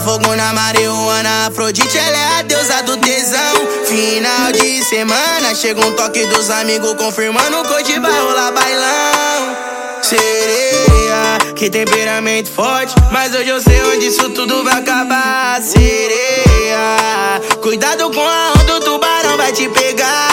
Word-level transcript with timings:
fogo 0.00 0.34
na 0.34 0.52
marihuana. 0.52 1.46
Afrodite, 1.46 1.96
ela 1.96 2.16
é 2.16 2.38
a 2.38 2.42
deusa 2.42 2.82
do 2.82 2.96
tesão. 2.96 3.66
Final 3.86 4.52
de 4.52 4.82
semana, 4.84 5.54
chega 5.54 5.80
um 5.80 5.92
toque 5.92 6.24
dos 6.26 6.50
amigos 6.50 6.94
confirmando 6.94 7.62
que 7.64 7.74
hoje 7.74 7.98
vai 7.98 8.20
rolar 8.20 8.52
bailão. 8.52 9.56
Sereia, 10.02 11.54
que 11.54 11.68
temperamento 11.70 12.50
forte, 12.50 12.94
mas 13.12 13.34
hoje 13.34 13.48
eu 13.48 13.60
sei 13.60 13.82
onde 13.82 14.06
isso 14.06 14.30
tudo 14.30 14.64
vai 14.64 14.78
acabar. 14.78 15.60
Sereia, 15.62 17.40
cuidado 17.60 18.10
com 18.10 18.26
a 18.26 18.52
onda, 18.60 18.76
o 18.76 18.80
tubarão 18.80 19.36
vai 19.36 19.52
te 19.52 19.68
pegar. 19.68 20.29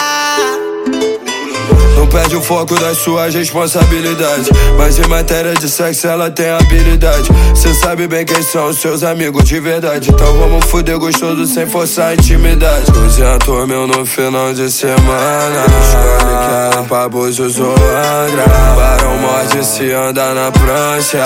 Perde 2.10 2.36
o 2.36 2.42
foco 2.42 2.74
das 2.78 2.98
suas 2.98 3.34
responsabilidades. 3.34 4.48
Mas 4.76 4.98
em 4.98 5.06
matéria 5.08 5.54
de 5.54 5.68
sexo 5.68 6.06
ela 6.06 6.30
tem 6.30 6.50
habilidade. 6.50 7.28
Cê 7.54 7.74
sabe 7.74 8.06
bem 8.08 8.24
quem 8.24 8.42
são 8.42 8.68
os 8.68 8.78
seus 8.78 9.02
amigos 9.02 9.44
de 9.44 9.60
verdade. 9.60 10.10
Então 10.10 10.32
vamos 10.34 10.64
fuder 10.66 10.98
gostoso 10.98 11.46
sem 11.46 11.66
forçar 11.66 12.08
a 12.08 12.14
intimidade. 12.14 12.90
Duzentos 12.92 13.68
mil 13.68 13.86
no 13.86 14.06
final 14.06 14.52
de 14.52 14.70
semana. 14.70 15.64
Escolhe 15.82 16.72
que 16.72 16.78
é 16.78 16.82
pra 16.88 17.08
Búzios 17.08 17.58
ou 17.58 17.72
Angra. 17.72 18.44
Barão 18.76 19.18
morde 19.18 19.64
se 19.64 19.92
anda 19.92 20.34
na 20.34 20.50
prancha. 20.50 21.22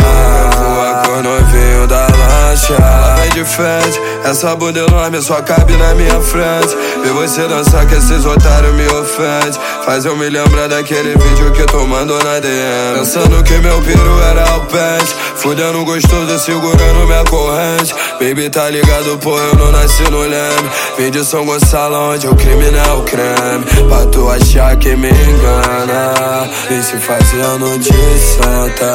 Voa 0.58 1.03
com 1.05 1.12
o 1.12 1.22
novinho 1.22 1.86
da 1.86 2.06
lancha. 2.06 2.75
Ela 2.75 3.14
vem 3.16 3.30
de 3.30 3.44
frente, 3.44 4.00
essa 4.25 4.55
bunda 4.56 4.80
enorme 4.80 5.20
só 5.22 5.41
cabe 5.42 5.72
na 5.75 5.94
minha 5.94 6.20
frente. 6.20 6.77
Ver 7.03 7.12
você 7.12 7.47
dançar 7.48 7.86
que 7.86 7.95
esses 7.95 8.25
otários 8.25 8.75
me 8.75 8.86
ofendem. 8.86 9.61
Faz 9.84 10.05
eu 10.05 10.17
me 10.17 10.28
lembrar 10.28 10.69
daquele 10.69 11.17
vídeo 11.17 11.50
que 11.53 11.64
tu 11.64 11.86
mandou 11.86 12.22
na 12.22 12.39
DM. 12.39 12.98
Pensando 13.00 13.42
que 13.42 13.55
meu 13.59 13.81
piru 13.83 14.20
era 14.22 14.56
o 14.56 14.61
pente. 14.67 15.14
Fudendo 15.36 15.84
gostoso, 15.84 16.39
segurando 16.39 17.06
minha 17.06 17.25
corrente. 17.25 17.92
Baby, 18.20 18.48
tá 18.48 18.70
ligado, 18.70 19.19
pô, 19.19 19.36
eu 19.36 19.56
não 19.56 19.72
nasci 19.72 20.05
no 20.05 20.20
leme. 20.20 20.70
Vim 20.97 21.11
de 21.11 21.25
São 21.25 21.44
Gonçalo, 21.44 22.12
onde 22.12 22.28
o 22.28 22.36
crime 22.36 22.67
é 22.67 22.92
o 22.92 23.03
creme. 23.03 23.89
Pra 23.89 24.06
tu 24.06 24.28
achar 24.31 24.77
que 24.77 24.94
me 24.94 25.09
engana. 25.09 26.48
Vem 26.69 26.83
se 26.83 26.97
fazendo 26.98 27.78
de 27.81 27.92
santa. 28.19 28.92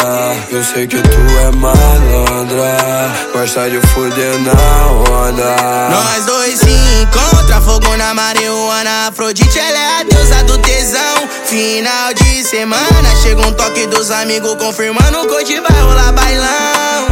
Eu 0.49 0.63
sei 0.63 0.87
que 0.87 1.01
tu 1.01 1.17
é 1.41 1.51
malandra. 1.57 3.11
Gosta 3.33 3.69
de 3.69 3.81
fuder 3.87 4.39
na 4.39 4.87
onda. 5.11 5.89
Nós 5.91 6.25
dois 6.25 6.59
se 6.59 6.69
encontram, 7.01 7.61
fogo 7.61 7.96
na 7.97 8.13
marihuana. 8.13 9.07
Afrodite, 9.07 9.57
ela 9.59 9.77
é 9.77 9.99
a 9.99 10.03
deusa 10.03 10.43
do 10.43 10.57
tesão. 10.59 11.27
Final 11.45 12.13
de 12.13 12.43
semana, 12.43 13.15
chega 13.21 13.41
um 13.41 13.53
toque 13.53 13.87
dos 13.87 14.11
amigos 14.11 14.55
confirmando 14.55 15.27
que 15.27 15.33
hoje 15.33 15.59
vai 15.59 15.81
rolar 15.81 16.11
bailão. 16.13 17.07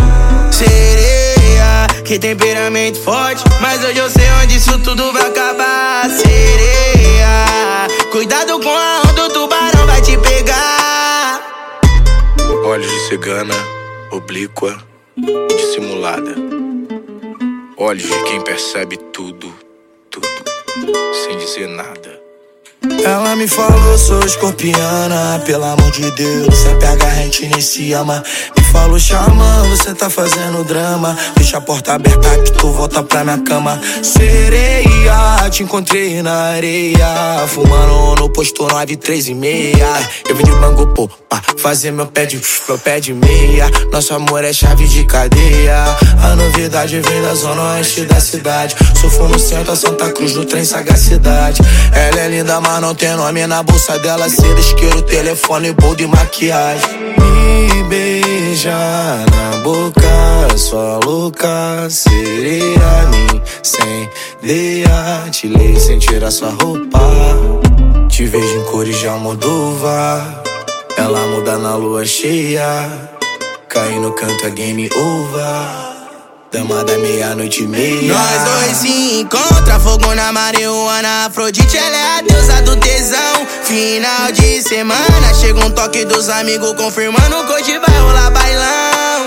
Sereia, 0.51 1.87
que 2.05 2.19
temperamento 2.19 3.01
forte, 3.01 3.43
mas 3.59 3.83
hoje 3.83 3.97
eu 3.97 4.09
sei 4.09 4.29
onde 4.43 4.57
isso 4.57 4.77
tudo 4.79 5.11
vai 5.11 5.27
acabar. 5.27 6.09
Sereia, 6.09 7.87
cuidado 8.11 8.59
com 8.59 8.69
a 8.69 9.01
onda, 9.09 9.25
o 9.25 9.29
tubarão 9.29 9.85
vai 9.85 10.01
te 10.01 10.17
pegar. 10.17 11.41
Olhos 12.65 12.89
de 12.89 12.99
cigana, 13.07 13.55
oblíqua, 14.11 14.77
dissimulada. 15.49 16.35
Olhos 17.77 18.03
de 18.03 18.23
quem 18.23 18.41
percebe 18.41 18.97
tudo, 18.97 19.15
tudo, 19.15 19.64
sem 21.13 21.37
dizer 21.37 21.67
nada. 21.67 22.19
Ela 23.03 23.35
me 23.35 23.47
falou, 23.47 23.97
sou 23.97 24.19
escorpiana, 24.25 25.41
pelo 25.45 25.63
amor 25.63 25.91
de 25.91 26.11
Deus, 26.11 26.55
se 26.55 26.69
pega 26.75 27.05
a 27.05 27.15
gente 27.15 27.47
nem 27.47 27.61
se 27.61 27.93
ama. 27.93 28.23
Me 28.75 28.81
falou, 28.81 28.99
xamã, 28.99 29.69
você 29.69 29.95
tá 29.95 30.09
fazendo 30.09 30.63
drama. 30.65 31.17
Deixa 31.37 31.57
a 31.57 31.61
porta 31.61 31.93
aberta 31.93 32.29
que 32.39 32.51
tu 32.51 32.71
volta 32.71 33.01
pra 33.01 33.23
minha 33.23 33.37
cama. 33.37 33.79
Sereia, 34.03 35.49
te 35.49 35.63
encontrei 35.63 36.21
na 36.21 36.33
areia, 36.49 37.07
fumando 37.47 38.21
no 38.21 38.29
posto 38.29 38.67
9, 38.67 38.97
3 38.97 39.29
e 39.29 39.33
meia. 39.33 39.87
Eu 40.27 40.35
vim 40.35 40.43
de 40.43 40.51
bango, 40.51 40.87
pô, 40.87 41.07
pra 41.07 41.41
fazer 41.57 41.91
meu 41.91 42.05
pé 42.05 42.25
de, 42.25 42.39
meu 42.67 42.77
pé 42.77 42.99
de 42.99 43.13
meia. 43.13 43.71
Nosso 43.93 44.13
amor 44.13 44.43
é 44.43 44.51
chave 44.51 44.87
de 44.87 45.05
cadeia. 45.05 45.85
A 46.21 46.35
novidade 46.35 46.99
vem 46.99 47.21
da 47.21 47.33
zona 47.33 47.75
oeste 47.75 48.01
da 48.01 48.19
cidade. 48.19 48.75
Sou 48.99 49.29
no 49.29 49.39
centro, 49.39 49.71
a 49.71 49.75
Santa 49.75 50.11
Cruz 50.11 50.33
do 50.33 50.43
trem 50.43 50.65
sagacidade. 50.65 51.61
Ela 51.93 52.19
é 52.19 52.27
linda, 52.27 52.59
mas 52.59 52.81
não 52.81 52.93
tem 52.93 53.15
nome 53.15 53.47
na 53.47 53.63
bolsa 53.63 53.97
dela. 53.99 54.29
Seda, 54.29 54.59
isqueiro, 54.59 55.01
telefone, 55.01 55.71
boldo 55.71 56.03
e 56.03 56.07
maquiagem. 56.07 57.15
Me 57.17 57.83
beija 57.83 58.34
na 58.63 59.57
boca, 59.63 60.57
sua 60.57 60.99
louca 61.03 61.89
sereia. 61.89 63.09
Me 63.11 63.41
incendeia, 63.59 65.29
te 65.29 65.47
leio 65.47 65.77
sem 65.77 65.99
tirar 65.99 66.31
sua 66.31 66.51
roupa. 66.51 66.99
Te 68.09 68.25
vejo 68.25 68.59
em 68.59 68.63
cores 68.71 68.97
de 68.97 69.07
Almodóvar. 69.09 70.41
Ela 70.97 71.19
muda 71.27 71.57
na 71.57 71.75
lua 71.75 72.05
cheia. 72.05 73.09
Cai 73.67 73.99
no 73.99 74.13
canto 74.13 74.45
é 74.45 74.49
game 74.51 74.89
over. 74.95 75.94
Da 76.55 76.97
meia-noite 76.97 77.63
e 77.63 77.67
meia. 77.67 78.13
Nós 78.13 78.43
dois 78.43 78.77
se 78.77 79.19
encontram, 79.19 79.77
fogo 79.77 80.15
na 80.15 80.31
marihuana. 80.31 81.25
Afrodite, 81.25 81.77
ela 81.77 81.97
é 81.97 82.17
a 82.17 82.21
deusa 82.21 82.61
do 82.61 82.77
tesão. 82.77 83.45
Final 83.65 84.31
de 84.31 84.61
semana, 84.61 85.33
chega 85.33 85.59
um 85.59 85.69
toque 85.71 86.05
dos 86.05 86.29
amigos 86.29 86.71
confirmando 86.77 87.45
que 87.45 87.51
hoje 87.51 87.77
vai 87.77 87.99
rolar 87.99 88.31
bailão. 88.31 89.25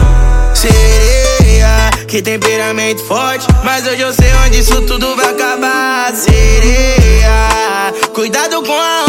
Sereia, 0.54 1.90
que 2.06 2.22
temperamento 2.22 3.04
forte, 3.04 3.46
mas 3.62 3.86
hoje 3.86 4.00
eu 4.00 4.12
sei 4.14 4.32
onde 4.46 4.60
isso 4.60 4.80
tudo 4.86 5.14
vai 5.14 5.28
acabar. 5.28 6.14
Sereia, 6.16 7.92
cuidado 8.14 8.62
com 8.62 8.72
a 8.72 9.07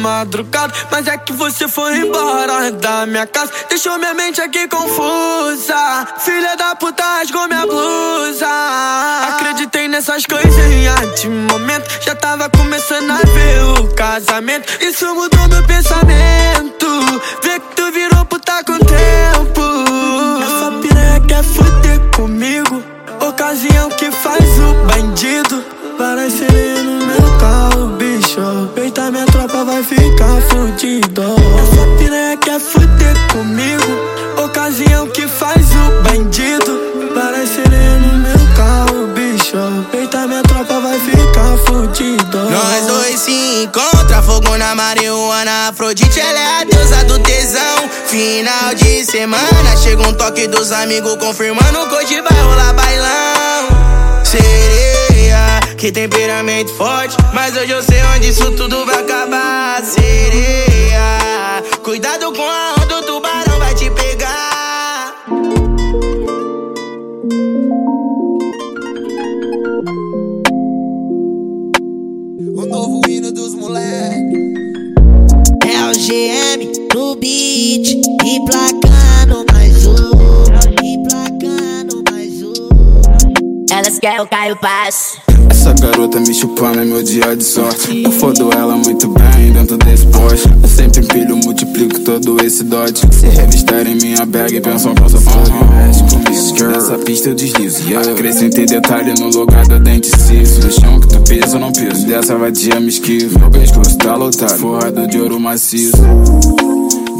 madrugada, 0.00 0.72
mas 0.90 1.06
é 1.06 1.16
que 1.18 1.32
você 1.32 1.68
foi 1.68 1.98
embora 1.98 2.72
da 2.72 3.06
minha 3.06 3.26
casa. 3.26 3.52
Deixou 3.68 3.98
minha 3.98 4.14
mente 4.14 4.40
aqui 4.40 4.66
confusa. 4.66 6.06
Filha 6.18 6.56
da 6.56 6.74
puta 6.74 7.02
rasgou 7.02 7.46
minha 7.46 7.66
blusa. 7.66 8.46
Acreditei 9.34 9.88
nessas 9.88 10.24
coisinhas 10.26 11.20
de 11.20 11.28
momento. 11.28 11.88
Já 12.04 12.14
tava 12.14 12.48
começando 12.48 13.10
a 13.10 13.18
ver 13.18 13.80
o 13.80 13.94
casamento. 13.94 14.82
Isso 14.82 15.06
mudou 15.14 15.48
meu 15.48 15.62
pensamento. 15.64 17.20
Vê 17.42 17.60
que 17.60 17.76
tu 17.76 17.92
virou 17.92 18.24
puta 18.24 18.64
com 18.64 18.72
o 18.72 18.78
tempo. 18.78 19.62
Essa 20.42 20.72
piranha 20.80 21.20
quer 21.20 21.44
fuder 21.44 22.00
comigo. 22.16 22.82
Ocasião 23.20 23.90
que 23.90 24.10
faz 24.10 24.44
o 24.58 24.74
bandido. 24.86 25.80
Sereia 26.30 26.82
no 26.82 27.06
meu 27.06 27.38
carro, 27.38 27.79
bicho. 28.30 28.68
Peita 28.74 29.10
minha 29.10 29.26
tropa 29.26 29.64
vai 29.64 29.82
ficar 29.82 30.40
fudido. 30.48 31.22
Essa 31.22 31.98
piranha 31.98 32.36
quer 32.36 32.60
fuder 32.60 33.16
comigo. 33.32 34.44
Ocasião 34.44 35.08
que 35.08 35.26
faz 35.26 35.66
o 35.72 36.02
bandido. 36.02 36.80
Parece 37.14 37.60
no 37.60 38.18
meu 38.18 38.56
carro, 38.56 39.06
bicho. 39.08 39.56
Peita 39.90 40.26
minha 40.26 40.42
tropa 40.42 40.80
vai 40.80 40.98
ficar 41.00 41.56
fudido. 41.66 42.50
Nós 42.50 42.86
dois 42.86 43.20
se 43.20 43.62
encontram, 43.64 44.22
fogo 44.22 44.56
na 44.56 44.74
marihuana. 44.74 45.68
Afrodite, 45.68 46.20
ela 46.20 46.38
é 46.38 46.60
a 46.60 46.64
deusa 46.64 47.04
do 47.04 47.18
tesão. 47.20 47.88
Final 48.06 48.74
de 48.74 49.04
semana, 49.04 49.76
chega 49.76 50.06
um 50.06 50.12
toque 50.12 50.46
dos 50.46 50.72
amigos 50.72 51.16
confirmando 51.16 51.88
que 51.88 51.94
hoje 51.96 52.20
vai 52.20 52.40
rolar 52.42 52.72
bailão. 52.74 53.39
Sereia, 54.30 55.58
que 55.76 55.90
temperamento 55.90 56.72
forte, 56.74 57.16
mas 57.34 57.56
hoje 57.56 57.72
eu 57.72 57.82
sei 57.82 58.00
onde 58.14 58.28
isso 58.28 58.48
tudo 58.52 58.86
vai 58.86 59.00
acabar. 59.00 59.82
Sereia, 59.82 61.60
cuidado 61.82 62.32
com 62.32 62.42
a 62.48 62.74
onda, 62.80 63.00
o 63.00 63.02
tubarão 63.02 63.58
vai 63.58 63.74
te 63.74 63.90
pegar. 63.90 65.16
O 72.54 72.66
novo 72.66 73.00
hino 73.08 73.32
dos 73.32 73.56
moleques. 73.56 74.38
É 75.64 75.90
o 75.90 75.92
GM 75.92 76.70
no 76.94 77.16
beat 77.16 77.96
e 78.24 78.40
placando 78.46 79.44
mais 79.52 79.86
um. 79.86 80.19
Elas 83.70 83.98
querem 83.98 84.20
o 84.20 84.26
Caio 84.26 84.56
Passo. 84.56 85.18
Essa 85.48 85.72
garota 85.74 86.18
me 86.18 86.34
chupando 86.34 86.80
é 86.80 86.84
meu 86.84 87.02
dia 87.02 87.36
de 87.36 87.44
sorte. 87.44 88.02
Eu 88.02 88.10
fodo 88.10 88.50
ela 88.52 88.76
muito 88.76 89.08
bem 89.08 89.52
dentro 89.52 89.76
desse 89.78 90.06
poste. 90.06 90.48
Eu 90.62 90.68
sempre 90.68 91.00
empilho, 91.00 91.36
multiplico 91.36 92.00
todo 92.00 92.44
esse 92.44 92.64
dote. 92.64 93.06
Se 93.14 93.26
revistarem 93.26 93.94
minha 93.96 94.26
bag, 94.26 94.60
pensam 94.60 94.94
que 94.94 95.02
eu 95.02 95.08
sou 95.08 95.20
foda. 95.20 95.50
Nessa 96.68 96.98
pista 96.98 97.28
eu 97.28 97.34
deslizo. 97.34 97.88
Yeah. 97.88 98.10
Acrescentei 98.10 98.66
detalhe 98.66 99.14
no 99.20 99.28
lugar 99.28 99.66
da 99.66 99.78
dente 99.78 100.08
ciso. 100.08 100.60
No 100.66 100.72
chão 100.72 101.00
que 101.00 101.08
tu 101.08 101.20
pisa, 101.22 101.56
eu 101.56 101.60
não 101.60 101.72
piso. 101.72 102.06
Dessa 102.06 102.36
vadia 102.36 102.80
me 102.80 102.88
esquivo. 102.88 103.38
Meu 103.38 103.50
pescoço 103.50 103.96
tá 103.98 104.16
lotado, 104.16 104.58
forrado 104.58 105.06
de 105.06 105.20
ouro 105.20 105.38
maciço. 105.38 105.96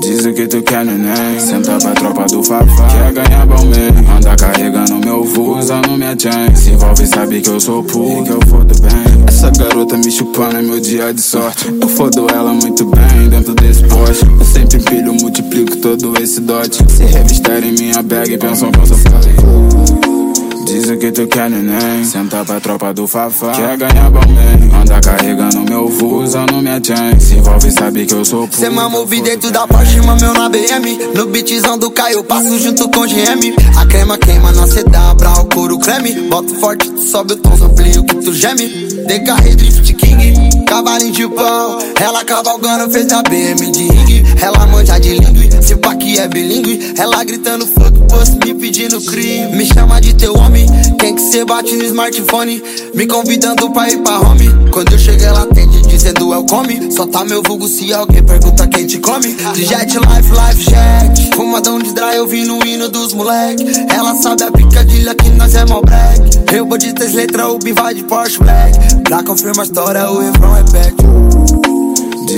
Dizem 0.01 0.33
que 0.33 0.49
tu 0.49 0.63
quer 0.63 0.85
neném, 0.85 1.39
senta 1.39 1.79
pra 1.79 1.93
tropa 1.93 2.25
do 2.25 2.43
Fafá. 2.43 2.89
Quer 2.89 3.13
ganhar 3.13 3.47
man, 3.47 4.17
anda 4.17 4.37
carregando 4.37 4.99
meu 5.05 5.25
voo, 5.25 5.59
usando 5.59 5.91
minha 5.91 6.17
chain. 6.19 6.57
Se 6.57 6.71
envolve, 6.71 7.07
sabe 7.07 7.41
que 7.41 7.51
eu 7.51 7.61
sou 7.61 7.85
puro, 7.85 8.25
que 8.25 8.31
eu 8.31 8.41
fodo 8.49 8.75
bem. 8.81 9.25
Essa 9.29 9.51
garota 9.51 9.97
me 9.97 10.11
chupando 10.11 10.57
é 10.57 10.63
meu 10.63 10.81
dia 10.81 11.13
de 11.13 11.21
sorte. 11.21 11.67
Eu 11.81 11.89
fodo 11.89 12.27
ela 12.31 12.53
muito 12.53 12.85
bem 12.87 13.29
dentro 13.29 13.55
desse 13.55 13.83
poste. 13.85 14.25
Eu 14.27 14.45
sempre 14.45 14.79
empilho, 14.79 15.15
multiplico 15.15 15.77
todo 15.77 16.15
esse 16.21 16.41
dote. 16.41 16.83
Se 16.91 17.05
revistarem 17.05 17.73
minha 17.73 18.03
bag, 18.03 18.39
pensam 18.39 18.71
que 18.73 18.79
eu 18.79 18.87
sou 18.87 20.20
Dizem 20.65 20.99
que 20.99 21.11
tu 21.13 21.27
quer 21.27 21.51
neném. 21.51 22.05
Senta 22.05 22.45
pra 22.45 22.61
tropa 22.61 22.93
do 22.93 23.07
Fafá. 23.07 23.53
Quer 23.53 23.77
ganhar 23.77 24.11
bom 24.11 24.21
man 24.21 24.81
Anda 24.81 25.01
carregando 25.01 25.61
meu 25.63 25.89
voo 25.89 26.23
Usando 26.23 26.55
minha 26.63 26.81
chain 26.83 27.19
Se 27.21 27.35
envolve 27.35 27.71
sabe 27.71 28.07
que 28.07 28.15
eu 28.15 28.25
sou 28.25 28.47
puro. 28.47 28.61
Cê 28.61 28.69
mamove 28.69 29.21
dentro 29.21 29.51
da 29.51 29.67
Porsche, 29.67 30.01
mameu 30.01 30.33
na 30.33 30.49
BM 30.49 30.99
No 31.15 31.27
beatzão 31.27 31.79
do 31.79 31.91
Caio, 31.91 32.23
passo 32.25 32.59
junto 32.59 32.89
com 32.91 33.07
GM 33.07 33.55
A 33.77 33.87
crema 33.87 34.17
queima 34.19 34.53
na 34.53 34.67
CW, 34.67 35.41
o 35.41 35.45
couro 35.55 35.79
creme. 35.79 36.13
Bota 36.29 36.55
forte, 36.57 36.91
tu 36.91 37.01
sobe 37.03 37.35
o 37.35 37.37
tom, 37.37 37.53
amplio 37.65 38.05
que 38.05 38.17
tu 38.17 38.33
geme. 38.33 38.69
DKR 39.07 39.57
Drift 39.57 39.93
King, 39.95 40.65
cavalinho 40.67 41.13
de 41.13 41.29
pau 41.29 41.79
Ela 42.01 42.25
cavalgando, 42.25 42.91
fez 42.93 43.13
a 43.13 43.23
BM 43.23 43.71
de 43.71 43.89
ringue. 43.89 44.25
Ela 44.41 44.67
manja 44.67 44.99
de 44.99 45.19
lingue, 45.19 45.51
se 45.63 45.75
pá 45.77 45.95
que 45.95 46.19
é 46.19 46.29
bilingue 46.29 46.95
Ela 46.97 47.25
gritando 47.25 47.67
fuck, 47.67 47.93
post 48.09 48.37
me 48.45 48.55
pedindo 48.55 49.01
crime. 49.03 49.57
Me 49.57 49.65
chama 49.65 50.01
de 50.01 50.15
teu 50.15 50.35
homem 50.35 50.50
quem 50.99 51.15
que 51.15 51.23
cê 51.23 51.45
bate 51.45 51.77
no 51.77 51.85
smartphone? 51.85 52.63
Me 52.95 53.07
convidando 53.07 53.71
pra 53.71 53.89
ir 53.89 53.99
pra 53.99 54.21
home. 54.21 54.49
Quando 54.71 54.93
eu 54.93 54.99
cheguei, 54.99 55.27
ela 55.27 55.43
atende 55.43 55.83
dizendo 55.83 56.29
welcome. 56.29 56.93
Só 56.93 57.07
tá 57.07 57.25
meu 57.25 57.43
vulgo 57.43 57.67
se 57.69 57.93
alguém 57.93 58.23
pergunta 58.23 58.67
quem 58.67 58.87
te 58.87 58.99
come. 58.99 59.35
De 59.55 59.65
jet 59.65 59.99
life, 59.99 60.31
life 60.31 60.71
jet. 60.71 61.35
Fumadão 61.35 61.79
de 61.79 61.93
dry, 61.93 62.17
eu 62.17 62.27
vi 62.27 62.45
no 62.45 62.65
hino 62.67 62.89
dos 62.89 63.13
moleque. 63.13 63.65
Ela 63.95 64.15
sabe 64.17 64.45
a 64.45 64.51
picadilha 64.53 65.15
que 65.15 65.31
nós 65.31 65.55
é 65.55 65.65
mó 65.65 65.81
black. 65.81 66.55
Eu 66.55 66.67
vou 66.67 66.79
de 66.79 66.93
três 66.93 67.15
letras, 67.15 67.47
o 67.47 67.59
vai 67.75 67.95
de 67.95 68.03
Porsche 68.05 68.39
Black. 68.39 69.03
Pra 69.05 69.23
confirmar 69.23 69.61
a 69.61 69.65
história, 69.65 70.11
o 70.11 70.19
refrão 70.19 70.57
é 70.57 71.40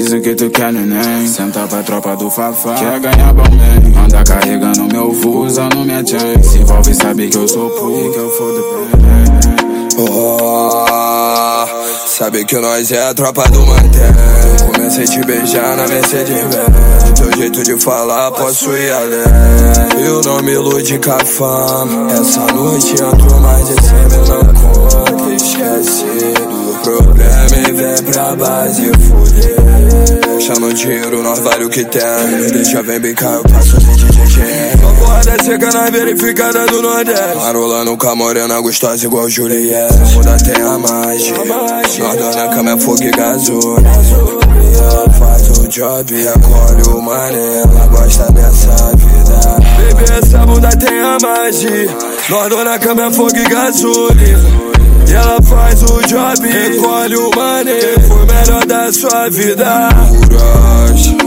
back. 0.02 0.12
Dizem 0.12 0.20
que 0.20 0.34
tu 0.34 0.50
quer 0.50 0.72
neném. 0.72 1.26
Senta 1.26 1.66
pra 1.66 1.82
tropa 1.82 2.16
do 2.16 2.30
Fafá. 2.30 2.74
Quer 2.74 3.00
ganhar 3.00 3.32
bom 3.32 3.42
man 3.42 4.04
Anda 4.04 4.24
carregando 4.24 4.84
meu 4.92 5.12
voo 5.12 5.44
Usando 5.44 5.76
minha 5.76 6.04
chain 6.04 6.42
Se 6.42 6.58
envolve 6.58 6.94
sabe 6.94 7.28
que 7.28 7.36
eu 7.36 7.46
sou 7.46 7.70
puro 7.70 8.12
Que 8.12 8.18
eu 8.18 8.30
fodo 8.30 8.64
bem 8.96 9.22
Oh, 9.98 11.66
sabe 12.06 12.44
que 12.44 12.58
nós 12.58 12.90
é 12.90 13.08
a 13.08 13.14
tropa 13.14 13.48
do 13.48 13.60
mantém 13.64 14.72
Comecei 14.72 15.04
a 15.04 15.06
te 15.06 15.20
beijar 15.24 15.76
na 15.76 15.86
Mercedes 15.86 16.42
Benz 16.42 17.20
Teu 17.20 17.36
jeito 17.36 17.62
de 17.62 17.78
falar 17.78 18.32
posso 18.32 18.70
ir 18.76 18.90
além. 18.90 20.04
Eu 20.04 20.20
não 20.22 20.42
me 20.42 20.52
ilude 20.52 20.98
com 20.98 21.12
a 21.12 21.24
fama 21.24 22.12
Essa 22.12 22.40
noite 22.52 22.92
entro 22.92 23.40
mais 23.40 23.68
de 23.68 23.74
100 23.74 23.92
mil 23.92 24.26
na 24.28 24.60
conta 24.60 25.34
Esquecido 25.34 26.80
problema 26.82 27.68
e 27.68 27.72
vem 27.72 28.12
pra 28.12 28.34
base 28.34 28.90
fuder 28.98 29.61
Chama 30.40 30.74
dinheiro, 30.74 31.22
nós 31.22 31.38
vale 31.38 31.64
o 31.64 31.68
que 31.68 31.84
tem. 31.84 32.02
Deixa 32.52 32.82
vem 32.82 32.98
brincar, 32.98 33.34
eu 33.34 33.42
passo 33.44 33.80
sem 33.80 33.94
DJ 33.94 34.74
Uma 34.80 34.94
porrada 34.94 35.42
seca 35.44 35.70
na 35.70 35.90
verificada 35.90 36.66
do 36.66 36.82
Nordeste. 36.82 37.36
Marolando 37.36 37.96
com 37.96 38.08
a 38.08 38.16
morena 38.16 38.60
gostosa 38.60 39.06
igual 39.06 39.30
Juliette. 39.30 39.94
Muda 40.14 40.36
tem 40.38 40.62
a 40.62 40.78
magia. 40.78 41.34
Nós 41.98 42.16
dona 42.16 42.48
cama 42.48 42.70
é 42.72 42.78
fogo 42.78 43.02
e 43.04 43.10
gasolina. 43.10 43.90
Faz 45.18 45.48
o 45.58 45.68
job, 45.68 46.14
recolhe 46.14 46.82
o 46.88 47.00
mané 47.00 47.58
Ela 47.58 47.86
gosta 47.86 48.32
dessa 48.32 48.92
vida. 48.96 49.94
Baby, 49.94 50.12
essa 50.18 50.38
bunda 50.44 50.70
tem 50.70 50.98
a 51.00 51.18
magia. 51.22 51.96
Nós 52.28 52.48
dona 52.48 52.78
cama 52.78 53.06
é 53.06 53.12
fogo 53.12 53.36
e 53.36 53.48
gasolina 53.48 54.71
e 55.12 55.14
ela 55.14 55.42
faz 55.42 55.82
o 55.82 56.00
job, 56.06 56.48
recolhe 56.48 57.16
o 57.16 57.30
money. 57.34 58.08
Foi 58.08 58.24
melhor 58.24 58.66
da 58.66 58.90
sua 58.90 59.28
vida. 59.28 59.88
Coragem 60.08 61.18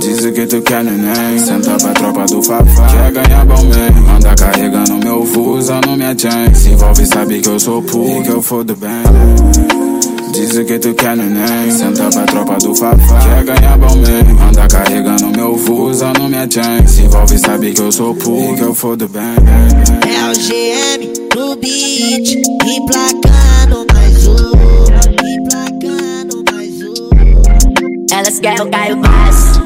Dizem 0.00 0.32
que 0.32 0.46
tu 0.46 0.60
quer 0.62 0.82
neném. 0.82 1.38
Senta 1.38 1.76
pra 1.76 1.92
tropa 1.92 2.24
do 2.26 2.42
Fafá. 2.42 2.86
Quer 2.88 3.12
ganhar 3.12 3.44
bom 3.44 3.62
man 3.64 4.16
Anda 4.16 4.34
carregando 4.34 4.96
meu 4.96 5.24
voo 5.24 5.58
Usando 5.58 5.96
minha 5.96 6.16
chain. 6.18 6.52
Se 6.54 6.70
envolve 6.70 7.06
sabe 7.06 7.40
que 7.40 7.48
eu 7.48 7.60
sou 7.60 7.82
puro 7.82 8.22
Que 8.22 8.30
eu 8.30 8.42
fodo 8.42 8.74
bem. 8.74 8.90
Dizem 10.32 10.64
que 10.64 10.78
tu 10.78 10.94
quer 10.94 11.16
neném. 11.16 11.70
Senta 11.70 12.08
pra 12.10 12.24
tropa 12.24 12.58
do 12.58 12.74
Fafá. 12.74 13.18
Quer 13.20 13.44
ganhar 13.44 13.78
bom 13.78 13.96
man 13.96 14.48
Anda 14.48 14.66
carregando 14.66 15.26
meu 15.36 15.56
voo 15.56 15.90
Usando 15.90 16.28
minha 16.28 16.48
chain. 16.50 16.86
Se 16.86 17.02
envolve 17.02 17.38
sabe 17.38 17.72
que 17.72 17.80
eu 17.80 17.92
sou 17.92 18.14
puro 18.14 18.56
Que 18.56 18.62
eu 18.62 18.74
fodo 18.74 19.06
bem. 19.08 19.22
É 19.22 20.30
o 20.30 20.32
GM 20.32 21.09
no 22.00 22.06
beat 22.08 22.30
E 22.66 22.80
placando 22.86 23.86
mais 23.92 24.26
um 24.26 24.34
E 25.22 25.40
placando 25.48 26.44
mais 26.50 26.82
um. 26.82 27.10
Elas 28.12 28.40
querem 28.40 28.62
o 28.62 28.70
Caio 28.70 28.96
Bass. 28.96 29.60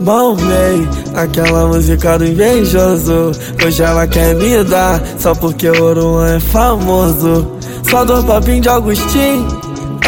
Bombei, 0.00 0.88
aquela 1.14 1.66
música 1.66 2.18
do 2.18 2.26
invejoso 2.26 3.32
Hoje 3.64 3.82
ela 3.82 4.06
quer 4.06 4.34
me 4.34 4.62
dar, 4.64 5.00
só 5.18 5.34
porque 5.34 5.68
o 5.68 5.82
Oruan 5.84 6.36
é 6.36 6.40
famoso. 6.40 7.46
Só 7.88 8.04
dou 8.04 8.22
papinho 8.24 8.60
de 8.60 8.68
Agostinho, 8.68 9.46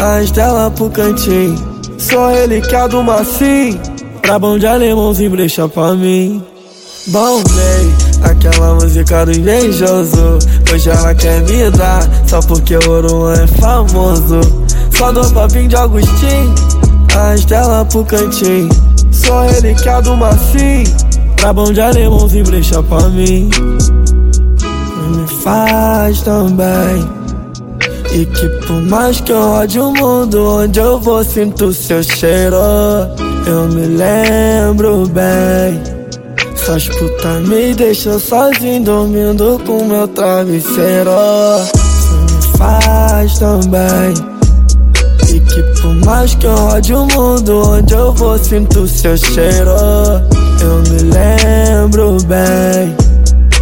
a 0.01 0.21
Estela 0.21 0.69
pro 0.71 0.89
cantinho. 0.89 1.55
Sou 1.97 2.29
relíquia 2.29 2.87
do 2.87 3.03
Macim, 3.03 3.79
pra 4.21 4.37
bom 4.37 4.57
de 4.57 4.67
alemãozinho 4.67 5.31
brecha 5.31 5.67
pra 5.67 5.93
mim. 5.93 6.43
Bombei, 7.07 7.93
aquela 8.23 8.73
música 8.73 9.27
do 9.27 9.31
invejoso 9.31 10.39
Hoje 10.73 10.89
ela 10.89 11.13
quer 11.13 11.41
me 11.43 11.69
dar, 11.69 12.01
só 12.25 12.39
porque 12.41 12.75
o 12.75 12.89
Oruan 12.89 13.33
é 13.33 13.47
famoso. 13.47 14.41
Só 14.97 15.11
dou 15.11 15.29
papinho 15.31 15.67
de 15.67 15.75
Agostinho, 15.75 16.55
a 17.15 17.35
Estela 17.35 17.85
pro 17.85 18.03
cantinho 18.03 18.94
Sou 19.25 19.41
relíquia 19.41 20.01
do 20.01 20.15
Macim 20.15 20.83
Pra 21.37 21.53
bom 21.53 21.71
de 21.71 21.79
alemãozinho 21.79 22.45
brecha 22.45 22.81
pra 22.81 23.01
mim. 23.09 23.49
Me 25.11 25.27
faz 25.43 26.21
também. 26.23 27.07
E 28.11 28.25
que 28.25 28.49
por 28.65 28.81
mais 28.81 29.21
que 29.21 29.31
eu 29.31 29.39
rode 29.39 29.79
o 29.79 29.93
mundo 29.93 30.61
Onde 30.63 30.79
eu 30.79 30.99
vou 30.99 31.23
sinto 31.23 31.71
seu 31.71 32.01
cheiro. 32.01 32.55
Eu 33.45 33.67
me 33.67 33.85
lembro 33.85 35.07
bem. 35.09 35.79
Essas 36.55 36.87
putas 36.89 37.47
me 37.47 37.75
deixam 37.75 38.19
sozinho 38.19 38.83
Dormindo 38.83 39.61
com 39.67 39.85
meu 39.85 40.07
travesseiro. 40.07 41.11
Me 42.11 42.57
faz 42.57 43.37
também 43.37 44.34
que 45.55 45.81
por 45.81 45.95
mais 46.05 46.35
que 46.35 46.45
eu 46.45 46.55
rode 46.55 46.93
o 46.93 47.07
mundo 47.07 47.69
Onde 47.69 47.93
eu 47.93 48.13
vou 48.13 48.37
sinto 48.37 48.87
seu 48.87 49.15
cheiro. 49.17 49.71
Eu 50.61 50.81
me 50.89 51.13
lembro 51.13 52.17
bem. 52.25 52.95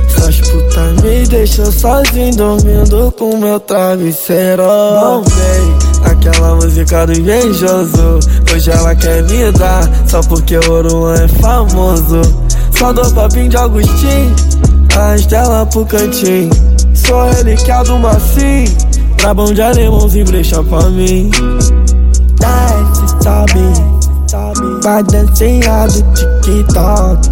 Essas 0.08 0.42
putas 0.42 1.02
me 1.04 1.28
deixam 1.28 1.72
sozinho 1.72 2.36
Dormindo 2.36 3.14
com 3.18 3.38
meu 3.38 3.60
travesseiro. 3.60 4.64
Não 4.64 5.24
vem 5.24 6.12
aquela 6.12 6.56
música 6.56 7.06
do 7.06 7.14
invejoso. 7.14 8.20
Hoje 8.52 8.72
ela 8.72 8.96
quer 8.96 9.24
me 9.24 9.52
dar 9.52 9.88
Só 10.08 10.22
porque 10.22 10.58
o 10.58 10.72
Oruan 10.72 11.16
é 11.16 11.28
famoso. 11.28 12.22
Só 12.78 12.92
dou 12.92 13.10
papinho 13.12 13.50
de 13.50 13.58
Agostinho 13.58 14.36
A 14.98 15.16
Estela 15.16 15.66
pro 15.68 15.86
cantinho. 15.86 16.50
Sou 16.96 17.30
relíquia 17.32 17.84
do 17.84 18.00
Macim 18.00 18.66
Pra 19.18 19.34
bom 19.34 19.52
de 19.52 19.62
alemãozinho 19.62 20.26
brecha 20.26 20.64
pra 20.64 20.90
mim 20.90 21.30
Desce, 22.44 23.24
sobe 23.24 24.82
Vai 24.84 25.02
dancinha 25.04 25.88
do 25.88 26.04
TikTok. 26.42 27.30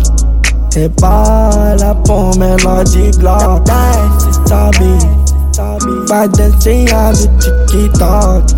Rebola 0.73 1.95
por 2.05 2.37
menor 2.37 2.85
de 2.85 3.11
Glock. 3.19 3.61
Desce, 3.65 4.39
sobe 4.47 6.07
Vai 6.07 6.29
dancinha 6.29 7.11
do 7.11 7.65
TikTok. 7.65 8.53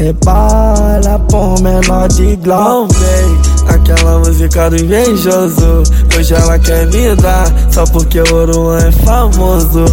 Rebola 0.00 1.18
por 1.30 1.60
menor 1.62 2.08
de 2.08 2.34
Glock. 2.36 2.92
Vem, 2.94 3.74
aquela 3.74 4.18
música 4.18 4.70
do 4.70 4.76
invejoso. 4.76 5.84
Hoje 6.16 6.34
ela 6.34 6.58
quer 6.58 6.86
me 6.88 7.14
dar 7.14 7.46
Só 7.70 7.84
porque 7.84 8.20
o 8.20 8.34
Oruan 8.34 8.78
é 8.78 8.90
famoso. 8.90 9.84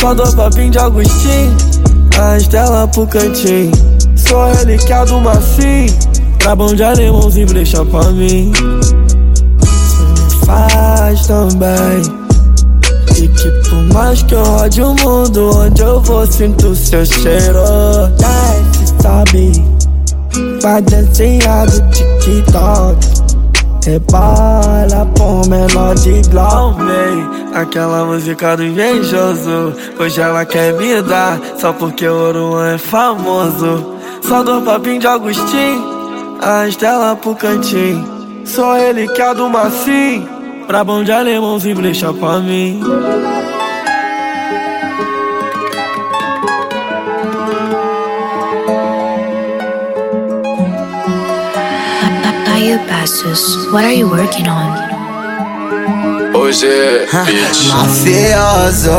Só 0.00 0.14
dou 0.14 0.32
papinho 0.32 0.70
de 0.70 0.78
Agostinho 0.78 1.54
a 2.18 2.38
Estela 2.38 2.88
pro 2.88 3.06
cantinho 3.06 3.95
Sou 4.28 4.52
relíquia 4.52 5.04
do 5.04 5.20
Macim 5.20 5.86
Pra 6.38 6.54
bom 6.54 6.74
de 6.74 6.82
alemãozinho 6.82 7.46
brecha 7.46 7.84
pra 7.84 8.04
mim 8.10 8.52
faz 10.46 11.26
também. 11.26 12.02
E 13.18 13.28
que 13.28 13.50
por 13.68 13.94
mais 13.94 14.22
que 14.22 14.34
eu 14.34 14.44
rode 14.44 14.80
o 14.80 14.94
mundo, 14.94 15.50
onde 15.58 15.82
eu 15.82 16.00
vou 16.00 16.26
sinto 16.26 16.74
seu 16.74 17.04
cheiro. 17.04 17.60
Desce, 18.16 18.94
sobe, 19.02 19.64
vai 20.62 20.80
desenhar 20.82 21.66
do 21.66 21.80
TikTok. 21.90 23.26
Rebola 23.84 25.06
por 25.14 25.48
menor 25.48 25.94
de 25.94 26.20
Glock 26.30 26.76
Aquela 27.54 28.04
música 28.04 28.56
do 28.56 28.64
invejoso 28.64 29.72
Hoje 29.96 30.20
ela 30.20 30.44
quer 30.44 30.74
me 30.74 31.00
dar 31.02 31.38
Só 31.56 31.72
porque 31.72 32.04
o 32.08 32.12
ouro 32.12 32.60
é 32.64 32.78
famoso 32.78 33.95
Só 34.28 34.42
dou 34.42 34.62
papinho 34.62 34.98
de 34.98 35.06
Agostinho 35.06 36.38
A 36.42 36.66
estela 36.66 37.14
pro 37.16 37.34
cantinho. 37.34 38.04
Só 38.44 38.76
ele 38.76 39.08
que 39.08 39.22
é 39.22 39.34
do 39.34 39.48
macio 39.48 40.28
Pra 40.66 40.82
bom 40.82 41.04
de 41.04 41.12
alemãozinho 41.12 41.76
brecha 41.76 42.12
pra 42.12 42.40
mim. 42.40 42.80
Caio 52.56 52.78
Passos, 52.88 53.70
what 53.70 53.84
are 53.84 53.92
you 53.92 54.08
working 54.08 54.48
on? 54.48 54.85
Hoje 56.46 56.64
é 56.64 57.06
bitch. 57.24 57.70
Mafioso. 57.74 58.90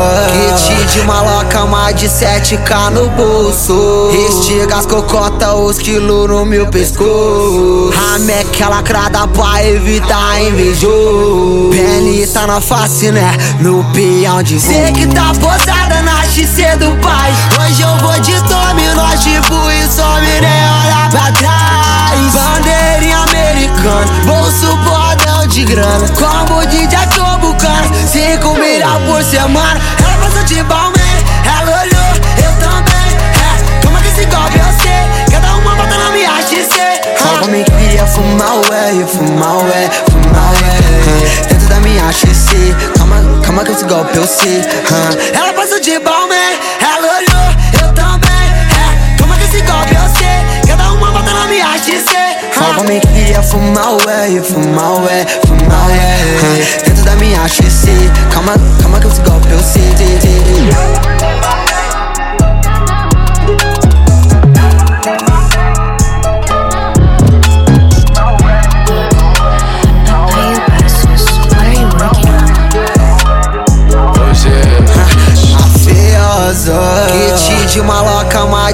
Kit 0.66 0.84
de 0.92 1.02
maloca, 1.06 1.64
mais 1.64 1.96
de 1.96 2.06
7k 2.06 2.90
no 2.90 3.08
bolso. 3.08 4.10
Estiga 4.28 4.76
as 4.76 4.84
cocota, 4.84 5.54
os 5.54 5.78
quilos 5.78 6.28
no 6.28 6.44
meu 6.44 6.66
pescoço. 6.66 7.90
Rameca 7.94 8.68
lacrada 8.68 9.26
pra 9.28 9.64
evitar 9.64 10.42
invejoso 10.42 11.70
Pele 11.70 12.26
tá 12.26 12.46
na 12.46 12.60
face, 12.60 13.10
né? 13.10 13.32
No 13.60 13.82
peão 13.94 14.42
de 14.42 14.60
Cê 14.60 14.92
que 14.92 15.06
tá 15.06 15.32
posada 15.40 16.02
na 16.02 16.22
XC 16.24 16.76
do 16.76 16.94
pai. 17.00 17.32
Hoje 17.62 17.80
eu 17.80 17.96
vou 17.96 18.20
de 18.20 18.34
tome, 18.42 18.86
nós 18.94 19.22
tipo 19.22 19.54
e 19.70 19.88
some, 19.88 20.26
nem 20.40 20.68
olha 20.84 21.08
pra 21.10 21.32
trás. 21.32 21.88
Bandeirinha 22.34 23.18
americana, 23.20 24.06
bolso 24.26 24.76
bordão 24.84 25.46
de 25.46 25.64
grana. 25.64 26.06
Como 26.08 26.66
DJ 26.66 26.98
tô 27.48 27.52
bucana, 27.52 27.88
cinco 28.06 28.54
milhões 28.54 29.02
por 29.06 29.22
semana 29.22 29.80
Ela 30.02 30.16
passou 30.18 30.42
de 30.44 30.62
balmain, 30.62 31.24
ela 31.44 31.82
olhou, 31.82 32.12
eu 32.44 32.52
também. 32.58 33.10
É, 33.40 33.84
Como 33.84 33.98
que 33.98 34.08
esse 34.08 34.24
golpe 34.26 34.58
eu 34.58 34.82
sei, 34.82 35.26
cada 35.30 35.54
uma 35.56 35.74
bota 35.74 35.96
na 35.96 36.10
minha 36.10 36.30
XC 36.42 36.78
Só 37.18 37.46
me 37.46 37.64
queria 37.64 38.06
fumar 38.06 38.56
ué, 38.70 38.92
e 38.94 39.06
fumar 39.06 39.56
ué, 39.64 39.90
fumar 40.10 40.52
ué. 40.52 41.46
Dentro 41.48 41.68
da 41.68 41.80
minha 41.80 42.12
XC, 42.12 42.74
calma, 42.96 43.16
calma 43.42 43.64
que 43.64 43.72
esse 43.72 43.84
golpe 43.84 44.16
eu 44.16 44.26
sei 44.26 44.62
Ela 45.34 45.52
passou 45.52 45.80
de 45.80 45.98
balmain, 45.98 46.58
ela 46.80 47.16
olhou, 47.18 47.86
eu 47.86 47.92
também. 47.94 48.28
É, 48.30 49.22
Como 49.22 49.34
que 49.34 49.44
esse 49.44 49.60
golpe 49.62 49.94
eu 49.94 50.18
sei, 50.18 50.66
cada 50.68 50.92
uma 50.92 51.10
bota 51.10 51.32
na 51.32 51.46
minha 51.46 51.78
XC 51.78 52.27
Só 52.74 52.84
me 52.84 53.00
queria 53.00 53.42
fumar 53.42 53.94
ué, 54.06 54.30
e 54.30 54.42
fumar 54.42 55.00
ué, 55.02 55.26
fumar 55.46 55.88
ué 55.88 56.84
Dentro 56.84 57.04
da 57.04 57.16
minha 57.16 57.48
XC, 57.48 58.10
calma, 58.32 58.54
calma 58.80 59.00
que 59.00 59.06
esse 59.06 59.20
golpe 59.22 59.50
eu 59.50 59.58
sei 59.60 59.88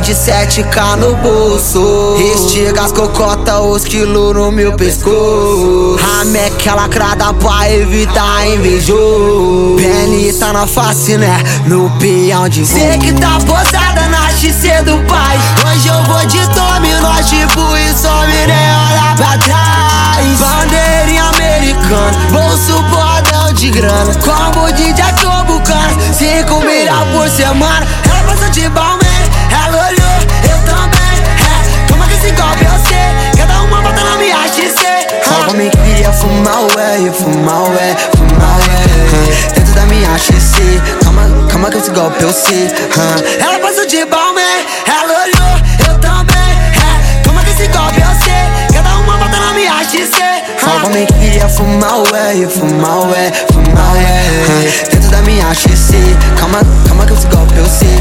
de 0.04 0.12
7k 0.12 0.96
no 0.96 1.16
bolso. 1.16 2.16
Estiga 2.34 2.82
as 2.82 2.92
cocota, 2.92 3.61
os 3.61 3.84
quilos 3.84 4.34
no 4.34 4.52
meu 4.52 4.75
pescoço. 4.75 5.96
Rameca 5.99 6.75
lacrada 6.75 7.32
pra 7.34 7.70
evitar 7.70 8.46
invejoso 8.46 9.76
Pele 9.76 10.32
tá 10.34 10.52
na 10.52 10.66
face, 10.66 11.16
né? 11.16 11.38
No 11.66 11.88
peão 11.99 12.46
de 12.50 12.66
Cê 12.66 12.99
que 12.99 13.12
tá 13.14 13.38
posada 13.46 14.06
na 14.08 14.28
XC 14.30 14.82
do 14.82 14.99
pai. 15.06 15.38
Hoje 15.66 15.88
eu 15.88 16.02
vou 16.04 16.26
de 16.26 16.40
tome, 16.54 16.92
nós 17.00 17.26
tipo 17.26 17.61
e 17.76 17.94
some, 17.94 18.32
nem 18.46 18.75
olha 18.90 19.14
pra 19.16 19.38
trás. 19.38 20.38
Bandeirinha 20.38 21.25
americana, 21.25 22.12
bolso 22.30 22.82
bordão 22.90 23.52
de 23.54 23.70
grana. 23.70 24.14
Como 24.16 24.70
DJ 24.73 25.04
tô 25.20 25.44
bucana, 25.44 25.96
5 26.12 26.61
milhões 26.61 27.08
por 27.12 27.28
semana. 27.30 27.87
Ela 28.08 28.23
passou 28.25 28.50
de 28.50 28.68
balmain, 28.68 28.93
Me 35.52 35.70
queria 35.70 36.12
fumar 36.12 36.62
ué, 36.76 36.98
e 36.98 37.12
fumar 37.12 37.62
ué, 37.70 37.96
fumar 38.16 38.58
ué. 38.58 39.52
Dentro 39.54 39.72
da 39.74 39.82
minha 39.86 40.18
XC, 40.18 40.82
calma, 41.04 41.22
calma 41.48 41.70
que 41.70 41.76
esse 41.78 41.90
golpe 41.90 42.20
eu 42.22 42.32
sei. 42.32 42.68
Ela 43.40 43.58
passou 43.60 43.86
de 43.86 44.04
balmain, 44.04 44.66
ela 44.84 45.22
olhou, 45.22 45.92
eu 45.92 45.98
também. 46.00 46.36
É, 46.40 47.28
Como 47.28 47.38
que 47.40 47.50
esse 47.50 47.68
golpe 47.68 48.00
eu 48.00 48.24
sei, 48.24 48.74
cada 48.74 48.96
uma 48.96 49.16
bota 49.16 49.36
na 49.36 49.52
minha 49.52 49.84
XC 49.84 50.16
Só 50.58 50.88
me 50.88 51.06
queria 51.06 51.48
fumar 51.48 51.98
ué, 52.12 52.34
e 52.34 52.48
fumar 52.48 53.06
ué, 53.10 53.32
fumar 53.52 53.94
ué. 53.94 54.88
Dentro 54.90 55.10
da 55.10 55.22
minha 55.22 55.54
XC, 55.54 56.16
calma, 56.36 56.58
calma 56.88 57.06
que 57.06 57.12
esse 57.12 57.26
golpe 57.28 57.56
eu 57.56 57.66
sei 57.66 57.94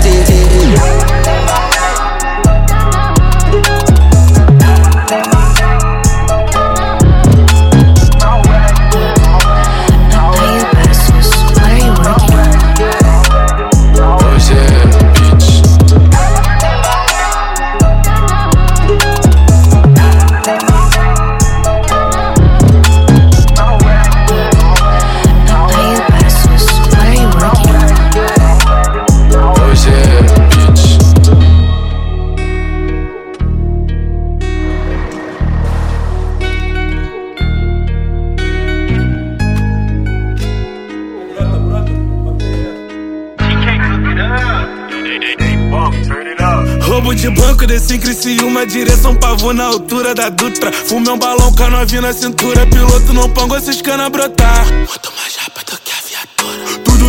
De 47.15 47.29
banco, 47.29 47.65
desci 47.65 47.95
em 47.95 47.99
Criciúma, 47.99 48.65
direção 48.65 49.15
pavô 49.15 49.53
na 49.53 49.65
altura 49.65 50.13
da 50.13 50.29
Dutra. 50.29 50.71
Fumei 50.71 51.13
um 51.13 51.17
balão 51.17 51.53
novinha 51.69 52.01
na 52.01 52.11
cintura, 52.11 52.65
piloto 52.67 53.13
não 53.13 53.29
pangou 53.29 53.57
esses 53.57 53.81
cana 53.81 54.09
brotar. 54.09 54.65
Muito 54.73 55.13
mais 55.15 55.35
rápido 55.35 55.65
que 55.65 55.73
a 55.73 55.77
viatura. 55.77 55.82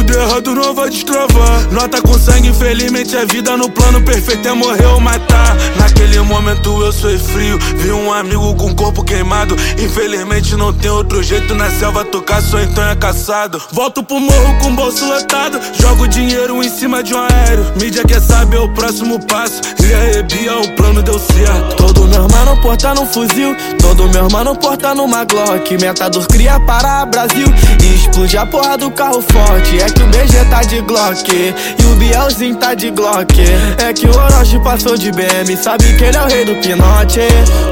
Tudo 0.06 0.18
errado 0.18 0.54
não 0.54 0.74
vai 0.74 0.90
destravar. 0.90 1.72
Nota 1.72 2.02
com 2.02 2.12
sangue, 2.18 2.48
infelizmente 2.48 3.16
a 3.16 3.24
vida 3.24 3.56
no 3.56 3.70
plano 3.70 4.02
perfeito 4.02 4.46
é 4.46 4.52
morrer 4.52 4.84
ou 4.84 5.00
matar. 5.00 5.56
Naquele 5.78 6.20
momento 6.20 6.82
eu 6.82 6.92
sou 6.92 7.18
frio, 7.18 7.58
vi 7.78 7.90
um 7.90 8.12
amigo 8.12 8.54
com 8.54 8.74
corpo 8.74 9.02
queimado. 9.02 9.56
Infelizmente 9.82 10.56
não 10.56 10.74
tem 10.74 10.90
outro 10.90 11.22
jeito 11.22 11.54
na 11.54 11.70
selva, 11.70 12.04
tu 12.04 12.20
caçou 12.20 12.60
então 12.60 12.86
é 12.86 12.94
caçado. 12.94 13.62
Volto 13.72 14.02
pro 14.02 14.20
morro 14.20 14.58
com 14.60 14.74
bolso 14.74 15.06
lotado, 15.06 15.58
jogo 15.80 16.06
dinheiro 16.06 16.62
em 16.62 16.68
cima 16.68 17.02
de 17.02 17.14
um 17.14 17.20
aéreo. 17.20 17.72
Mídia 17.80 18.04
quer 18.04 18.20
saber 18.20 18.58
o 18.58 18.68
próximo 18.74 19.18
passo, 19.24 19.62
e 19.82 19.94
aí 19.94 20.22
Bia, 20.24 20.58
o 20.58 20.70
plano 20.72 21.02
deu 21.02 21.18
certo. 21.18 21.76
Todo 21.76 22.04
meu 22.08 22.28
mano 22.28 22.60
porta 22.60 22.94
num 22.94 23.06
fuzil, 23.06 23.56
todo 23.80 24.08
meu 24.10 24.28
mano 24.30 24.54
porta 24.54 24.94
numa 24.94 25.24
Glock. 25.24 25.78
Metador 25.78 26.26
cria 26.26 26.60
para 26.60 27.06
Brasil 27.06 27.46
e 27.82 27.94
explode 27.94 28.36
a 28.36 28.44
porra 28.44 28.76
do 28.76 28.90
carro 28.90 29.22
forte. 29.22 29.80
É 29.80 29.94
que 29.94 30.03
o 30.04 30.06
BG 30.08 30.44
tá 30.50 30.62
de 30.62 30.80
Glock 30.82 31.32
e 31.32 31.84
o 31.86 31.94
Bielzinho 31.96 32.56
tá 32.56 32.74
de 32.74 32.90
Glock. 32.90 33.34
É 33.78 33.92
que 33.92 34.06
o 34.06 34.10
Orochi 34.10 34.58
passou 34.60 34.96
de 34.96 35.10
BM, 35.10 35.56
sabe 35.56 35.84
que 35.96 36.04
ele 36.04 36.16
é 36.16 36.22
o 36.22 36.26
rei 36.26 36.44
do 36.44 36.54
pinote. 36.56 37.20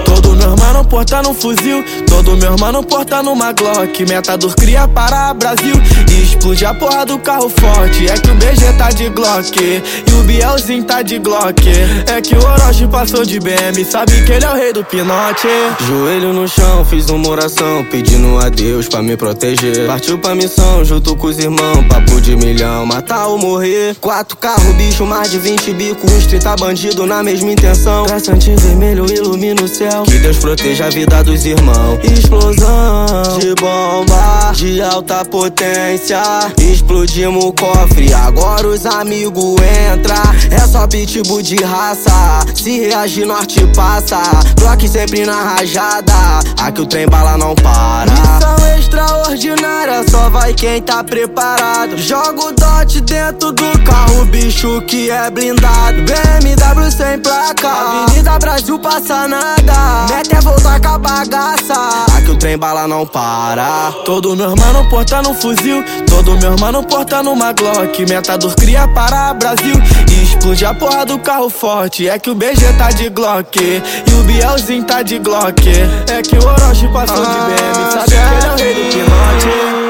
Todo 0.04 0.34
meu 0.36 0.56
mano 0.56 0.84
porta 0.84 1.22
no 1.22 1.34
fuzil, 1.34 1.84
todo 2.08 2.36
meu 2.36 2.56
mano 2.58 2.82
porta 2.82 3.22
numa 3.22 3.52
Glock. 3.52 4.04
Metador 4.06 4.54
cria 4.54 4.88
para 4.88 5.34
Brasil 5.34 5.74
e 6.10 6.22
explode 6.22 6.64
a 6.64 6.74
porra 6.74 7.04
do 7.04 7.18
carro 7.18 7.48
forte. 7.48 8.08
É 8.08 8.14
que 8.14 8.30
o 8.30 8.34
BG 8.34 8.72
tá 8.78 8.90
de 8.90 9.08
Glock 9.10 9.60
e 9.60 10.12
o 10.14 10.22
Bielzinho 10.24 10.84
tá 10.84 11.02
de 11.02 11.18
Glock. 11.18 11.68
É 12.06 12.20
que 12.20 12.34
o 12.34 12.42
Orochi 12.42 12.86
passou 12.86 13.24
de 13.24 13.38
BM, 13.40 13.84
sabe 13.84 14.22
que 14.24 14.32
ele 14.32 14.44
é 14.44 14.50
o 14.50 14.54
rei 14.54 14.72
do 14.72 14.84
pinote. 14.84 15.48
Joelho 15.86 16.32
no 16.32 16.48
chão, 16.48 16.84
fiz 16.84 17.08
uma 17.10 17.28
oração, 17.28 17.84
pedindo 17.84 18.38
a 18.38 18.48
Deus 18.48 18.88
pra 18.88 19.02
me 19.02 19.16
proteger. 19.16 19.86
Partiu 19.86 20.18
pra 20.18 20.34
missão, 20.34 20.84
junto 20.84 21.14
com 21.16 21.26
os 21.26 21.38
irmãos, 21.38 21.84
papo 22.12 22.20
de 22.20 22.36
milhão, 22.36 22.84
matar 22.84 23.26
ou 23.28 23.38
morrer. 23.38 23.96
Quatro 24.00 24.36
carros, 24.36 24.74
bicho, 24.74 25.06
mais 25.06 25.30
de 25.30 25.38
20 25.38 25.72
bico, 25.72 26.06
uns 26.06 26.26
30 26.26 26.56
bandido 26.56 27.06
na 27.06 27.22
mesma 27.22 27.52
intenção. 27.52 28.04
Traçante 28.04 28.54
vermelho 28.56 29.06
ilumina 29.10 29.62
o 29.62 29.68
céu, 29.68 30.02
que 30.04 30.18
Deus 30.18 30.38
proteja 30.38 30.86
a 30.86 30.90
vida 30.90 31.22
dos 31.24 31.44
irmãos. 31.44 31.98
Explosão 32.04 33.38
de 33.38 33.54
bomba, 33.54 34.52
de 34.54 34.82
alta 34.82 35.24
potência. 35.24 36.20
Explodimos 36.58 37.44
o 37.44 37.52
cofre, 37.52 38.12
agora 38.12 38.66
os 38.68 38.84
amigos 38.84 39.56
entra. 39.92 40.16
É 40.50 40.60
só 40.66 40.86
pitbull 40.86 41.42
de 41.42 41.56
raça, 41.56 42.10
se 42.54 42.80
reagir 42.80 43.26
norte 43.26 43.66
passa. 43.74 44.20
Glock 44.58 44.86
sempre 44.88 45.24
na 45.24 45.42
rajada, 45.42 46.12
aqui 46.60 46.80
o 46.80 46.86
trem 46.86 47.06
bala 47.06 47.38
não 47.38 47.54
para. 47.54 48.10
Missão 48.10 48.78
extraordinária, 48.78 50.04
só 50.10 50.28
vai 50.28 50.52
quem 50.52 50.82
tá 50.82 51.02
preparado. 51.02 52.01
Joga 52.02 52.46
o 52.46 52.52
dot 52.52 53.00
dentro 53.02 53.52
do 53.52 53.78
carro, 53.84 54.24
bicho 54.24 54.82
que 54.88 55.08
é 55.08 55.30
blindado. 55.30 56.02
BMW 56.02 56.90
sem 56.90 57.20
placa, 57.20 57.68
Avenida 57.68 58.38
Brasil 58.40 58.76
passa 58.80 59.28
nada. 59.28 60.06
Mete 60.10 60.34
é 60.34 60.40
voltar 60.40 60.80
com 60.80 60.88
a 60.88 60.98
bagaça, 60.98 61.74
aqui 62.16 62.32
o 62.32 62.36
trem 62.36 62.58
bala 62.58 62.88
não 62.88 63.06
para. 63.06 63.92
Todo 64.04 64.34
meu 64.34 64.52
mano 64.56 64.88
porta 64.90 65.22
no 65.22 65.32
fuzil, 65.32 65.84
todo 66.08 66.36
meu 66.38 66.58
mano 66.58 66.82
porta 66.82 67.22
numa 67.22 67.52
Glock. 67.52 68.04
Metador 68.06 68.52
cria 68.56 68.88
para 68.88 69.32
Brasil 69.34 69.76
e 70.10 70.24
explode 70.24 70.64
a 70.64 70.74
porra 70.74 71.06
do 71.06 71.20
carro 71.20 71.48
forte. 71.48 72.08
É 72.08 72.18
que 72.18 72.30
o 72.30 72.34
BG 72.34 72.72
tá 72.78 72.90
de 72.90 73.08
Glock 73.10 73.60
e 73.60 74.12
o 74.12 74.24
Bielzinho 74.24 74.82
tá 74.82 75.02
de 75.02 75.20
Glock. 75.20 75.68
É 76.08 76.20
que 76.20 76.36
o 76.36 76.44
Orochi 76.44 76.88
passou 76.88 77.24
de 77.24 77.32
BM, 77.32 77.92
sabe 77.92 78.06
que 78.06 78.14
ele 78.14 78.46
é 78.46 78.52
o 78.52 78.56
rei 78.56 78.74
do 78.74 78.92
pinote. 78.92 79.81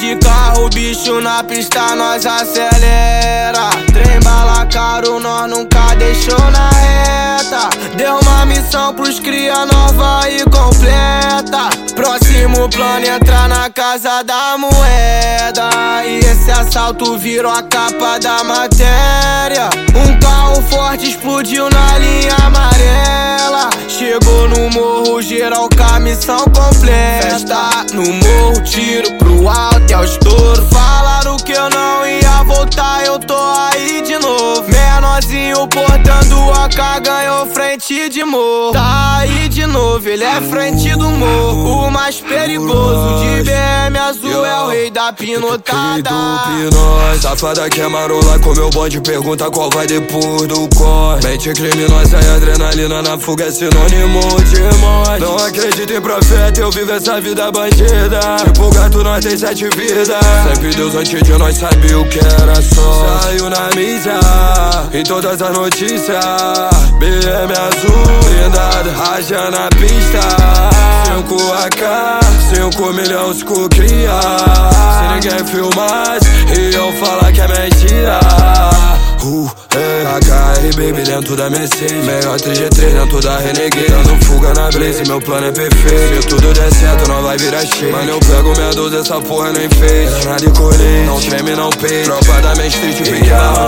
De 0.00 0.14
carro, 0.16 0.68
bicho 0.68 1.20
na 1.22 1.42
pista, 1.42 1.96
nós 1.96 2.26
acelera. 2.26 3.70
Trem 3.92 4.20
bala 4.22 4.66
caro, 4.66 5.18
nós 5.18 5.50
nunca 5.50 5.94
deixou 5.94 6.38
na 6.50 6.68
reta. 6.68 7.70
Deu 7.96 8.18
uma 8.18 8.44
missão 8.44 8.94
pros 8.94 9.18
cria 9.18 9.64
nova 9.64 10.28
e 10.28 10.44
completa. 10.44 11.70
Próximo 11.94 12.68
plano 12.68 13.06
entrar 13.06 13.48
na 13.48 13.70
casa 13.70 14.22
da 14.22 14.58
moeda. 14.58 15.70
E 16.04 16.18
esse 16.18 16.50
assalto 16.50 17.16
virou 17.16 17.50
a 17.50 17.62
capa 17.62 18.18
da 18.18 18.44
matéria. 18.44 19.70
Um 19.94 20.20
carro 20.20 20.62
forte 20.68 21.08
explodiu 21.08 21.70
na 21.70 21.98
linha 21.98 22.36
amarela. 22.44 23.70
Chegou 23.98 24.46
no 24.50 24.68
morro, 24.68 25.22
geral 25.22 25.70
com 25.74 25.82
a 25.82 25.98
missão 25.98 26.44
completa. 26.44 27.30
Festa 27.30 27.86
no 27.94 28.02
morro, 28.02 28.62
tiro 28.62 29.10
pro 29.16 29.48
alto 29.48 29.90
e 29.90 29.94
ao 29.94 30.04
estouro. 30.04 30.66
Falaram 30.66 31.38
que 31.38 31.52
eu 31.52 31.70
não 31.70 32.06
ia 32.06 32.42
voltar, 32.42 33.06
eu 33.06 33.18
tô 33.18 33.34
aí 33.34 34.02
de 34.02 34.18
novo. 34.18 34.68
Menorzinho 35.16 35.66
portando 35.68 36.52
a 36.52 36.68
K, 36.68 37.00
ganhou 37.00 37.46
frente 37.46 38.10
de 38.10 38.22
morro. 38.22 38.72
Tá 38.72 39.18
aí 39.20 39.48
de 39.48 39.64
novo, 39.64 40.06
ele 40.06 40.22
é 40.22 40.42
frente 40.42 40.90
do 40.90 41.08
morro. 41.08 41.86
O 41.86 41.90
mais 41.90 42.20
perigoso 42.20 43.20
de 43.20 43.42
BM 43.44 43.98
azul 43.98 44.44
é 44.44 44.62
o 44.64 44.68
rei 44.68 44.90
da 44.90 45.14
pinotada. 45.14 46.10
Pinóis, 46.44 47.22
safada 47.22 47.66
que 47.70 47.80
é 47.80 47.88
marola 47.88 48.38
com 48.40 48.52
meu 48.52 48.68
bonde 48.68 49.00
Pergunta 49.00 49.50
qual 49.50 49.70
vai 49.70 49.86
depois 49.86 50.46
do 50.48 50.68
corte 50.76 51.26
Mente 51.26 51.52
criminosa 51.54 52.18
e 52.20 52.36
adrenalina 52.36 53.00
na 53.00 53.18
fuga 53.18 53.44
é 53.44 53.50
sinônimo 53.50 54.20
de 54.42 54.78
morte. 54.78 55.20
Não 55.20 55.36
acredito 55.36 55.94
em 55.94 56.00
profeta, 56.00 56.60
eu 56.60 56.70
vivo 56.70 56.92
essa 56.92 57.18
vida 57.22 57.50
bandida. 57.50 58.20
Tipo 58.44 58.70
gato, 58.70 59.02
nós 59.02 59.24
tem 59.24 59.38
sete 59.38 59.66
vidas. 59.74 60.08
Sempre 60.08 60.74
Deus 60.74 60.94
antes 60.94 61.22
de 61.22 61.32
nós 61.38 61.56
sabia 61.56 61.98
o 61.98 62.06
que 62.06 62.18
era 62.18 62.60
só. 62.60 63.20
Saiu 63.22 63.48
na 63.48 63.70
mídia, 63.74 64.20
em 64.92 65.05
todas 65.06 65.40
as 65.40 65.56
notícias. 65.56 66.24
BM 66.98 67.52
azul, 67.52 68.20
blindado, 68.24 68.90
raja 68.90 69.50
na 69.50 69.68
pista. 69.68 70.20
5 71.16 71.52
AK, 71.52 72.54
5 72.54 72.92
milhões 72.92 73.42
com 73.42 73.68
cria. 73.68 74.20
Se 74.96 75.14
ninguém 75.14 75.44
filmasse, 75.46 76.74
iam 76.74 76.92
falar 76.94 77.32
que 77.32 77.40
é 77.40 77.48
mentira 77.48 78.85
HR 79.26 80.76
baby 80.76 81.02
dentro 81.02 81.34
da 81.34 81.50
Mercedes 81.50 82.04
Melhor 82.04 82.38
3G3 82.38 82.92
dentro 82.92 83.20
da 83.20 83.38
Renegade. 83.38 83.86
Dando 83.88 84.24
fuga 84.24 84.54
na 84.54 84.70
Blaze, 84.70 85.02
meu 85.06 85.20
plano 85.20 85.48
é 85.48 85.50
perfeito. 85.50 86.22
Se 86.22 86.28
tudo 86.28 86.52
der 86.54 86.72
certo, 86.72 87.08
não 87.08 87.22
vai 87.22 87.36
virar 87.36 87.66
cheio 87.66 87.92
Mano, 87.92 88.10
eu 88.10 88.20
pego 88.20 88.52
minha 88.56 88.70
12, 88.70 88.96
essa 88.96 89.20
porra 89.20 89.52
nem 89.52 89.68
fez. 89.68 90.12
É 90.12 90.24
nada 90.26 90.40
de 90.40 90.50
colete, 90.50 91.06
não 91.06 91.20
treme, 91.20 91.56
não 91.56 91.70
peito 91.70 92.04
Tropa 92.04 92.40
da 92.40 92.54
Main 92.54 92.68
Street, 92.68 92.96
pique 92.98 93.30
na 93.30 93.66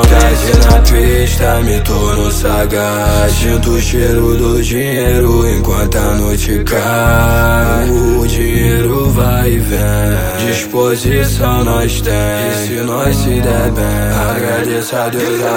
na 0.69 0.81
pista, 0.83 1.61
me 1.63 1.81
torno 1.81 2.31
sagaz. 2.31 3.33
Sinto 3.33 3.71
o 3.71 3.81
cheiro 3.81 4.37
do 4.37 4.63
dinheiro 4.63 5.49
enquanto 5.49 5.97
a 5.97 6.15
noite 6.15 6.63
cai. 6.65 7.91
O 7.91 8.27
dinheiro 8.27 9.11
vai 9.11 9.51
e 9.51 9.59
vem. 9.59 10.47
Disposição 10.47 11.65
nós 11.65 12.01
tem. 12.01 12.13
E 12.13 12.67
se 12.67 12.75
nós 12.83 13.17
se 13.17 13.41
der 13.41 13.71
bem 13.73 14.09
Agradeça 14.31 15.05
a 15.05 15.09
Deus, 15.09 15.48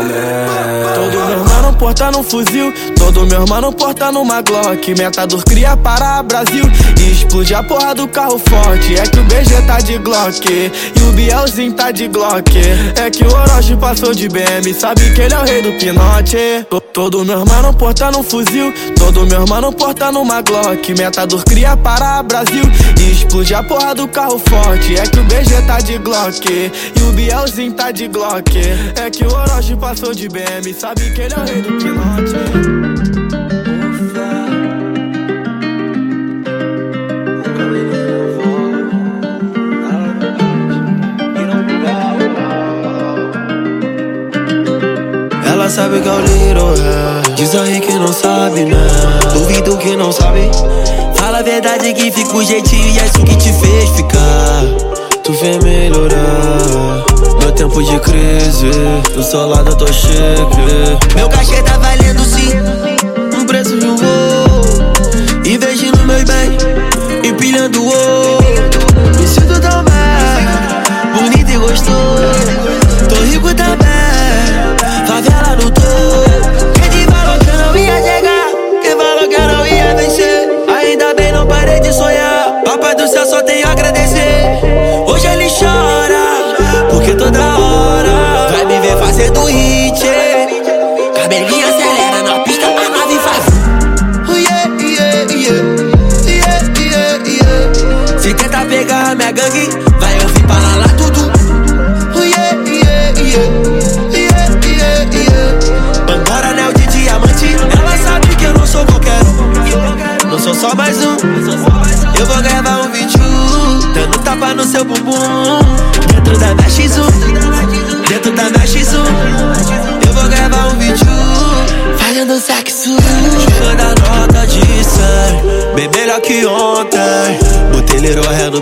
Todo 0.96 1.26
meu 1.28 1.44
mano 1.46 1.74
porta 1.78 2.12
no 2.12 2.24
fuzil, 2.24 2.74
todo 2.98 3.26
meu 3.26 3.46
mano 3.48 3.72
porta 3.74 4.12
numa 4.12 4.42
Glock. 4.42 4.94
Metador 4.96 5.44
cria 5.44 5.76
para 5.76 6.24
Brasil 6.24 6.64
e 7.00 7.12
explode 7.12 7.54
a 7.54 7.62
porra 7.64 7.94
do 7.94 8.08
carro 8.08 8.40
forte. 8.40 8.96
É 8.98 9.04
que 9.04 9.20
o 9.20 9.24
BG 9.24 9.62
tá 9.68 9.80
de 9.80 9.98
Glock 9.98 10.48
e 10.50 11.02
o 11.04 11.12
Bielzinho 11.14 11.74
tá 11.74 11.92
de 11.92 12.08
Glock. 12.08 12.52
É 12.96 13.10
que 13.10 13.24
o 13.24 13.28
Orochi 13.34 13.76
passou 13.76 14.14
de 14.14 14.30
BM, 14.30 14.74
sabe 14.74 15.14
que 15.14 15.22
ele 15.22 15.34
é 15.34 15.40
o 15.40 15.44
rei 15.44 15.62
do 15.62 15.72
pinote. 15.78 16.38
To- 16.70 16.82
Todo 16.92 17.24
meu 17.24 17.46
mano 17.46 17.74
porta 17.74 18.12
no 18.12 18.22
fuzil, 18.22 18.74
todo 19.00 19.26
meu 19.26 19.46
mano 19.48 19.72
porta 19.72 20.12
numa 20.12 20.42
Glock. 20.42 20.94
Metador 20.94 21.42
cria 21.46 21.78
para 21.78 22.22
Brasil 22.22 22.64
e 23.00 23.12
explode 23.14 23.54
a 23.56 23.64
porra 23.64 23.96
do 23.96 24.10
carro 24.10 24.38
forte. 24.50 24.98
É 25.00 25.04
que 25.04 25.18
o 25.20 25.24
BG 25.24 25.62
tá 25.66 25.80
de 25.80 25.98
Glock 26.00 26.46
e 26.50 27.02
o 27.04 27.12
Bielzinho 27.14 27.72
tá 27.72 27.92
de 27.92 28.10
Glock. 28.10 28.58
É 29.02 29.10
que 29.10 29.24
o 29.24 29.34
Orochi 29.34 29.74
passou 29.82 30.14
de 30.14 30.30
BM, 30.30 30.72
sabe 30.76 31.10
que 31.10 31.22
ele 31.22 31.34
é 31.34 31.38
o 31.38 31.44
rei 31.44 31.62
do 31.64 31.70
pinote. 31.80 32.36
Ela 45.52 45.68
sabe 45.68 46.00
que 46.00 46.08
é 46.08 46.12
o 46.12 46.20
Little 46.20 46.76
é. 46.76 47.36
Diz 47.36 47.56
aí 47.56 47.82
que 47.82 47.94
não 47.94 48.14
sabe, 48.14 48.66
né? 48.66 48.88
Duvido 49.34 49.76
que 49.78 49.96
não 49.96 50.12
sabe. 50.12 50.42
Fala 51.16 51.40
a 51.40 51.42
verdade 51.42 51.92
que 51.96 52.12
fica 52.12 52.38
o 52.38 52.44
jeitinho 52.44 52.88
e 52.94 53.00
é 53.00 53.06
isso 53.06 53.24
que 53.24 53.36
te 53.36 53.52
fez 53.52 53.90
ficar. 53.90 54.62
Tu 55.24 55.34
vem 55.34 55.60
melhorar. 55.60 57.11
Tempo 57.62 57.84
de 57.84 58.00
crise, 58.00 58.72
do 59.14 59.22
seu 59.22 59.48
lado 59.48 59.70
eu 59.70 59.76
tô 59.78 59.86
chique. 59.94 61.14
Meu 61.16 61.30
cachê 61.30 61.62
tá 61.62 61.78
valendo 61.78 62.26
sim, 62.26 62.50
um 63.40 63.46
preço 63.46 63.78
de 63.78 63.86
um 63.86 63.98
voo. 63.98 64.64
Investindo 65.46 66.04
meus 66.08 66.24
bens, 66.24 66.58
empilhando 67.24 67.86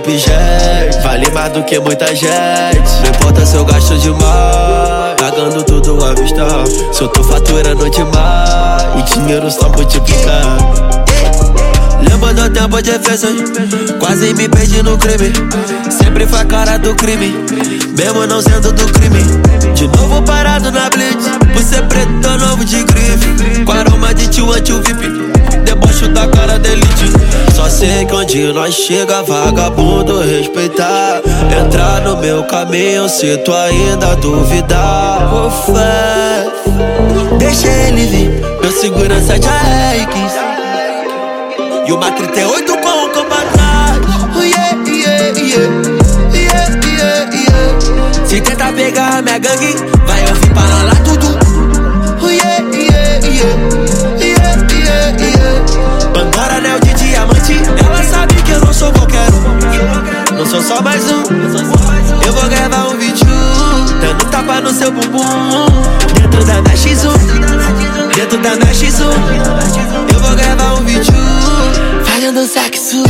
pijete, 0.10 1.00
vale 1.04 1.30
mais 1.30 1.54
do 1.54 1.64
que 1.64 1.80
muita 1.80 2.08
gente. 2.08 2.90
Não 3.04 3.10
importa 3.12 3.46
se 3.46 3.56
eu 3.56 3.64
gasto 3.64 3.96
demais, 4.00 5.16
pagando 5.20 5.64
tudo 5.64 6.04
à 6.04 6.16
vista. 6.16 6.46
Se 6.92 7.02
eu 7.02 7.08
tô 7.10 7.24
faturando 7.24 7.88
demais, 7.92 8.84
o 8.96 9.02
dinheiro 9.04 9.52
só 9.52 9.70
multiplica. 9.70 10.42
Lembro 12.02 12.34
do 12.34 12.50
tempo 12.50 12.82
de 12.82 12.98
festa, 12.98 13.28
quase 14.00 14.34
me 14.34 14.50
perdi 14.50 14.82
no 14.82 14.98
crime. 14.98 15.32
Sempre 15.92 16.26
foi 16.26 16.40
a 16.40 16.46
cara 16.46 16.80
do 16.80 16.96
crime, 16.96 17.36
mesmo 17.96 18.26
não 18.26 18.42
sendo 18.42 18.72
do 18.72 18.86
crime. 18.92 19.24
De 19.76 19.88
novo 19.88 20.24
parado 20.24 20.72
na 20.72 20.90
blitz, 20.90 21.28
por 21.54 21.62
ser 21.62 21.84
preto 21.84 22.38
novo 22.40 22.66
de 22.66 22.84
grife. 22.84 23.64
Com 23.64 23.72
aroma 23.72 24.14
de 24.14 24.28
tio 24.28 24.52
anti-VIP, 24.52 25.19
debaixo 25.70 26.10
da 26.10 26.28
cara 26.28 26.58
da 26.58 26.70
elite. 26.70 27.12
Só 27.56 27.70
sei 27.70 28.06
que 28.06 28.14
onde 28.14 28.52
nós 28.54 28.74
chega, 28.74 29.22
vagabundo 29.22 30.22
respeitar. 30.22 31.22
Entrar 31.64 32.02
no 32.02 32.18
meu 32.18 32.44
caminho, 32.46 33.08
se 33.08 33.38
tu 33.38 33.54
ainda 33.54 34.16
duvidar. 34.16 35.32
Ô 35.34 35.50
fé, 35.52 36.48
deixa 37.38 37.68
ele 37.68 38.06
vir, 38.08 38.42
meu 38.62 38.72
segurança 38.72 39.38
de 39.38 39.48
AX. 39.48 40.34
E 41.88 41.92
uma 41.92 42.12
38 42.12 42.78
com 42.78 42.90
o. 42.90 43.10
Oh, 44.36 44.42
yeah, 44.42 44.78
yeah, 44.88 45.34
yeah. 45.38 45.70
Yeah, 46.34 46.80
yeah, 46.86 47.30
yeah. 47.34 48.26
Se 48.26 48.40
tenta 48.42 48.72
pegar 48.72 49.22
minha 49.22 49.40
gangue, 49.40 49.76
sou 60.50 60.64
só 60.64 60.82
mais 60.82 61.04
um. 61.12 61.24
Eu 62.26 62.34
vou 62.34 62.50
gravar 62.50 62.88
um 62.88 62.98
vídeo, 62.98 63.28
dando 64.02 64.26
tapa 64.32 64.60
no 64.60 64.74
seu 64.74 64.92
bumbum. 64.92 65.20
Dentro 66.20 66.44
da 66.44 66.62
minha 66.62 66.76
X1. 66.76 68.16
Dentro 68.16 68.38
da 68.40 68.56
minha 68.56 68.74
X1. 68.74 69.04
Eu 70.12 70.20
vou 70.20 70.36
gravar 70.36 70.74
um 70.74 70.86
vídeo, 70.86 71.14
fazendo 72.04 72.48
sexo. 72.48 73.04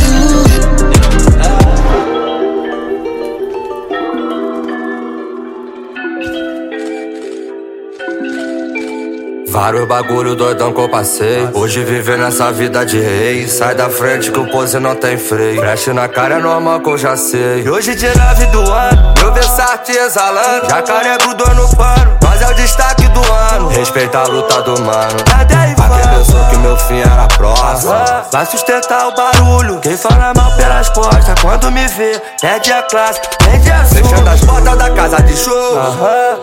Vários 9.60 9.86
bagulho 9.86 10.34
doidão 10.34 10.72
que 10.72 10.80
eu 10.80 10.88
passei. 10.88 11.46
Hoje 11.52 11.84
vivendo 11.84 12.24
essa 12.24 12.50
vida 12.50 12.82
de 12.82 12.98
rei. 12.98 13.46
Sai 13.46 13.74
da 13.74 13.90
frente 13.90 14.30
que 14.30 14.40
o 14.40 14.50
pose 14.50 14.80
não 14.80 14.96
tem 14.96 15.18
freio. 15.18 15.60
Preste 15.60 15.92
na 15.92 16.08
cara 16.08 16.36
é 16.36 16.38
normal 16.38 16.80
que 16.80 16.88
eu 16.88 16.96
já 16.96 17.14
sei. 17.14 17.60
E 17.62 17.68
hoje 17.68 17.94
de 17.94 18.06
nove 18.06 18.46
do 18.46 18.62
ano, 18.62 19.12
meu 19.18 19.30
Versace 19.34 19.92
exalando. 19.92 20.66
Jacaré 20.66 21.18
grudou 21.18 21.54
no 21.54 21.76
pano, 21.76 22.18
mas 22.40 22.48
é 22.48 22.52
o 22.52 22.54
destaque 22.54 23.08
do 23.08 23.20
ano. 23.32 23.68
Respeita 23.68 24.18
a 24.18 24.24
luta 24.24 24.62
do 24.62 24.80
mano. 24.80 25.16
Cadê 25.24 25.54
Quem 25.54 26.18
pensou 26.18 26.44
que 26.46 26.56
meu 26.58 26.76
fim 26.76 27.00
era 27.00 27.26
próximo? 27.28 27.92
Vai 28.32 28.46
sustentar 28.46 29.08
o 29.08 29.14
barulho. 29.14 29.80
Quem 29.80 29.96
fala 29.96 30.32
mal 30.34 30.50
pelas 30.56 30.88
costas, 30.88 31.38
quando 31.40 31.70
me 31.70 31.86
vê, 31.88 32.20
perde 32.40 32.72
a 32.72 32.82
classe, 32.82 33.20
perde 33.38 33.70
a 33.70 33.84
Fechando 33.84 34.30
as 34.30 34.40
portas 34.40 34.78
da 34.78 34.90
casa 34.90 35.22
de 35.22 35.36
show. 35.36 35.78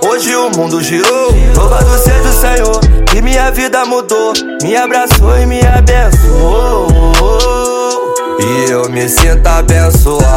Hoje 0.05 0.35
o 0.35 0.51
mundo 0.51 0.81
girou. 0.81 1.31
Louvado 1.55 1.97
seja 1.97 2.29
o 2.29 2.33
Senhor. 2.33 2.79
Que 3.07 3.21
minha 3.21 3.51
vida 3.51 3.85
mudou, 3.85 4.33
me 4.61 4.75
abraçou 4.75 5.37
e 5.39 5.45
me 5.45 5.61
abençoou. 5.65 6.87
E 8.39 8.69
eu 8.69 8.89
me 8.89 9.09
sinto 9.09 9.47
abençoado. 9.47 10.27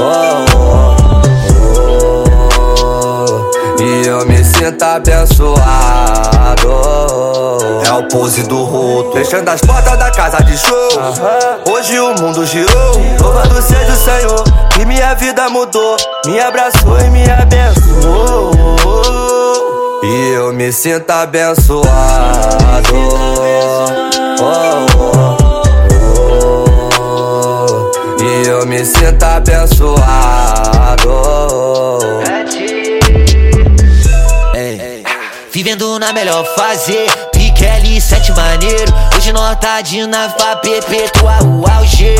Oh, 0.00 0.02
oh, 0.02 0.96
oh. 0.96 0.99
E 3.80 4.06
eu 4.06 4.26
me 4.26 4.44
sinto 4.44 4.82
abençoado. 4.82 5.60
É 7.86 7.92
o 7.92 8.06
pose 8.08 8.42
do 8.42 8.62
roto. 8.64 9.12
Fechando 9.12 9.50
as 9.50 9.62
portas 9.62 9.98
da 9.98 10.10
casa 10.10 10.42
de 10.44 10.58
show. 10.58 10.88
Hoje 11.66 11.98
o 11.98 12.14
mundo 12.20 12.44
girou. 12.44 12.92
Louvado 13.18 13.62
seja 13.62 13.92
o 13.92 13.96
Senhor. 13.96 14.44
Que 14.74 14.84
minha 14.84 15.14
vida 15.14 15.48
mudou, 15.48 15.96
me 16.26 16.38
abraçou 16.40 17.00
e 17.00 17.10
me 17.10 17.24
abençoou. 17.30 18.50
E 20.02 20.34
eu 20.34 20.52
me 20.52 20.70
sinto 20.72 21.10
abençoado. 21.10 21.88
Oh, 24.40 24.86
oh, 24.98 25.36
oh. 26.98 28.22
E 28.22 28.46
eu 28.46 28.66
me 28.66 28.84
sinto 28.84 29.22
abençoado. 29.22 30.39
Vivendo 35.62 35.98
na 35.98 36.10
melhor 36.10 36.42
fase, 36.56 36.96
pique 37.32 37.62
L7 37.62 38.34
maneiro. 38.34 38.94
Hoje 39.14 39.30
nós 39.30 39.58
tá 39.58 39.82
de 39.82 40.06
nave 40.06 40.32
pra 40.32 40.56
perpetuar 40.56 41.44
o 41.44 41.70
auge. 41.70 42.14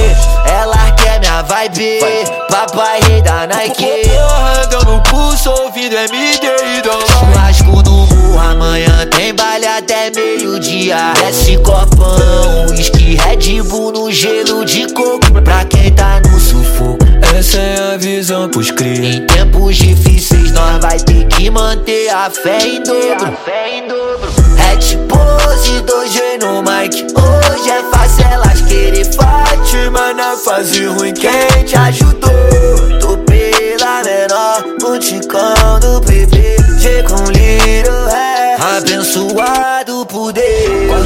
Ela 0.44 0.90
quer 0.90 1.18
minha 1.20 1.40
vibe, 1.40 2.00
papai 2.50 3.00
rei 3.00 3.22
da 3.22 3.46
Nike. 3.46 4.10
Deu 4.68 4.84
no 4.84 5.02
pulso, 5.04 5.48
ouvindo 5.52 5.96
MD 5.96 6.46
e 6.46 6.82
dom. 6.82 7.00
Churrasco 7.06 7.82
no 7.82 8.06
morro, 8.08 8.38
amanhã 8.38 9.06
tem 9.06 9.34
baile 9.34 9.66
até 9.68 10.10
meio-dia. 10.10 11.14
Desce 11.14 11.56
copão, 11.62 12.66
whisky 12.68 13.16
Red 13.16 13.62
Bull 13.62 13.90
no 13.90 14.12
gelo 14.12 14.66
de 14.66 14.86
coco. 14.92 15.40
Pra 15.42 15.64
quem 15.64 15.90
tá 15.92 16.20
no. 16.20 16.29
Essa 17.40 17.58
é 17.58 17.94
a 17.94 17.96
visão 17.96 18.50
pros 18.50 18.70
cria. 18.70 19.14
Em 19.14 19.24
tempos 19.24 19.74
difíceis, 19.74 20.52
nós 20.52 20.78
vai 20.78 20.98
ter 20.98 21.24
que 21.24 21.48
manter 21.48 22.10
a 22.10 22.28
fé 22.28 22.58
em 22.58 22.82
dobro. 22.82 23.34
Hat 24.58 24.98
pose, 25.08 25.80
2G 25.80 26.38
no 26.42 26.60
mic. 26.60 27.06
Hoje 27.16 27.70
é 27.70 27.82
fácil 27.90 28.26
elas 28.30 28.60
querer 28.60 29.06
fight, 29.06 29.90
mas 29.90 30.16
na 30.16 30.36
fase 30.36 30.84
ruim 30.84 31.14
quem 31.14 31.64
te 31.64 31.76
ajudou? 31.76 32.30
Tô 33.00 33.16
pela 33.16 34.02
menor, 34.02 34.62
no 34.82 34.98
ticão 34.98 35.80
do 35.80 35.98
bebê. 36.02 36.56
G 36.78 37.02
com 37.04 37.24
little 37.30 38.08
é 38.10 38.56
abençoado 38.76 39.79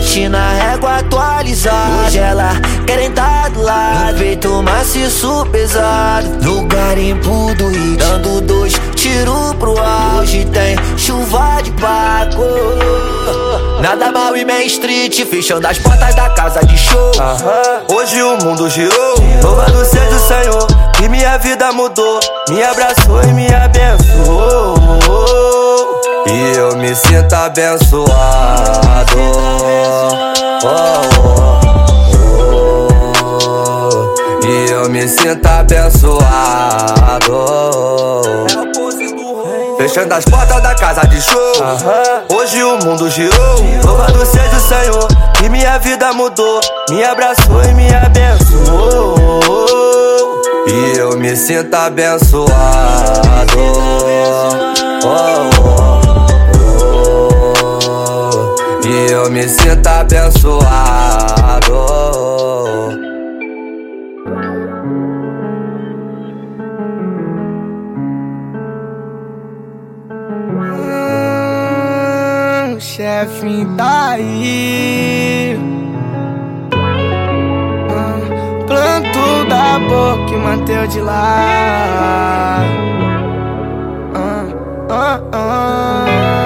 Deus. 0.04 0.14
Curtindo 0.14 0.36
a 0.36 0.50
régua 0.50 0.98
atualizada. 0.98 2.06
Hoje 2.06 2.18
ela 2.18 2.50
querem 2.86 3.10
tá 3.10 3.48
do 3.48 3.62
lado. 3.62 4.18
No 4.44 4.62
maciço 4.62 5.46
pesado. 5.50 6.28
No 6.42 6.66
garimpo 6.66 7.54
do 7.56 7.68
hit. 7.68 7.96
Dando 7.96 8.40
dois 8.42 8.74
tiros 8.94 9.54
pro 9.58 9.74
auge. 9.78 10.44
Tem 10.46 10.76
chuva 10.96 11.60
de 11.62 11.70
Paco. 11.72 12.42
Nada 13.80 14.12
mal 14.12 14.36
e 14.36 14.44
Main 14.44 14.66
Street. 14.66 15.24
Fechando 15.26 15.66
as 15.66 15.78
portas 15.78 16.14
da 16.14 16.28
casa 16.30 16.64
de 16.64 16.76
show. 16.76 17.10
Hoje 17.88 18.22
o 18.22 18.36
mundo 18.44 18.68
girou. 18.68 19.14
Louvado 19.42 19.84
seja 19.84 20.14
o 20.14 20.20
Senhor. 20.20 20.66
Que 20.94 21.08
minha 21.08 21.36
vida 21.38 21.72
mudou, 21.72 22.20
me 22.48 22.62
abraçou 22.62 23.20
e 23.24 23.32
me 23.32 23.48
abençoou. 23.52 24.74
E 26.26 26.56
eu 26.56 26.76
me 26.76 26.94
sinto 26.94 27.32
abençoado. 27.34 28.08
Oh, 30.64 30.66
oh, 30.66 31.00
oh. 33.42 34.46
E 34.46 34.70
eu 34.70 34.88
me 34.88 35.08
sinto 35.08 35.46
abençoado. 35.46 36.24
Fechando 39.76 40.14
as 40.14 40.24
portas 40.24 40.62
da 40.62 40.74
casa 40.74 41.06
de 41.06 41.20
show. 41.20 41.52
Hoje 42.34 42.62
o 42.62 42.78
mundo 42.84 43.10
girou. 43.10 43.56
Louvado 43.84 44.24
seja 44.24 44.56
o 44.56 44.60
Senhor. 44.60 45.08
Que 45.34 45.48
minha 45.48 45.78
vida 45.78 46.12
mudou, 46.12 46.60
me 46.88 47.04
abraçou 47.04 47.62
e 47.64 47.74
me 47.74 47.92
abençoou. 47.94 49.42
E 50.66 50.98
eu 50.98 51.18
me 51.18 51.36
sinto 51.36 51.74
abençoado. 51.74 52.54
Oh, 55.04 55.50
oh, 55.60 56.03
eu 59.10 59.30
me 59.30 59.48
sinto 59.48 59.86
abençoado. 59.86 60.64
Hum, 72.66 72.80
chefe 72.80 73.66
tá 73.76 74.10
aí. 74.10 75.58
Hum, 77.90 78.64
planto 78.66 79.48
da 79.48 79.78
boca 79.80 80.32
e 80.32 80.36
manteu 80.36 80.86
de 80.86 81.00
lá. 81.00 82.60
Hum, 84.14 84.52
hum, 84.90 85.20
hum. 85.34 86.43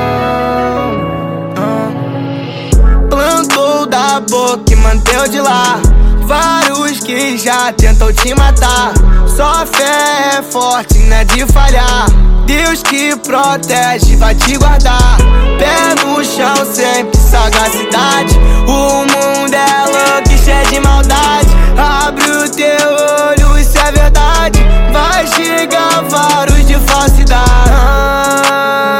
Boca 4.29 4.73
e 4.73 4.77
manteu 4.77 5.27
de 5.29 5.41
lá. 5.41 5.81
Vários 6.27 7.01
que 7.01 7.39
já 7.39 7.73
tentou 7.73 8.13
te 8.13 8.35
matar. 8.35 8.93
Só 9.27 9.65
fé 9.65 10.39
é 10.39 10.43
forte, 10.43 10.99
não 10.99 11.17
é 11.17 11.25
de 11.25 11.47
falhar. 11.47 12.07
Deus 12.45 12.83
que 12.83 13.17
protege, 13.17 14.17
vai 14.17 14.35
te 14.35 14.59
guardar. 14.59 15.17
Pé 15.59 16.05
no 16.05 16.23
chão, 16.23 16.57
sempre 16.75 17.19
sagacidade. 17.19 18.39
O 18.67 19.05
mundo 19.05 19.55
é 19.55 19.85
louco 19.87 20.33
e 20.33 20.39
cheio 20.39 20.67
de 20.67 20.81
maldade. 20.81 21.49
Abre 21.77 22.31
o 22.31 22.51
teu 22.51 23.47
olho, 23.47 23.59
isso 23.59 23.79
é 23.79 23.93
verdade. 23.93 24.61
Vai 24.93 25.27
chegar 25.27 26.03
vários 26.09 26.58
de 26.79 26.93
falsidade. 26.93 27.71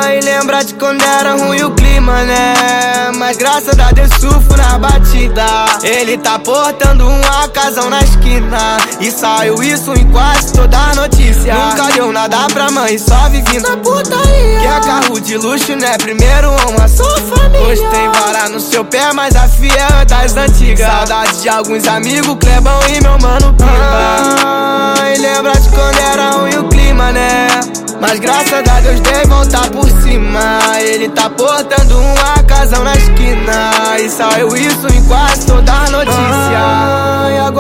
Ai, 0.05 0.21
lembra 0.21 0.65
de 0.65 0.75
quando 0.75 1.03
era 1.03 1.35
ruim 1.37 1.63
o 1.63 1.71
clima, 1.71 2.23
né? 2.25 2.55
Mas 3.17 3.37
graças 3.37 3.79
a 3.79 3.91
Deus 3.93 4.11
surfo 4.21 4.57
na 4.57 4.79
batida. 4.79 5.45
Ele 5.83 6.19
tá 6.19 6.39
portando 6.39 7.07
uma 7.09 7.49
casão 7.49 7.91
na 7.91 8.01
esquina. 8.01 8.79
E 9.01 9.11
saiu 9.11 9.63
isso 9.63 9.93
em 9.95 10.09
quase 10.11 10.53
toda 10.53 10.77
a 10.77 10.95
Nunca 11.47 11.93
deu 11.95 12.13
nada 12.13 12.47
pra 12.53 12.71
mãe, 12.71 12.99
só 12.99 13.29
vivi 13.31 13.61
na 13.61 13.77
putaria. 13.77 14.61
Quer 14.61 14.81
carro 14.81 15.21
de 15.21 15.37
luxo, 15.37 15.77
né? 15.77 15.97
Primeiro 15.99 16.51
uma 16.69 16.89
só 16.89 17.05
família. 17.05 17.67
Hoje 17.67 17.83
tem 17.91 18.13
vara 18.13 18.49
no 18.49 18.61
seu 18.61 18.85
pé, 18.85 19.13
mas 19.13 19.35
a 19.37 19.49
fiel 19.49 19.73
é 20.01 20.05
das 20.05 20.37
antigas. 20.37 20.87
Saudade 20.87 21.41
de 21.41 21.49
alguns 21.49 21.87
amigos, 21.87 22.37
Clebão 22.41 22.81
e 22.89 23.01
meu 23.01 23.19
mano 23.19 23.55
Pimba. 23.55 24.95
Ai, 25.01 25.17
lembra 25.17 25.53
de 25.53 25.69
quando 25.69 25.99
era 25.99 26.31
ruim 26.33 26.57
o 26.57 26.69
clima, 26.69 27.13
né? 27.13 27.49
Mas 28.01 28.21
graças 28.21 28.53
a 28.53 28.81
Deus 28.81 29.01
dei 29.01 29.25
voltar 29.25 29.69
por 29.71 29.89
cima. 30.03 30.61
Ele 30.81 31.09
tá 31.09 31.29
portando 31.31 31.99
uma 31.99 32.43
casão 32.45 32.85
na 32.85 32.95
esquina. 32.95 33.73
E 34.01 34.09
saiu 34.09 34.57
isso 34.57 34.87
em 34.95 35.05
quase 35.05 35.47
toda 35.47 35.73
a 35.73 35.91
notícia. 35.91 36.48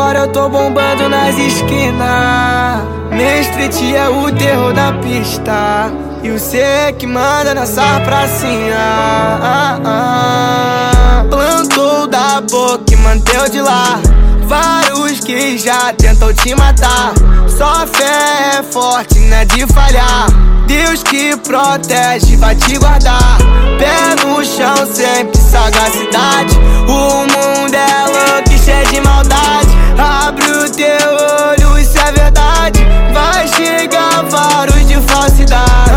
Agora 0.08 0.20
eu 0.20 0.28
tô 0.28 0.48
bombando 0.48 1.06
nas 1.06 1.36
esquinas. 1.36 2.82
Main 3.10 3.40
Street 3.42 3.94
é 3.94 4.08
o 4.08 4.32
terror 4.32 4.72
da 4.72 4.92
pista. 4.94 5.92
E 6.22 6.30
o 6.30 6.38
C 6.38 6.94
que 6.98 7.06
manda 7.06 7.54
nessa 7.54 8.00
pracinha. 8.00 8.74
Ah, 8.78 9.78
ah. 9.84 11.24
Plantou 11.28 12.06
da 12.06 12.40
boca 12.40 12.84
e 12.90 12.96
manteu 12.96 13.50
de 13.50 13.60
lá. 13.60 14.00
Vários 14.46 15.20
que 15.20 15.58
já 15.58 15.92
tentou 15.92 16.32
te 16.32 16.54
matar. 16.54 17.12
Só 17.46 17.86
fé 17.86 18.60
é 18.60 18.62
forte, 18.62 19.18
não 19.18 19.36
é 19.36 19.44
de 19.44 19.66
falhar. 19.66 20.26
Deus 20.66 21.02
que 21.02 21.36
protege, 21.36 22.36
vai 22.36 22.54
te 22.56 22.78
guardar. 22.78 23.36
Pé 23.78 24.24
no 24.24 24.42
chão, 24.42 24.86
sempre 24.90 25.38
sagacidade. 25.38 26.56
O 26.88 27.26
mundo 27.26 27.74
é 27.74 28.06
louco 28.06 28.47
cheio 28.68 28.86
de 28.86 29.00
maldade. 29.00 29.68
Abre 29.98 30.50
o 30.50 30.70
teu 30.70 31.10
olho, 31.48 31.78
isso 31.78 31.98
é 31.98 32.12
verdade. 32.12 32.86
Vai 33.12 33.48
chegar 33.48 34.24
vários 34.24 34.86
de 34.86 34.96
falsidade. 35.00 35.90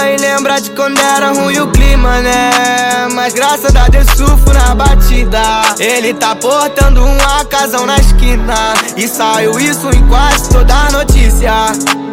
Ai, 0.00 0.16
lembra 0.16 0.60
de 0.60 0.70
quando 0.70 0.98
era 0.98 1.32
ruim 1.32 1.58
o 1.60 1.68
clima, 1.68 2.20
né? 2.20 3.08
Mas 3.12 3.34
graças 3.34 3.76
a 3.76 3.88
Deus 3.88 4.06
surfo 4.16 4.52
na 4.52 4.74
batida. 4.74 5.42
Ele 5.78 6.14
tá 6.14 6.34
portando 6.34 7.04
uma 7.04 7.44
casão 7.44 7.84
na 7.84 7.96
esquina. 7.98 8.74
E 8.96 9.06
saiu 9.06 9.58
isso 9.60 9.88
em 9.90 10.06
quase 10.08 10.48
toda 10.48 10.90
notícia. 10.90 12.03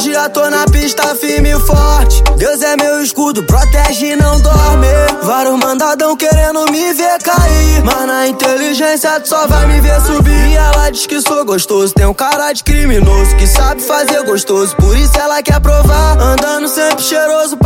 Um 0.00 0.02
dia 0.02 0.30
tô 0.30 0.48
na 0.48 0.64
pista 0.64 1.14
firme 1.14 1.50
e 1.50 1.60
forte. 1.60 2.22
Deus 2.38 2.62
é 2.62 2.74
meu 2.74 3.02
escudo, 3.02 3.42
protege 3.42 4.12
e 4.12 4.16
não 4.16 4.40
dorme. 4.40 4.86
Vários 5.22 5.58
mandadão 5.58 6.16
querendo 6.16 6.64
me 6.72 6.94
ver 6.94 7.18
cair. 7.22 7.84
Mas 7.84 8.06
na 8.06 8.26
inteligência 8.26 9.20
tu 9.20 9.28
só 9.28 9.46
vai 9.46 9.66
me 9.66 9.78
ver 9.82 10.00
subir. 10.00 10.48
E 10.48 10.56
ela 10.56 10.88
diz 10.88 11.06
que 11.06 11.20
sou 11.20 11.44
gostoso 11.44 11.92
Tem 11.92 12.06
um 12.06 12.14
cara 12.14 12.50
de 12.54 12.64
criminoso 12.64 13.36
que 13.36 13.46
sabe 13.46 13.82
fazer 13.82 14.24
gostoso. 14.24 14.74
Por 14.76 14.96
isso 14.96 15.18
ela 15.18 15.42
quer 15.42 15.60
provar 15.60 16.18
Andando 16.18 16.66
sempre 16.66 16.79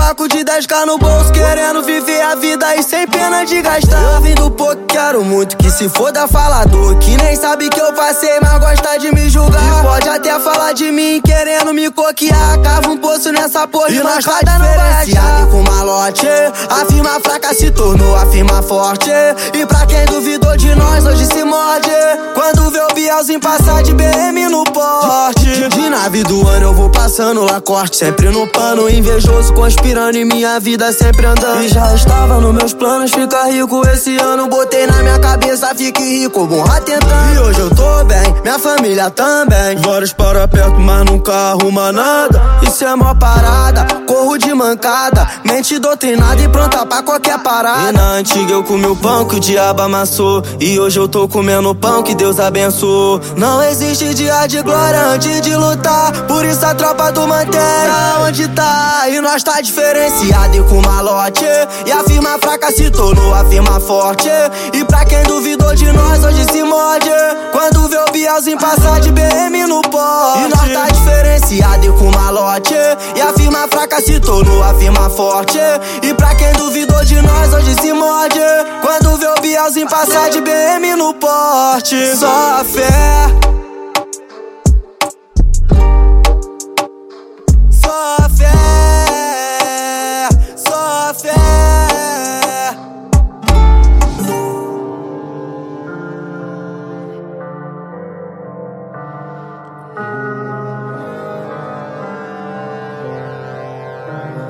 paco 0.04 0.28
de 0.28 0.44
10k 0.44 0.84
no 0.84 0.98
bolso 0.98 1.32
Querendo 1.32 1.82
viver 1.82 2.20
a 2.20 2.34
vida 2.34 2.76
e 2.76 2.82
sem 2.82 3.08
pena 3.08 3.44
de 3.44 3.62
gastar. 3.62 4.16
Eu 4.16 4.20
vim 4.20 4.34
do 4.34 4.50
pouco, 4.50 4.76
quero 4.86 5.24
muito 5.24 5.56
que 5.56 5.70
se 5.70 5.88
foda 5.88 6.28
falador 6.28 6.98
Que 6.98 7.16
nem 7.16 7.34
sabe 7.34 7.70
que 7.70 7.80
eu 7.80 7.90
passei, 7.94 8.38
mas 8.42 8.58
gosta 8.58 8.98
de 8.98 9.10
me 9.12 9.30
julgar. 9.30 9.62
E 9.62 9.82
pode 9.82 10.08
até 10.08 10.38
falar 10.38 10.72
de 10.74 10.92
mim 10.92 11.22
querendo 11.24 11.72
me 11.72 11.90
coquear. 11.90 12.60
Cava 12.62 12.90
um 12.90 12.98
poço 12.98 13.32
nessa 13.32 13.66
porra 13.66 13.90
e 13.90 14.00
nós 14.00 14.22
tá 14.24 14.40
diferenciado. 14.40 15.50
Com 15.50 15.62
malote 15.62 16.26
A 16.68 16.84
firma 16.84 17.18
fraca 17.20 17.54
se 17.54 17.70
tornou 17.70 18.14
a 18.14 18.26
firma 18.26 18.62
forte. 18.62 19.10
E 19.54 19.64
pra 19.64 19.86
quem 19.86 20.04
duvidou 20.04 20.54
de 20.56 20.74
nós, 20.74 21.06
hoje 21.06 21.24
se 21.24 21.44
morde. 21.44 21.90
Quando 22.34 22.70
vê 22.70 22.80
o 22.80 22.94
Bielzinho 22.94 23.40
passar 23.40 23.82
de 23.82 23.94
BM 23.94 24.48
no 24.48 24.64
porte. 24.64 25.68
De 25.68 25.88
nave 25.88 26.22
do 26.24 26.46
ano 26.46 26.66
eu 26.66 26.74
vou 26.74 26.90
passando 26.90 27.42
lá 27.42 27.60
corte 27.60 27.96
Sempre 27.96 28.28
no 28.28 28.46
pano, 28.48 28.90
invejoso 28.90 29.52
conspirando 29.54 29.93
em 29.94 30.24
minha 30.24 30.58
vida 30.58 30.92
sempre 30.92 31.24
andando. 31.24 31.62
E 31.62 31.68
já 31.68 31.94
estava 31.94 32.40
nos 32.40 32.52
meus 32.52 32.72
planos 32.72 33.12
ficar 33.12 33.44
rico. 33.44 33.86
Esse 33.88 34.16
ano 34.18 34.48
Botei 34.48 34.86
na 34.86 35.02
minha 35.02 35.18
cabeça, 35.18 35.72
fique 35.74 36.02
rico, 36.02 36.46
bom 36.46 36.64
tentando 36.84 37.34
E 37.34 37.38
hoje 37.38 37.60
eu 37.60 37.70
tô 37.70 38.04
bem, 38.04 38.34
minha 38.42 38.58
família 38.58 39.08
também. 39.10 39.76
Vários 39.76 40.12
para 40.12 40.48
perto, 40.48 40.78
mas 40.80 41.04
nunca 41.04 41.32
arruma 41.32 41.92
nada. 41.92 42.42
Isso 42.62 42.84
é 42.84 42.94
mó 42.96 43.14
parada, 43.14 43.86
corro 44.06 44.36
de 44.36 44.52
mancada. 44.52 45.28
Mente 45.44 45.78
doutrinada 45.78 46.42
e 46.42 46.48
pronta 46.48 46.84
pra 46.84 47.02
qualquer 47.02 47.38
parada. 47.38 47.90
E 47.90 47.92
na 47.92 48.12
antiga 48.12 48.52
eu 48.52 48.64
comi 48.64 48.86
o 48.86 48.96
pão 48.96 49.24
que 49.26 49.36
o 49.36 49.40
diabo 49.40 49.82
amassou. 49.82 50.42
E 50.58 50.78
hoje 50.78 50.98
eu 50.98 51.08
tô 51.08 51.28
comendo 51.28 51.74
pão 51.74 52.02
que 52.02 52.14
Deus 52.14 52.40
abençoou. 52.40 53.20
Não 53.36 53.62
existe 53.62 54.12
dia 54.14 54.46
de 54.46 54.60
glória 54.60 55.00
antes 55.06 55.40
de 55.40 55.54
lutar. 55.54 56.12
Por 56.26 56.44
isso 56.44 56.64
a 56.66 56.74
tropa 56.74 57.12
do 57.12 57.26
Manteiga 57.26 58.24
onde 58.24 58.48
tá? 58.48 59.04
E 59.08 59.20
nós 59.20 59.42
tá 59.42 59.60
diferenciado 59.84 60.56
e 60.56 60.62
com 60.62 60.80
malote. 60.80 61.44
E 61.84 61.92
a 61.92 62.02
firma 62.04 62.38
fraca 62.38 62.72
se 62.72 62.90
tornou 62.90 63.34
a 63.34 63.44
firma 63.44 63.78
forte. 63.80 64.28
E 64.72 64.84
pra 64.84 65.04
quem 65.04 65.22
duvidou 65.24 65.74
de 65.74 65.92
nós 65.92 66.24
hoje 66.24 66.44
se 66.50 66.62
morde. 66.62 67.10
Quando 67.52 67.88
vê 67.88 67.98
o 67.98 68.12
Bielzinho 68.12 68.58
passar 68.58 69.00
de 69.00 69.12
BM 69.12 69.66
no 69.66 69.80
porte 69.82 70.44
E 70.44 70.48
nós 70.48 70.72
tá 70.72 70.88
diferenciado 70.88 71.86
e 71.86 71.88
com 71.90 72.10
malote. 72.10 72.74
E 73.14 73.20
a 73.20 73.32
firma 73.34 73.68
fraca 73.68 74.00
se 74.00 74.18
tornou 74.20 74.62
a 74.62 74.74
firma 74.74 75.10
forte. 75.10 75.58
E 76.02 76.14
pra 76.14 76.34
quem 76.34 76.52
duvidou 76.54 77.04
de 77.04 77.20
nós 77.20 77.52
hoje 77.52 77.74
se 77.80 77.92
morde. 77.92 78.40
Quando 78.80 79.16
vê 79.18 79.26
o 79.26 79.40
Bielzinho 79.40 79.88
passar 79.88 80.30
de 80.30 80.40
BM 80.40 80.94
no 80.96 81.14
porte 81.14 82.16
Só 82.16 82.60
a 82.60 82.64
fé 82.64 83.43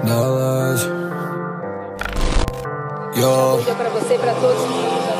Da 0.06 0.20
laje. 0.20 0.88
Yo. 3.16 3.58
Pra 3.76 3.88
você 3.90 4.18
pra 4.18 4.34
todos. 4.34 4.62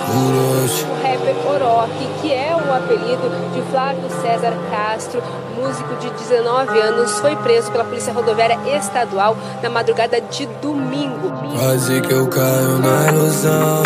O 0.07 1.03
rapper 1.03 1.37
Orochi, 1.49 2.09
que 2.21 2.33
é 2.33 2.55
o 2.55 2.75
apelido 2.75 3.31
de 3.55 3.63
Flávio 3.71 4.09
César 4.21 4.53
Castro, 4.71 5.23
músico 5.57 5.95
de 5.97 6.11
19 6.11 6.79
anos, 6.79 7.19
foi 7.21 7.35
preso 7.37 7.73
pela 7.73 7.85
Polícia 7.85 8.13
Rodoviária 8.13 8.59
Estadual 8.77 9.37
na 9.63 9.71
madrugada 9.71 10.21
de 10.21 10.47
domingo. 10.61 11.33
Quase 11.59 12.01
que 12.03 12.13
eu 12.13 12.29
caio 12.29 12.79
na 12.79 13.13
ilusão, 13.13 13.83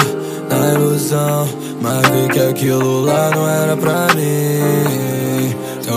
na 0.51 0.73
ilusão. 0.75 1.49
Mas 1.81 2.09
vi 2.09 2.29
que 2.29 2.41
aquilo 2.41 3.03
lá 3.03 3.31
não 3.31 3.49
era 3.49 3.77
pra 3.77 4.15
mim. 4.15 5.08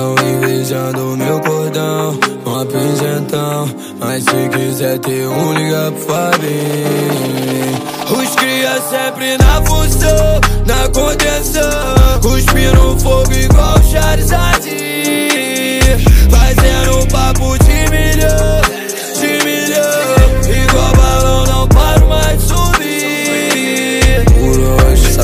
Tão 0.02 0.16
invejando 0.16 1.16
meu 1.16 1.40
cordão, 1.42 2.20
uma 2.44 2.66
pingentão. 2.66 3.70
Mas 4.00 4.24
se 4.24 4.50
quiser 4.50 4.98
ter 4.98 5.28
um, 5.28 5.54
liga 5.54 5.92
pro 5.92 6.02
Fabinho. 6.16 6.50
Os 8.10 8.36
cria 8.36 8.82
sempre 8.82 9.38
na 9.38 9.62
função, 9.62 10.42
na 10.66 10.90
contenção. 10.90 12.20
Cuspindo 12.20 13.00
fogo 13.00 13.32
igual 13.32 13.80
Charizard. 13.84 14.68
Fazendo 16.32 16.98
um 16.98 17.06
papo 17.06 17.56
de 17.60 17.92
milhão, 17.92 18.61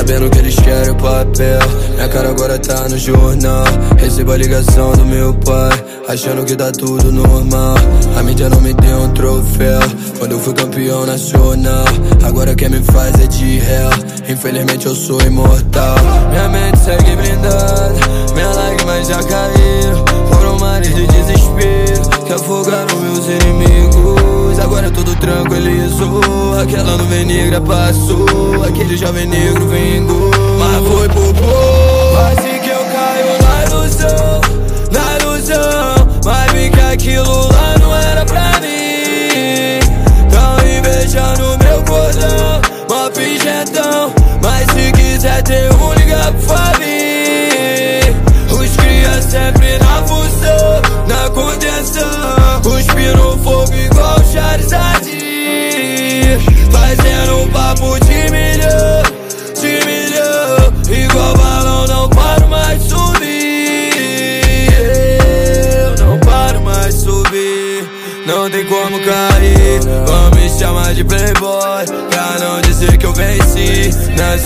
sabendo 0.08 0.30
que 0.30 0.38
eles 0.38 0.54
querem 0.54 0.90
o 0.90 0.94
papel. 0.94 1.58
Minha 1.94 2.08
cara 2.08 2.30
agora 2.30 2.58
tá 2.58 2.88
no 2.88 2.96
jornal. 2.96 3.64
Recebo 3.98 4.32
a 4.32 4.38
ligação 4.38 4.92
do 4.92 5.04
meu 5.04 5.34
pai, 5.34 5.84
achando 6.08 6.46
que 6.46 6.56
tá 6.56 6.72
tudo 6.72 7.12
normal. 7.12 7.76
A 8.18 8.22
mídia 8.22 8.48
não 8.48 8.60
me 8.62 8.72
deu 8.72 9.00
um 9.00 9.12
troféu. 9.12 9.80
Quando 10.18 10.32
eu 10.32 10.40
fui 10.40 10.54
campeão 10.54 11.04
nacional, 11.04 11.84
agora 12.24 12.54
quem 12.54 12.70
me 12.70 12.82
faz 12.84 13.20
é 13.20 13.26
de 13.26 13.58
réu. 13.58 13.90
Infelizmente 14.30 14.86
eu 14.86 14.94
sou 14.94 15.20
imortal. 15.20 15.96
Minha 16.30 16.48
mente 16.48 16.78
segue 16.78 17.14
blindada, 17.14 17.94
minha 18.32 18.48
lágrimas 18.48 19.08
já 19.08 19.22
caíram. 19.22 20.04
Foram 20.32 20.58
mares 20.58 20.94
de 20.94 21.06
desespero 21.06 22.24
que 22.26 22.32
afogaram 22.32 22.98
meus 23.00 23.26
inimigos. 23.26 24.37
Agora 24.62 24.88
é 24.88 24.90
tudo 24.90 25.14
tranquilizou. 25.16 26.20
Aquela 26.60 26.96
nuvem 26.96 27.24
negra 27.24 27.60
passou, 27.60 28.64
aquele 28.66 28.96
jovem 28.96 29.26
negro 29.26 29.66
vingou. 29.68 30.30
Mas 30.58 30.86
foi 30.88 31.08
por 31.08 31.34
pouco. 31.34 32.10
Quase 32.12 32.58
que 32.60 32.68
eu 32.68 32.84
caio 32.84 33.42
na 33.42 33.64
ilusão, 33.64 34.40
na 34.90 35.18
ilusão. 35.18 36.08
Mas 36.24 36.52
vi 36.52 36.70
que 36.70 36.80
aquilo 36.80 37.48
lá 37.48 37.74
não 37.80 37.96
era 37.96 38.24
pra 38.24 38.60
mim. 38.60 39.80
Tão 40.30 40.58
invejando 40.68 41.58
meu 41.64 41.82
cordão, 41.84 42.60
mó 42.88 43.10
pingentão. 43.10 44.12
Mas 44.42 44.66
se 44.72 44.92
quiser 44.92 45.42
ter 45.42 45.72
um, 45.72 45.92
liga 45.94 46.32
pro 46.32 46.42
Fabinho. 46.42 46.98
Os 48.50 48.76
cria 48.76 49.22
sempre 49.22 49.78
na 49.78 50.02
função, 50.06 50.82
na 51.06 51.30
contenção. 51.30 52.60
Cuspindo 52.62 53.38
fogo 53.42 53.97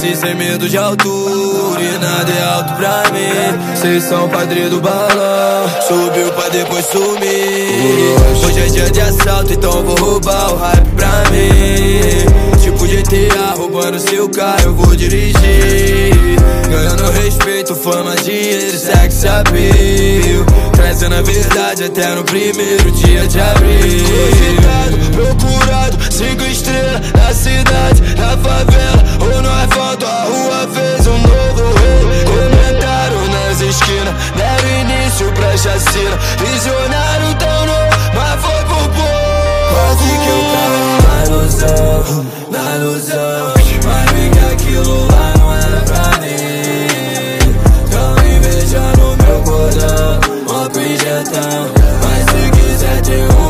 Sem 0.02 0.34
medo 0.34 0.68
de 0.68 0.76
altura. 0.76 1.80
E 1.80 1.98
nada 1.98 2.32
é 2.32 2.42
alto 2.42 2.74
pra 2.74 3.04
mim. 3.12 3.76
Vocês 3.76 4.02
são 4.02 4.28
padre 4.28 4.68
do 4.68 4.80
balão. 4.80 5.68
Subiu 5.86 6.32
pra 6.32 6.48
depois 6.48 6.84
sumir. 6.86 8.16
Hoje 8.44 8.60
é 8.60 8.66
dia 8.66 8.90
de 8.90 9.00
assalto, 9.00 9.52
então 9.52 9.84
vou 9.84 9.96
roubar 9.96 10.54
o 10.54 10.56
hype 10.56 10.88
pra 10.96 11.30
mim. 11.30 12.60
Tipo 12.60 12.84
GTA, 12.84 13.54
roubando 13.56 14.00
seu 14.00 14.28
carro, 14.28 14.62
eu 14.64 14.74
vou 14.74 14.96
dirigir. 14.96 15.36
Ganhando 16.68 17.10
respeito, 17.12 17.76
fama, 17.76 18.16
dinheiro, 18.16 18.76
sex 18.76 19.24
appeal. 19.24 20.44
Trazendo 20.72 21.14
a 21.14 21.22
verdade 21.22 21.84
até 21.84 22.12
no 22.16 22.24
primeiro 22.24 22.90
dia 22.90 23.26
de 23.28 23.40
abril. 23.40 24.04
Procurado, 25.12 25.96
cinco 26.10 26.42
estrelas 26.44 27.00
na 27.12 27.32
cidade, 27.32 28.02
na 28.16 28.36
favela 28.36 29.04
ou 29.20 29.42
no 29.42 29.52
chacina. 35.62 36.18
Visionário 36.38 37.35
tão 37.38 37.66
novo, 37.66 37.96
mas 38.14 38.40
foi 38.42 38.62
por 38.64 38.88
pouco. 38.90 39.22
Quase 39.70 40.11
que 40.22 40.29
eu 40.29 40.40
caio 40.53 40.87
na 41.07 41.16
ilusão, 41.25 42.27
na 42.51 42.64
ilusão. 42.77 43.53
Mas 43.85 44.07
vi 44.12 44.25
que 44.31 44.38
aquilo 44.53 45.07
lá 45.07 45.27
não 45.38 45.48
era 45.55 45.81
pra 45.83 46.07
mim. 46.20 47.38
Tão 47.90 48.12
invejando 48.27 49.03
meu 49.25 49.38
cordão, 49.42 50.20
mó 50.48 50.68
pingentão. 50.68 51.62
Mas 52.03 52.22
se 52.31 52.42
quiser 52.51 52.98
ter 53.03 53.41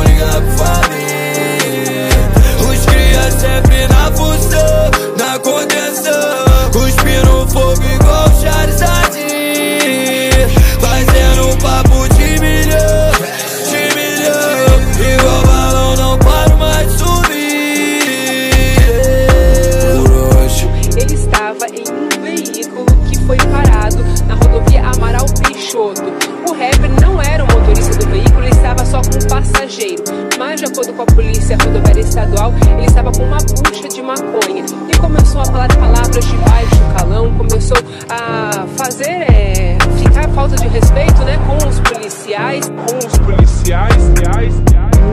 rodoviária 31.56 32.00
estadual, 32.00 32.52
ele 32.76 32.86
estava 32.86 33.10
com 33.12 33.24
uma 33.24 33.38
bucha 33.38 33.88
de 33.88 34.02
maconha 34.02 34.64
e 34.88 34.96
começou 34.98 35.40
a 35.40 35.44
falar 35.46 35.68
palavras 35.76 36.24
de 36.24 36.36
baixo 36.38 36.82
calão, 36.96 37.32
começou 37.34 37.78
a 38.08 38.66
fazer 38.76 39.10
é, 39.10 39.78
ficar 39.98 40.28
falta 40.30 40.56
de 40.56 40.68
respeito, 40.68 41.22
né, 41.24 41.38
com 41.46 41.68
os 41.68 41.80
policiais. 41.80 42.70
Com 42.70 42.98
os 42.98 43.18
policiais, 43.18 44.12
reais, 44.20 44.54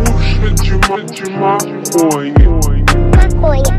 bucha 0.06 0.52
de, 0.54 1.14
de 1.14 1.32
maconha. 1.32 2.34
Maconha. 3.16 3.79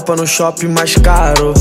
Com 0.00 0.12
a 0.12 0.16
minha 0.16 0.16
tropa 0.16 0.16
no 0.16 0.26
shopping 0.26 0.68
mais 0.68 0.94
caro. 0.96 1.54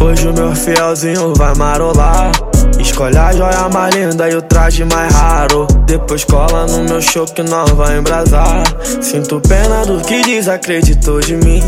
Hoje 0.00 0.28
o 0.28 0.32
meu 0.32 0.54
fielzinho 0.54 1.32
vai 1.34 1.54
marolar. 1.54 2.30
Escolhe 2.78 3.16
a 3.16 3.32
joia 3.32 3.68
mais 3.72 3.94
linda 3.94 4.28
e 4.28 4.34
o 4.34 4.42
traje 4.42 4.84
mais 4.84 5.12
raro. 5.14 5.66
Depois 5.86 6.24
cola 6.24 6.66
no 6.66 6.84
meu 6.84 7.00
show 7.00 7.24
que 7.26 7.42
nós 7.42 7.70
vai 7.70 7.98
embrasar. 7.98 8.62
Sinto 9.00 9.40
pena 9.40 9.84
do 9.84 10.00
que 10.02 10.22
desacreditou 10.22 11.20
de 11.20 11.36
mim. 11.36 11.62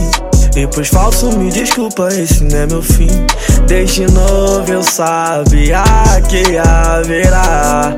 E 0.54 0.66
pros 0.66 0.88
falsos 0.88 1.34
me 1.34 1.50
desculpa, 1.50 2.08
esse 2.08 2.44
não 2.44 2.58
é 2.58 2.66
meu 2.66 2.82
fim. 2.82 3.08
Desde 3.66 4.06
novo 4.10 4.70
eu 4.70 4.82
sabia 4.82 5.82
que 6.28 6.58
haverá. 6.58 7.96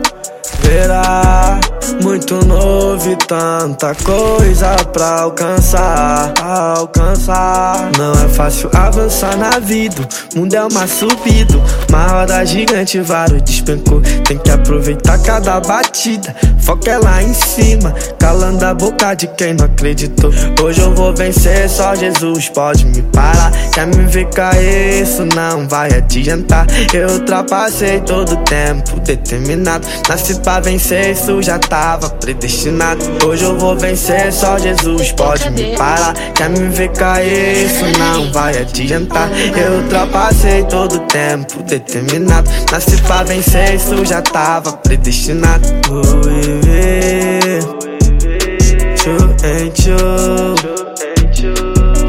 Verá, 0.60 1.58
muito 2.02 2.36
novo 2.46 3.10
e 3.10 3.16
tanta 3.16 3.94
coisa 3.96 4.76
pra 4.92 5.22
alcançar, 5.22 6.32
alcançar. 6.40 7.90
Não 7.98 8.12
é 8.12 8.28
fácil 8.28 8.70
avançar 8.72 9.36
na 9.36 9.58
vida, 9.58 10.06
o 10.34 10.40
mundo 10.40 10.54
é 10.54 10.64
uma 10.64 10.86
subida. 10.86 11.54
Uma 11.88 12.06
roda 12.06 12.44
gigante, 12.44 13.00
vários 13.00 13.42
despencou. 13.42 14.00
Tem 14.26 14.38
que 14.38 14.50
aproveitar 14.50 15.18
cada 15.22 15.60
batida, 15.60 16.34
foca 16.60 16.90
é 16.90 16.98
lá 16.98 17.22
em 17.22 17.34
cima. 17.34 17.92
Cala 18.18 18.44
calando 18.44 18.64
a 18.64 18.74
boca 18.74 19.14
de 19.14 19.26
quem 19.28 19.54
não 19.54 19.64
acreditou. 19.64 20.30
Hoje 20.62 20.80
eu 20.80 20.94
vou 20.94 21.14
vencer, 21.14 21.68
só 21.68 21.94
Jesus 21.94 22.48
pode 22.50 22.84
me 22.84 23.00
parar. 23.02 23.50
Quer 23.72 23.86
me 23.86 24.04
ver 24.04 24.28
cair, 24.30 25.02
isso 25.02 25.24
não 25.34 25.66
vai 25.66 25.88
adiantar. 25.94 26.66
Eu 26.92 27.08
ultrapassei 27.10 28.00
todo 28.00 28.32
o 28.32 28.36
tempo 28.38 29.00
determinado. 29.00 29.86
Nasci 30.08 30.34
pra 30.44 30.60
vencer, 30.60 31.12
isso 31.12 31.42
já 31.42 31.58
tava 31.58 32.10
predestinado. 32.10 33.02
Hoje 33.26 33.44
eu 33.44 33.58
vou 33.58 33.76
vencer, 33.76 34.30
só 34.30 34.58
Jesus 34.58 35.10
pode 35.12 35.50
me 35.50 35.74
parar. 35.76 36.12
Quer 36.34 36.50
me 36.50 36.68
ver 36.68 36.90
cair, 36.90 37.64
isso 37.64 37.84
não 37.98 38.30
vai 38.30 38.58
adiantar. 38.58 39.30
Eu 39.56 39.82
ultrapassei 39.82 40.62
todo 40.64 40.96
o 40.96 41.00
tempo 41.00 41.62
determinado. 41.62 42.48
Nasci 42.70 43.00
pra 43.02 43.22
vencer, 43.24 43.74
isso 43.74 44.04
já 44.04 44.20
tava 44.20 44.74
predestinado. 44.74 45.66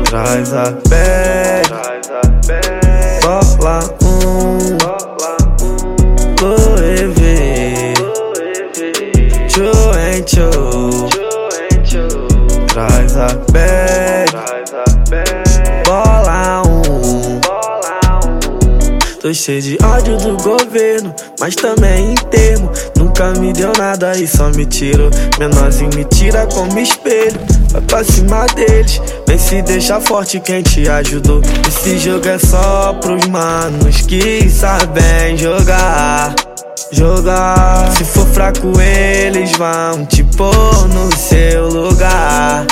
Traz 0.09 0.53
a 0.53 0.71
bag, 0.89 1.69
Cheio 19.35 19.61
de 19.61 19.77
ódio 19.83 20.17
do 20.17 20.37
governo, 20.41 21.13
mas 21.41 21.55
também 21.55 22.11
em 22.11 22.15
termo. 22.15 22.71
Nunca 22.95 23.31
me 23.31 23.51
deu 23.51 23.73
nada 23.77 24.17
e 24.17 24.25
só 24.25 24.49
me 24.49 24.65
tirou. 24.65 25.11
Menorzinho 25.37 25.89
me 25.93 26.05
tira 26.05 26.47
como 26.47 26.79
espelho. 26.79 27.37
Vai 27.69 27.81
pra 27.81 28.03
cima 28.05 28.45
deles, 28.55 29.01
vem 29.27 29.37
se 29.37 29.61
deixa 29.61 29.99
forte 29.99 30.39
quem 30.39 30.63
te 30.63 30.87
ajudou. 30.87 31.41
Esse 31.67 31.97
jogo 31.97 32.25
é 32.29 32.39
só 32.39 32.93
pros 32.93 33.27
manos 33.27 34.01
que 34.01 34.49
sabem 34.49 35.37
jogar. 35.37 36.33
Jogar, 36.93 37.91
se 37.97 38.05
for 38.05 38.25
fraco, 38.27 38.71
eles 38.79 39.51
vão 39.57 40.05
te 40.05 40.23
pôr 40.23 40.87
no 40.87 41.13
seu 41.13 41.67
lugar 41.67 42.65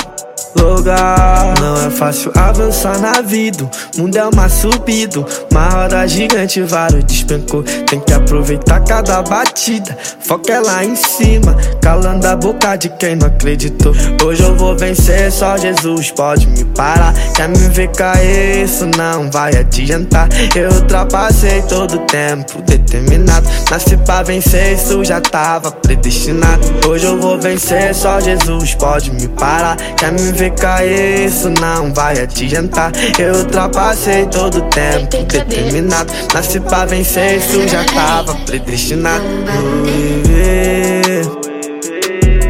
lugar. 0.58 1.54
Não 1.60 1.86
é 1.86 1.90
fácil 1.90 2.32
avançar 2.34 2.98
na 3.00 3.20
vida. 3.20 3.68
O 3.96 4.02
mundo 4.02 4.16
é 4.16 4.24
uma 4.24 4.48
subida. 4.48 5.24
Uma 5.50 5.68
roda 5.68 6.06
gigante, 6.06 6.60
vários 6.62 7.04
despencou. 7.04 7.62
Tem 7.62 8.00
que 8.00 8.12
aproveitar 8.12 8.80
cada 8.80 9.22
batida. 9.22 9.96
Foca 10.20 10.52
é 10.52 10.60
lá 10.60 10.84
em 10.84 10.96
cima, 10.96 11.56
calando 11.80 12.26
a 12.26 12.36
boca 12.36 12.76
de 12.76 12.88
quem 12.88 13.16
não 13.16 13.26
acreditou. 13.26 13.92
Hoje 14.24 14.42
eu 14.42 14.56
vou 14.56 14.76
vencer, 14.76 15.30
só 15.30 15.56
Jesus 15.56 16.10
pode 16.10 16.46
me 16.46 16.64
parar. 16.64 17.14
Quer 17.34 17.48
me 17.48 17.68
ver 17.68 17.88
cair, 17.88 18.64
isso 18.64 18.86
não 18.96 19.30
vai 19.30 19.56
adiantar. 19.56 20.28
Eu 20.54 20.70
ultrapassei 20.72 21.62
todo 21.62 21.96
o 21.96 22.06
tempo 22.06 22.62
determinado. 22.62 23.48
Nasci 23.70 23.96
pra 23.98 24.22
vencer, 24.22 24.74
isso 24.74 25.04
já 25.04 25.20
tava 25.20 25.70
predestinado. 25.70 26.62
Hoje 26.88 27.06
eu 27.06 27.20
vou 27.20 27.38
vencer, 27.38 27.94
só 27.94 28.20
Jesus 28.20 28.74
pode 28.74 29.10
me 29.12 29.28
parar. 29.28 29.76
Quer 29.96 30.12
me 30.12 30.32
ver 30.32 30.43
cair, 30.50 31.26
isso 31.26 31.50
não 31.50 31.92
vai 31.92 32.20
adiantar. 32.20 32.92
Eu 33.18 33.34
ultrapassei 33.36 34.26
todo 34.26 34.58
o 34.58 34.62
tempo 34.62 35.24
determinado. 35.24 36.12
Nasci 36.32 36.60
pra 36.60 36.84
vencer, 36.84 37.38
isso 37.38 37.66
já 37.68 37.84
tava 37.84 38.34
predestinado. 38.46 39.24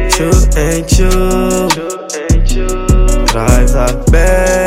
Tchu 0.09 0.29
em 0.57 0.81
tchu. 0.83 1.09
Traz 3.31 3.75
a 3.75 3.87
bag, 4.09 4.64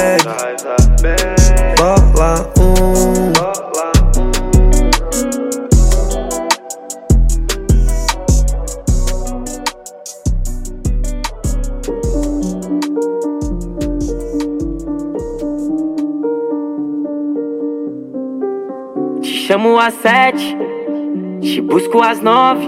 chamo 19.58 19.76
às 19.76 19.94
sete, 19.94 20.56
te 21.42 21.60
busco 21.60 22.00
às 22.00 22.20
nove. 22.20 22.64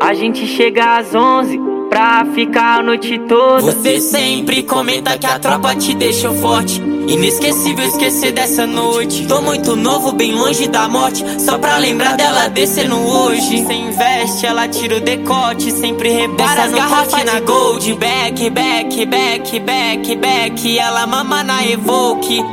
A 0.00 0.12
gente 0.12 0.46
chega 0.46 0.98
às 0.98 1.14
onze 1.14 1.58
pra 1.88 2.26
ficar 2.34 2.80
a 2.80 2.82
noite 2.82 3.18
toda. 3.20 3.62
Você 3.62 3.98
sempre 3.98 4.62
comenta 4.62 5.16
que 5.16 5.26
a 5.26 5.38
tropa 5.38 5.74
te 5.74 5.94
deixou 5.94 6.34
forte. 6.34 6.80
Inesquecível 7.08 7.86
esquecer 7.86 8.32
dessa 8.32 8.66
noite. 8.66 9.26
Tô 9.26 9.40
muito 9.40 9.74
novo, 9.74 10.12
bem 10.12 10.34
longe 10.34 10.68
da 10.68 10.86
morte. 10.86 11.24
Só 11.40 11.56
pra 11.56 11.78
lembrar 11.78 12.14
dela 12.16 12.48
descer 12.48 12.88
no 12.88 13.08
hoje. 13.08 13.64
Sem 13.64 13.90
veste, 13.90 14.44
ela 14.44 14.68
tira 14.68 14.98
o 14.98 15.00
decote. 15.00 15.72
Sempre 15.72 16.10
rebara 16.10 16.64
As 16.64 16.70
no 16.70 16.76
de 16.76 17.24
na 17.24 17.40
gold. 17.40 17.90
gold. 17.90 17.94
Back, 17.94 18.50
back, 18.50 19.06
back, 19.06 19.60
back, 19.60 20.16
back. 20.16 20.78
Ela 20.78 21.06
mama 21.06 21.42
na 21.42 21.66
Evoque. 21.66 22.44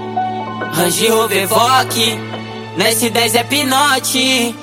Range 0.72 1.08
Rover 1.10 1.48
Vogue. 1.48 2.35
Nesse 2.78 3.10
10 3.10 3.36
é 3.36 3.44
pinote. 3.44 4.56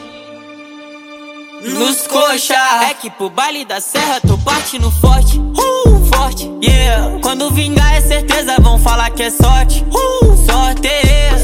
Nos 1.63 2.07
coxa. 2.07 2.55
É 2.89 2.95
que 2.95 3.11
pro 3.11 3.31
baile 3.31 3.65
da 3.65 3.81
serra 3.81 4.21
tô 4.21 4.37
partindo 4.39 4.91
forte. 4.91 5.39
Uh, 5.39 6.05
forte. 6.15 6.51
Yeah. 6.63 7.19
Quando 7.23 7.51
vingar 7.51 7.95
é 7.95 8.01
certeza, 8.01 8.57
vão 8.61 8.79
falar 8.79 9.11
que 9.11 9.23
é 9.23 9.31
sorte. 9.31 9.85
Uh, 9.91 10.37
sorte. 10.45 10.83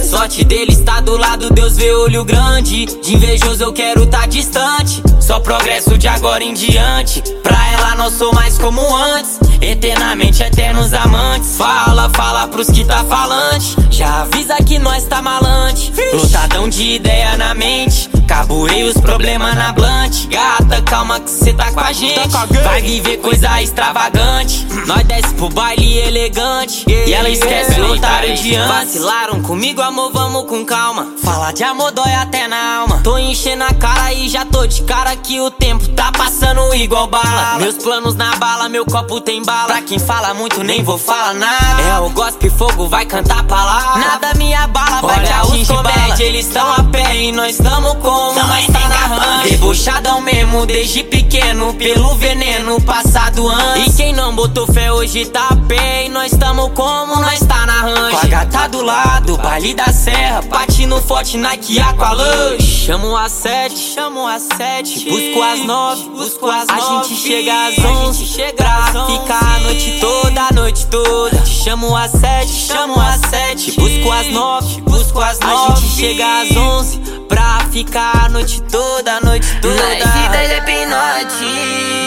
Sorte 0.09 0.43
dele 0.43 0.73
está 0.73 1.01
do 1.01 1.19
lado, 1.19 1.51
Deus 1.51 1.77
vê 1.77 1.93
olho 1.93 2.25
grande. 2.25 2.87
De 2.87 3.15
invejoso 3.15 3.63
eu 3.63 3.73
quero 3.73 4.07
tá 4.07 4.27
distante. 4.27 5.03
Só 5.21 5.39
progresso 5.39 5.99
de 5.99 6.09
agora 6.09 6.43
em 6.43 6.55
diante. 6.55 7.23
Pra 7.43 7.73
ela 7.73 7.95
não 7.95 8.11
sou 8.11 8.33
mais 8.33 8.59
como 8.59 8.81
antes. 8.97 9.39
Eternamente 9.61 10.43
eternos 10.43 10.93
amantes. 10.93 11.57
Fala, 11.57 12.09
fala 12.11 12.47
pros 12.49 12.69
que 12.69 12.85
tá 12.85 13.05
falante. 13.05 13.77
Já 13.91 14.23
avisa 14.23 14.57
que 14.57 14.79
nós 14.79 15.05
tá 15.05 15.21
malante. 15.21 15.93
Lotadão 16.15 16.69
de 16.69 16.95
ideia 16.95 17.37
na 17.37 17.55
mente. 17.55 18.09
Carburei 18.27 18.85
os 18.85 18.95
problemas 19.01 19.55
na 19.55 19.73
blante. 19.73 20.27
Gata, 20.29 20.81
calma 20.83 21.19
que 21.19 21.31
cê 21.31 21.53
tá 21.53 21.73
com 21.73 21.81
a 21.81 21.93
gente. 21.93 22.29
Vai 22.63 22.83
viver 22.83 23.17
coisa 23.19 23.61
extravagante. 23.61 24.67
Nós 24.87 25.03
desce 25.05 25.35
pro 25.35 25.49
baile 25.49 25.99
elegante. 25.99 26.85
E 26.89 27.13
ela 27.13 27.29
esquece 27.29 27.81
o 27.81 27.93
otário 27.93 28.37
de 28.37 28.55
antes. 28.55 28.95
Vacilaram 28.95 29.43
comigo, 29.43 29.81
amor, 29.83 30.13
vamos 30.13 30.45
com 30.47 30.65
calma. 30.65 31.15
Falar 31.23 31.53
de 31.53 31.65
amor 31.65 31.91
dói 31.91 32.15
até 32.15 32.47
na 32.47 32.81
alma. 32.81 33.01
Tô 33.03 33.19
enchendo 33.19 33.65
a 33.65 33.75
cara 33.75 34.13
e 34.13 34.29
já 34.29 34.45
tô 34.45 34.67
de 34.67 34.83
cara 34.83 35.17
que 35.17 35.41
o 35.41 35.51
tempo 35.51 35.89
tá 35.89 35.98
passando 36.13 36.75
igual 36.75 37.07
bala. 37.07 37.59
Meus 37.59 37.77
planos 37.77 38.15
na 38.15 38.37
bala, 38.37 38.69
meu 38.69 38.85
copo 38.85 39.21
tem 39.21 39.43
bala. 39.45 39.67
Pra 39.67 39.83
quem 39.83 39.99
fala 39.99 40.35
muito, 40.35 40.63
nem 40.63 40.83
vou 40.83 40.99
falar 40.99 41.35
nada. 41.35 41.83
É 41.83 41.99
o 42.01 42.11
gospel 42.11 42.51
fogo, 42.51 42.89
vai 42.89 43.07
cantar 43.07 43.45
palavra. 43.45 43.99
Nada 43.99 44.35
me 44.35 44.55
abala, 44.55 45.01
vai 45.01 45.19
Olha, 45.19 45.43
os 45.47 45.67
comédia, 45.67 46.25
Eles 46.25 46.47
tão 46.49 46.71
a 46.73 46.83
pé 46.85 47.17
e 47.17 47.33
nós 47.33 47.57
tamo 47.57 47.95
como 47.97 48.35
nós 48.35 48.67
tá 48.67 48.89
narrando. 48.89 49.49
Debochadão 49.49 50.21
mesmo, 50.21 50.67
desde 50.67 51.03
pequeno, 51.05 51.75
pelo 51.75 52.15
veneno 52.17 52.81
passado 52.83 53.49
antes. 53.49 53.95
E 53.95 53.97
quem 53.97 54.13
não 54.13 54.35
botou 54.35 54.67
fé 54.67 54.93
hoje 54.93 55.27
tá 55.27 55.49
a 55.51 55.57
pé 55.57 56.07
e 56.07 56.09
nós 56.09 56.33
tamo 56.33 56.71
como 56.71 57.17
nós 57.17 57.41
tá 57.41 57.67
narrando. 57.67 58.11
Com 58.11 58.27
a 58.27 58.29
gata 58.29 58.69
do 58.69 58.83
lado, 58.83 59.37
baile 59.39 59.75
da 59.75 59.93
serra, 59.93 60.43
patino 60.43 61.01
forte, 61.01 61.37
Nike 61.37 61.81
Aqualush. 61.81 62.87
Chamo 62.87 63.17
às 63.17 63.33
sete, 63.33 63.77
chamo 63.77 64.27
às 64.27 64.43
sete, 64.57 65.09
busco 65.09 65.43
às 65.43 65.65
nove, 65.65 65.98
busco 66.05 66.49
às 66.49 66.67
nove. 66.67 66.81
A 66.81 67.03
gente 67.03 67.17
chega 67.17 67.67
às 67.69 67.79
onze, 67.85 68.53
pra 68.53 69.07
ficar 69.07 69.57
a 69.57 69.61
noite 69.61 69.99
toda, 70.01 70.43
a 70.43 70.53
noite 70.53 70.87
toda. 70.87 71.39
Te 71.39 71.51
chamo 71.51 71.97
às 71.97 72.11
sete, 72.11 72.53
chamo 72.53 73.01
às 73.01 73.21
sete, 73.31 73.73
busco 73.73 74.13
às 74.13 74.29
nove, 74.29 74.81
busco 74.83 75.21
às 75.21 75.39
nove. 75.41 75.73
A 75.73 75.77
gente 75.77 75.97
chega 75.97 76.41
às 76.43 76.57
onze, 76.57 76.99
pra 77.29 77.61
ficar 77.71 78.25
a 78.25 78.29
noite 78.29 78.61
toda, 78.63 79.17
a 79.17 79.21
noite 79.21 79.49
toda. 79.61 79.75
Nas 79.75 80.15
vidas 80.15 80.51
é 80.51 80.61
pinote 80.61 81.99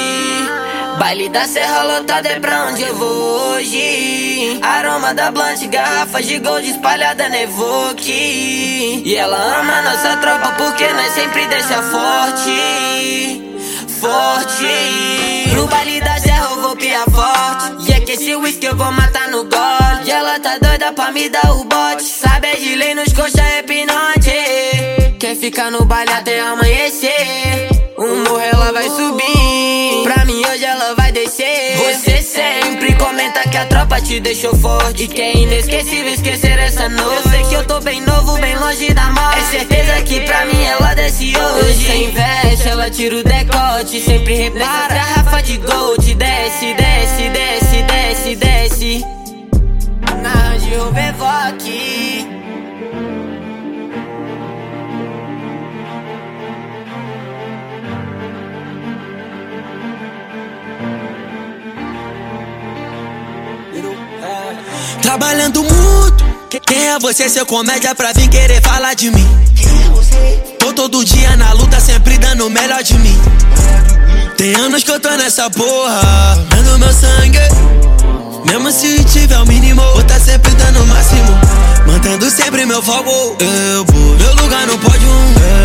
Baile 1.02 1.30
da 1.30 1.48
serra 1.48 1.84
lotada 1.84 2.30
é 2.30 2.40
pra 2.40 2.66
onde 2.66 2.84
eu 2.84 2.96
vou 2.96 3.08
hoje 3.54 4.60
Aroma 4.62 5.16
da 5.16 5.32
blunt, 5.32 5.60
garrafas 5.68 6.28
de 6.28 6.38
gold 6.38 6.70
espalhada 6.70 7.28
na 7.28 7.42
Evoque 7.42 9.02
E 9.04 9.16
ela 9.16 9.60
ama 9.60 9.82
nossa 9.82 10.18
tropa 10.18 10.52
porque 10.60 10.88
nós 10.94 11.12
sempre 11.14 11.48
deixa 11.48 11.82
forte 11.82 13.51
Forte. 14.02 14.66
Baile 15.70 16.02
da 16.02 16.18
serra 16.18 16.50
eu 16.50 16.62
vou 16.62 16.76
piar 16.76 17.06
forte. 17.06 17.88
E 17.88 17.94
é 17.94 18.00
que 18.00 18.14
esse 18.14 18.36
whisky 18.36 18.66
eu 18.66 18.76
vou 18.76 18.92
matar 18.92 19.30
no 19.30 19.44
gole 19.44 20.06
E 20.06 20.10
ela 20.10 20.40
tá 20.40 20.58
doida 20.58 20.92
pra 20.92 21.12
me 21.12 21.30
dar 21.30 21.52
o 21.56 21.66
bote. 21.66 22.04
Sabe 22.04 22.48
é 22.48 22.56
de 22.56 22.76
lei 22.76 22.96
nos 22.96 23.14
coxa 23.14 23.42
é 23.42 23.62
pinote 23.62 25.18
Quer 25.20 25.36
ficar 25.36 25.70
no 25.70 25.86
baile 25.86 26.12
até 26.14 26.40
amanhecer? 26.40 27.70
O 27.96 28.08
morro 28.28 28.40
ela 28.40 28.72
vai 28.74 28.90
subir 28.90 29.31
te 34.12 34.20
deixou 34.20 34.54
forte. 34.56 35.04
E 35.04 35.08
que 35.08 35.22
é 35.22 35.38
inesquecível 35.38 36.14
esquecer 36.14 36.60
essa 36.60 36.90
noite. 36.90 37.16
Eu 37.16 37.32
sei 37.32 37.44
que 37.46 37.54
eu 37.54 37.66
tô 37.66 37.80
bem 37.80 38.02
novo, 38.02 38.38
bem 38.40 38.58
longe 38.58 38.94
da 38.94 39.10
morte. 39.12 39.40
É 39.40 39.60
certeza 39.60 40.02
que 40.02 40.22
pra 40.22 40.46
mim 40.46 40.62
ela 40.64 40.94
desce 40.94 41.34
hoje. 41.38 41.86
Sem 41.86 42.12
veste, 42.12 42.68
ela 42.68 42.90
tira 42.90 43.16
o 43.16 43.24
decote. 43.24 44.02
Sempre 44.02 44.36
repara. 44.36 44.94
Garrafa 44.94 45.42
de 45.44 45.58
gold. 45.58 46.16
Desce, 46.16 46.74
desce, 46.74 47.30
desce, 47.30 47.84
desce, 47.84 48.36
desce. 48.36 49.06
Na 50.22 50.58
de 50.58 50.76
Robevoque. 50.76 52.41
Trabalhando 65.02 65.64
muito. 65.64 66.24
Quem 66.66 66.88
é 66.88 67.00
você, 67.00 67.30
seu 67.30 67.46
comédia, 67.46 67.94
pra 67.96 68.14
vir 68.14 68.30
querer 68.30 68.62
falar 68.62 68.94
de 68.94 69.10
mim? 69.10 69.28
Tô 70.60 70.74
todo 70.74 71.04
dia 71.04 71.36
na 71.36 71.54
luta, 71.54 71.80
sempre 71.80 72.18
dando 72.18 72.48
o 72.48 72.50
melhor 72.50 72.84
de 72.84 72.98
mim. 73.00 73.20
Tem 74.38 74.56
anos 74.56 74.84
que 74.84 74.92
eu 74.92 75.00
tô 75.00 75.10
nessa 75.12 75.50
porra, 75.50 76.36
dando 76.50 76.80
meu 76.80 76.94
sangue. 76.94 77.40
Mesmo 78.46 78.72
se 78.72 79.04
tiver 79.06 79.38
o 79.38 79.46
mínimo, 79.46 79.82
vou 79.82 80.04
tá 80.04 80.20
sempre 80.20 80.52
dando 80.52 80.84
o 80.84 80.88
máximo. 80.88 81.40
Mantendo 81.88 82.30
sempre 82.30 82.66
meu 82.66 82.82
foco. 82.82 83.38
Eu 83.40 83.86
vou, 83.86 84.18
meu 84.18 84.36
lugar 84.36 84.66
no 84.68 84.78
pódio. 84.78 85.10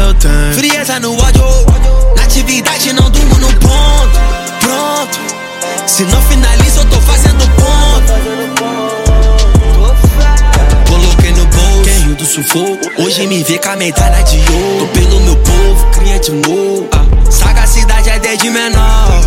Eu 0.07 0.14
tenho 0.14 0.55
frieza 0.55 1.01
no 1.01 1.12
ódio. 1.12 1.45
Na 2.16 2.22
atividade, 2.22 2.93
não 2.93 3.11
durmo 3.11 3.34
no 3.37 3.49
ponto. 3.55 4.20
Pronto. 4.61 5.18
Se 5.87 6.05
não 6.05 6.20
finalizo, 6.22 6.80
eu 6.80 6.84
tô 6.87 7.01
fazendo 7.01 7.49
ponto. 7.57 9.15
Do 12.16 12.24
sufoco. 12.24 12.90
Hoje 12.98 13.26
me 13.26 13.42
vê 13.44 13.58
com 13.58 13.68
a 13.68 13.76
medalha 13.76 14.22
de 14.24 14.38
ouro. 14.52 14.86
Tô 14.86 14.86
pelo 14.98 15.20
meu 15.20 15.36
povo, 15.36 15.86
cria 15.92 16.18
de 16.18 16.32
novo. 16.32 16.88
Ah, 16.92 17.30
Sagacidade 17.30 18.08
é 18.08 18.18
desde 18.18 18.50
menor. 18.50 19.20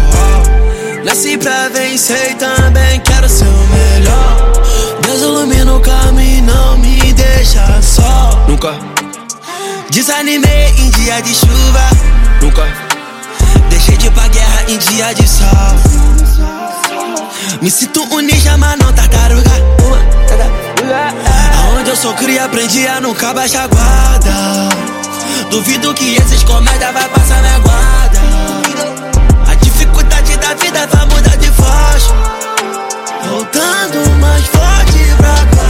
Nasci 1.03 1.37
pra 1.37 1.69
vencer 1.69 2.31
e 2.31 2.35
também 2.35 2.99
quero 3.01 3.29
ser 3.29 3.45
o 3.45 3.67
melhor. 3.67 4.51
Deus 5.01 5.21
ilumina 5.21 5.75
o 5.75 5.79
caminho, 5.79 6.43
não 6.45 6.77
me 6.77 7.13
deixa 7.13 7.81
só. 7.81 8.45
Nunca. 8.47 8.75
Desanimei 9.91 10.73
em 10.77 10.89
dia 10.89 11.21
de 11.21 11.33
chuva. 11.33 11.89
Nunca. 12.41 12.67
Deixei 13.69 13.97
de 13.97 14.07
ir 14.07 14.11
pra 14.11 14.27
guerra 14.27 14.63
em 14.67 14.77
dia 14.77 15.13
de 15.13 15.27
sol. 15.27 15.47
Me 17.61 17.69
sinto 17.69 18.03
um 18.11 18.19
ninja, 18.19 18.57
mas 18.57 18.77
não 18.79 18.91
tartaruga. 18.93 19.49
Eu 21.89 21.95
sou 21.95 22.13
cria, 22.13 22.45
aprendi 22.45 22.87
a 22.87 23.01
nunca 23.01 23.33
baixar 23.33 23.67
guarda. 23.67 24.29
Duvido 25.49 25.91
que 25.95 26.17
esses 26.17 26.43
comédia 26.43 26.91
vai 26.91 27.09
passar 27.09 27.41
minha 27.41 27.57
guarda. 27.57 28.19
A 29.47 29.55
dificuldade 29.55 30.37
da 30.37 30.53
vida 30.53 30.85
vai 30.85 31.05
mudar 31.07 31.35
de 31.37 31.49
faixa. 31.49 32.13
Voltando 33.27 34.19
mais 34.19 34.45
forte 34.45 34.99
pra 35.17 35.33
cá. 35.33 35.67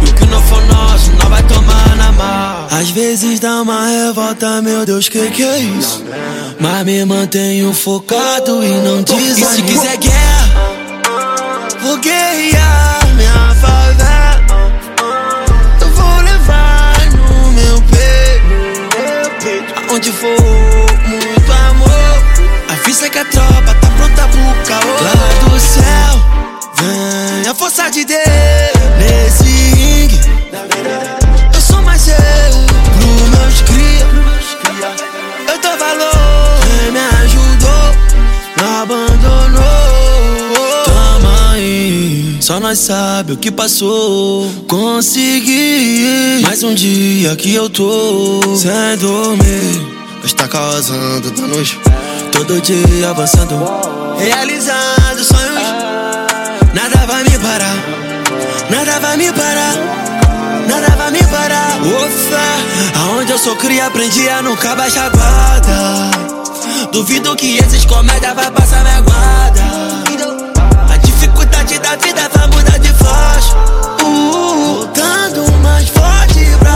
E 0.00 0.10
o 0.10 0.14
que 0.14 0.26
não 0.26 0.40
for 0.44 0.62
nosso, 0.66 1.10
não 1.10 1.28
vai 1.28 1.42
tomar 1.42 1.96
na 1.96 2.12
mão. 2.12 2.68
Às 2.70 2.90
vezes 2.90 3.40
dá 3.40 3.62
uma 3.62 3.84
revolta, 3.88 4.62
meu 4.62 4.86
Deus, 4.86 5.08
que 5.08 5.28
que 5.32 5.42
é 5.42 5.58
isso? 5.58 6.04
Mas 6.60 6.84
me 6.84 7.04
mantenho 7.04 7.74
focado 7.74 8.62
e 8.62 8.68
não 8.68 9.02
desanimo. 9.02 9.40
E 9.40 9.56
se 9.56 9.62
quiser 9.62 9.96
guerra, 9.96 10.48
vou 11.82 11.98
guerrear 11.98 13.08
minha 13.16 13.54
favela. 13.56 13.91
Aonde 20.02 20.12
for, 20.12 21.08
muito 21.08 21.52
amor. 21.52 22.22
Avisa 22.68 23.08
que 23.08 23.18
a 23.18 23.24
tropa 23.24 23.74
tá 23.80 23.88
pronta 23.96 24.28
pro 24.28 24.40
caô. 24.66 24.92
Lá 25.00 25.48
do 25.48 25.60
céu, 25.60 26.14
vem 26.76 27.48
a 27.48 27.54
força 27.54 27.88
de 27.90 28.04
Deus 28.04 28.20
nesse 28.98 29.44
ringue. 29.44 30.20
Eu 31.54 31.60
sou 31.60 31.80
mais 31.82 32.08
eu 32.08 32.14
pro 32.14 33.06
meus 33.30 33.62
cria. 33.62 34.06
Eu 35.48 35.58
dou 35.60 35.78
valor, 35.78 36.58
quem 36.62 36.92
me 36.92 36.98
ajudou, 37.22 37.94
não 38.56 38.82
abandonou. 38.82 39.62
Tamo 40.84 41.28
aí, 41.52 42.38
só 42.40 42.58
nós 42.58 42.78
sabe 42.80 43.34
o 43.34 43.36
que 43.36 43.52
passou. 43.52 44.50
Consegui 44.66 46.40
mais 46.42 46.62
um 46.64 46.74
dia 46.74 47.36
que 47.36 47.54
eu 47.54 47.70
tô 47.70 48.40
sem 48.56 48.96
dormir. 48.98 49.91
Mas 50.22 50.32
tá 50.32 50.46
causando 50.48 51.30
danos, 51.32 51.78
todo 52.30 52.60
dia 52.60 53.10
avançando, 53.10 53.58
realizando 54.18 55.24
sonhos. 55.24 55.62
Nada 56.72 57.06
vai 57.06 57.24
me 57.24 57.38
parar, 57.38 57.76
nada 58.70 59.00
vai 59.00 59.16
me 59.16 59.32
parar. 59.32 60.02
Nada 60.68 60.88
vai 60.96 61.10
me 61.10 61.22
parar. 61.24 61.78
Ufa, 61.82 63.00
aonde 63.00 63.32
eu 63.32 63.38
sou 63.38 63.56
cria, 63.56 63.86
aprendi 63.86 64.28
a 64.28 64.42
nunca 64.42 64.74
baixar 64.76 65.10
guarda. 65.10 66.10
Duvido 66.92 67.34
que 67.36 67.58
esses 67.58 67.84
comédia 67.84 68.32
vai 68.34 68.50
passar 68.50 68.82
minha 68.84 69.00
guarda. 69.00 69.62
A 70.92 70.96
dificuldade 70.98 71.78
da 71.80 71.96
vida 71.96 72.28
vai 72.32 72.46
mudar 72.46 72.78
de 72.78 72.92
faixa. 72.94 73.56
Uh, 74.02 74.76
voltando 74.76 75.52
mais 75.62 75.88
forte 75.88 76.44
pra 76.58 76.71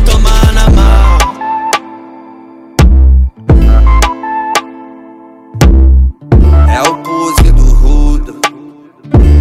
tomar 0.00 0.52
na 0.52 0.68
mão. 0.70 1.18
É 6.68 6.82
o 6.88 6.96
pose 6.98 7.52
do 7.52 7.62
Ruda, 7.62 8.34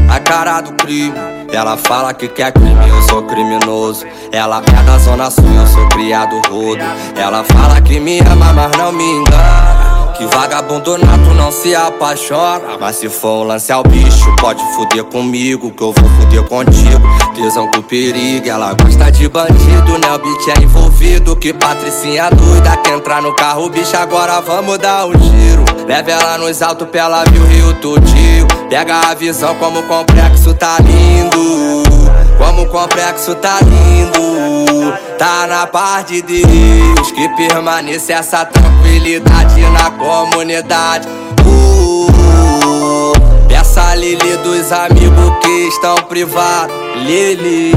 a 0.10 0.20
cara 0.20 0.62
do 0.62 0.74
crime. 0.74 1.18
Ela 1.52 1.76
fala 1.78 2.14
que 2.14 2.28
quer 2.28 2.52
crime, 2.52 2.88
eu 2.88 3.02
sou 3.04 3.24
criminoso. 3.24 4.06
Ela 4.32 4.62
é 4.62 4.84
da 4.84 4.98
zona 5.00 5.32
sul, 5.32 5.52
eu 5.52 5.66
sou 5.68 5.88
criado 5.90 6.40
rodo. 6.48 6.84
Ela 7.16 7.44
fala 7.44 7.82
que 7.82 8.00
me 8.00 8.20
ama, 8.20 8.54
mas 8.54 8.72
não 8.78 8.92
me 8.92 9.04
engana. 9.04 9.79
Que 10.20 10.26
vagabundo 10.26 10.98
nato 10.98 11.34
não 11.34 11.50
se 11.50 11.74
apaixona. 11.74 12.78
Mas 12.78 12.98
se 12.98 13.08
for 13.08 13.42
um 13.42 13.44
lance 13.44 13.72
ao 13.72 13.84
bicho, 13.84 14.36
pode 14.42 14.62
fuder 14.76 15.06
comigo, 15.06 15.72
que 15.72 15.82
eu 15.82 15.94
vou 15.94 16.10
fuder 16.10 16.44
contigo. 16.44 17.02
Tesão 17.34 17.72
com 17.72 17.82
perigo, 17.82 18.50
ela 18.50 18.74
gosta 18.74 19.10
de 19.10 19.30
bandido, 19.30 19.98
né? 19.98 20.14
O 20.14 20.20
beat 20.20 20.58
é 20.58 20.62
envolvido. 20.62 21.38
Que 21.38 21.54
patricinha 21.54 22.30
doida, 22.32 22.76
quer 22.76 22.96
entrar 22.96 23.22
no 23.22 23.34
carro, 23.34 23.70
bicho, 23.70 23.96
agora 23.96 24.42
vamos 24.42 24.78
dar 24.78 25.06
um 25.06 25.14
giro. 25.14 25.64
Leva 25.88 26.12
ela 26.12 26.38
nos 26.38 26.62
altos 26.62 26.90
pra 26.90 27.00
ela 27.00 27.24
ver 27.24 27.40
o 27.40 27.46
rio 27.46 27.74
tudinho. 27.76 28.46
Pega 28.70 29.00
a 29.10 29.14
visão 29.14 29.56
como 29.56 29.80
o 29.80 29.84
complexo 29.84 30.54
tá 30.54 30.80
lindo. 30.80 31.99
Como 32.40 32.64
o 32.64 32.68
complexo 32.68 33.36
tá 33.36 33.60
lindo. 33.62 34.94
Tá 35.18 35.46
na 35.46 35.68
parte 35.68 36.22
de 36.22 36.42
Deus 36.42 37.12
que 37.12 37.28
permanece 37.36 38.14
essa 38.14 38.46
tranquilidade 38.46 39.62
na 39.70 39.92
comunidade. 39.92 41.08
Uh, 41.46 43.12
peça 43.48 43.84
a 43.90 43.96
Lili 43.96 44.38
dos 44.38 44.72
amigos 44.72 45.38
que 45.42 45.68
estão 45.68 45.96
privados. 46.08 46.74
Lili. 47.06 47.74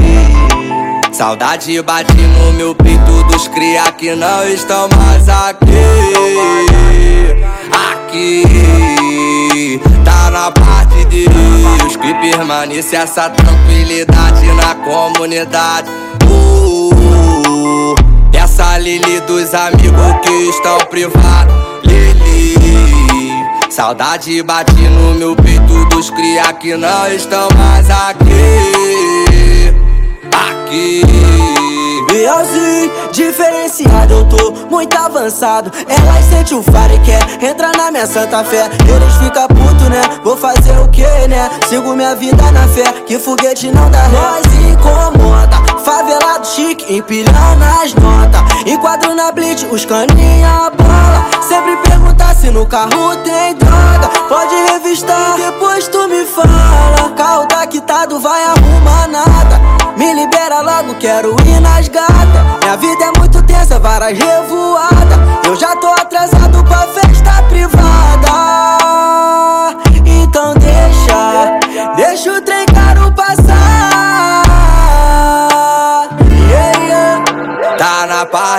Saudade 1.11 1.79
bate 1.81 2.13
no 2.15 2.53
meu 2.53 2.73
peito 2.73 3.23
dos 3.25 3.47
cria 3.49 3.91
que 3.91 4.15
não 4.15 4.47
estão 4.47 4.87
mais 4.97 5.27
aqui. 5.27 5.67
Aqui 7.91 9.32
tá 10.03 10.31
na 10.31 10.51
parte 10.51 11.05
de 11.05 11.27
Deus 11.27 11.95
que 11.95 12.13
permanece 12.15 12.95
essa 12.95 13.29
tranquilidade 13.29 14.45
na 14.53 14.75
comunidade. 14.75 15.89
Uh, 16.27 17.93
essa 18.33 18.77
Lili 18.77 19.21
dos 19.21 19.53
amigos 19.53 20.19
que 20.23 20.49
estão 20.49 20.77
privados. 20.89 21.53
Lili, 21.83 22.55
saudade 23.69 24.41
bate 24.41 24.73
no 24.73 25.13
meu 25.15 25.35
peito 25.35 25.85
dos 25.89 26.09
cria 26.09 26.51
que 26.53 26.75
não 26.75 27.07
estão 27.07 27.47
mais 27.55 27.89
aqui. 27.89 29.73
Aqui. 30.31 31.62
Realzinho, 32.13 32.91
diferenciado, 33.11 34.13
eu 34.13 34.25
tô 34.25 34.51
muito 34.69 34.95
avançado. 34.95 35.71
Elas 35.87 36.25
sentem 36.25 36.55
o 36.55 36.61
faro 36.61 36.93
e 36.93 36.99
quer 36.99 37.43
entrar 37.43 37.75
na 37.75 37.89
minha 37.89 38.05
santa 38.05 38.43
fé. 38.43 38.69
Eles 38.87 39.15
ficam 39.15 39.47
puto, 39.47 39.89
né? 39.89 40.01
Vou 40.23 40.37
fazer 40.37 40.77
o 40.79 40.87
que, 40.89 41.01
né? 41.27 41.49
Sigo 41.67 41.95
minha 41.95 42.15
vida 42.15 42.51
na 42.51 42.67
fé, 42.67 42.83
que 43.07 43.17
foguete 43.17 43.71
não 43.71 43.89
dá 43.89 44.03
ré. 44.03 44.09
Nós 44.09 44.45
incomoda, 44.71 45.62
Favelado 45.83 46.47
chique, 46.47 46.95
empilhando 46.95 47.63
as 47.81 47.93
notas. 47.95 48.41
Enquadro 48.65 49.13
na 49.13 49.31
blitz, 49.31 49.65
os 49.69 49.85
caninha 49.85 50.71
bola. 50.77 51.25
Sempre 51.47 51.75
perguntar 51.77 52.33
se 52.35 52.49
no 52.49 52.65
carro 52.65 53.17
tem 53.23 53.55
droga. 53.55 54.07
Pode 54.29 54.55
revistar, 54.71 55.35
depois 55.35 55.87
tu 55.89 56.07
me 56.07 56.25
fala. 56.25 57.09
Carro 57.17 57.45
tá 57.47 57.67
quitado, 57.67 58.19
vai 58.19 58.43
arrumar 58.43 59.07
nada. 59.09 59.59
Me 59.97 60.13
libera 60.13 60.61
logo, 60.61 60.95
quero 60.95 61.35
ir 61.45 61.59
nas 61.59 61.89
gatas. 61.89 62.63
Minha 62.63 62.77
vida 62.77 63.03
é 63.03 63.19
muito 63.19 63.43
tensa, 63.43 63.77
várias 63.77 64.17
revoadas. 64.17 65.19
Eu 65.45 65.55
já 65.55 65.75
tô 65.75 65.87
atrasado 65.87 66.63
pra 66.63 66.87
festa 66.87 67.43
privada. 67.49 68.31
Então 70.05 70.53
deixa, 70.55 71.59
deixa 71.97 72.31
o 72.31 72.41
trem 72.41 72.65
caro 72.67 73.11
passar. 73.13 73.52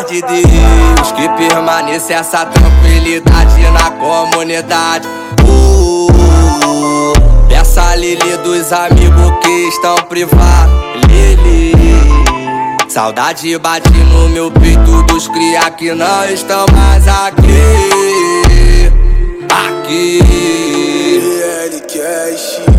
De 0.02 0.20
Deus 0.20 1.12
que 1.12 1.28
permaneça 1.28 2.14
essa 2.14 2.44
tranquilidade 2.44 3.60
na 3.70 3.92
comunidade. 3.92 5.06
Uh, 5.46 6.08
uh, 6.10 7.12
peça 7.48 7.80
a 7.80 7.94
Lili 7.94 8.36
dos 8.42 8.72
amigos 8.72 9.32
que 9.40 9.68
estão 9.68 9.94
privados. 10.08 10.74
Lili, 11.08 11.72
saudade 12.88 13.56
bate 13.56 13.88
no 13.88 14.28
meu 14.30 14.50
peito 14.50 15.02
dos 15.04 15.28
cria 15.28 15.70
que 15.70 15.94
não 15.94 16.24
estão 16.24 16.66
mais 16.74 17.06
aqui. 17.06 17.44
Aqui. 19.48 20.18
Perfumado 21.94 22.73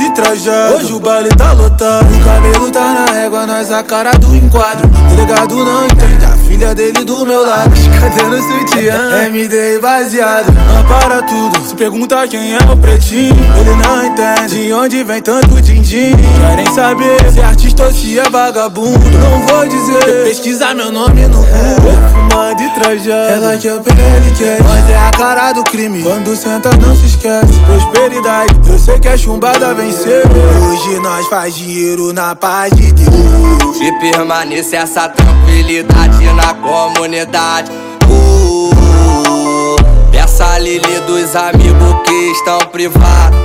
e 0.00 0.10
trajado 0.10 0.76
Hoje 0.76 0.92
o 0.92 1.00
baile 1.00 1.28
tá 1.30 1.52
lotado 1.52 2.06
O 2.14 2.24
cabelo 2.24 2.70
tá 2.70 2.92
na 2.92 3.12
régua, 3.12 3.46
nós 3.46 3.70
a 3.70 3.82
cara 3.82 4.12
do 4.12 4.34
enquadro. 4.34 4.88
O 4.88 5.14
delegado 5.14 5.64
não 5.64 5.84
entende 5.84 6.24
A 6.24 6.36
filha 6.36 6.74
dele 6.74 7.04
do 7.04 7.24
meu 7.26 7.46
lado. 7.46 7.70
Cadê 8.00 8.22
no 8.22 8.42
sutiã? 8.42 9.26
MD 9.26 9.78
baseado 9.80 10.52
Não 10.52 10.84
para 10.84 11.22
tudo. 11.22 11.60
Se 11.66 11.74
pergunta 11.74 12.26
quem 12.28 12.54
é 12.54 12.58
o 12.58 12.76
pretinho 12.76 13.36
Ele 13.58 13.74
não 13.76 14.04
entende. 14.04 14.64
De 14.64 14.72
onde 14.72 15.04
vem 15.04 15.22
tanto 15.22 15.60
din-din? 15.60 16.16
Querem 16.16 16.74
saber 16.74 17.30
se 17.30 17.40
é 17.40 17.44
artista 17.44 17.84
ou 17.84 17.92
se 17.92 18.18
é 18.18 18.28
vagabundo. 18.28 18.98
Não 19.10 19.46
vou 19.46 19.68
dizer. 19.68 20.24
Pesquisar 20.24 20.74
meu 20.74 20.90
nome 20.90 21.26
no 21.26 21.38
Google. 21.38 21.92
Perfumado 22.30 22.62
e 22.62 22.74
trajado 22.74 23.32
Ela 23.32 23.56
que 23.56 23.68
é 23.68 23.74
o 23.74 23.80
quer 23.80 24.62
Mas 24.62 24.90
é 24.90 24.96
a 24.96 25.10
cara 25.10 25.52
do 25.52 25.64
crime. 25.64 26.02
Quando 26.02 26.34
senta 26.36 26.70
não 26.76 26.94
se 26.96 27.06
esquece. 27.06 27.52
Prosperidade. 27.66 28.54
Eu 28.68 28.78
sei 28.78 28.98
que 28.98 29.08
a 29.08 29.16
chumbada 29.16 29.74
Hoje 29.90 31.00
nós 31.00 31.26
faz 31.26 31.56
dinheiro 31.56 32.12
na 32.12 32.36
paz 32.36 32.72
de 32.76 32.92
Deus 32.92 33.76
Que 33.76 33.90
permaneça 33.98 34.76
essa 34.76 35.08
tranquilidade 35.08 36.24
na 36.32 36.54
comunidade. 36.54 37.72
Uh, 38.08 39.76
peça 40.12 40.46
a 40.46 40.58
Lili 40.58 41.00
dos 41.08 41.34
amigos 41.34 42.02
que 42.04 42.30
estão 42.30 42.60
privados. 42.70 43.36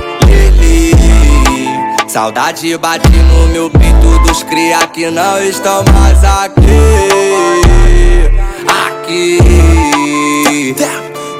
Lili, 0.56 0.94
saudade 2.06 2.78
bate 2.78 3.08
no 3.08 3.48
meu 3.48 3.68
peito 3.68 4.18
dos 4.20 4.44
cria 4.44 4.86
que 4.86 5.10
não 5.10 5.42
estão 5.42 5.82
mais 5.92 6.22
aqui. 6.22 6.62
Aqui. 8.68 9.38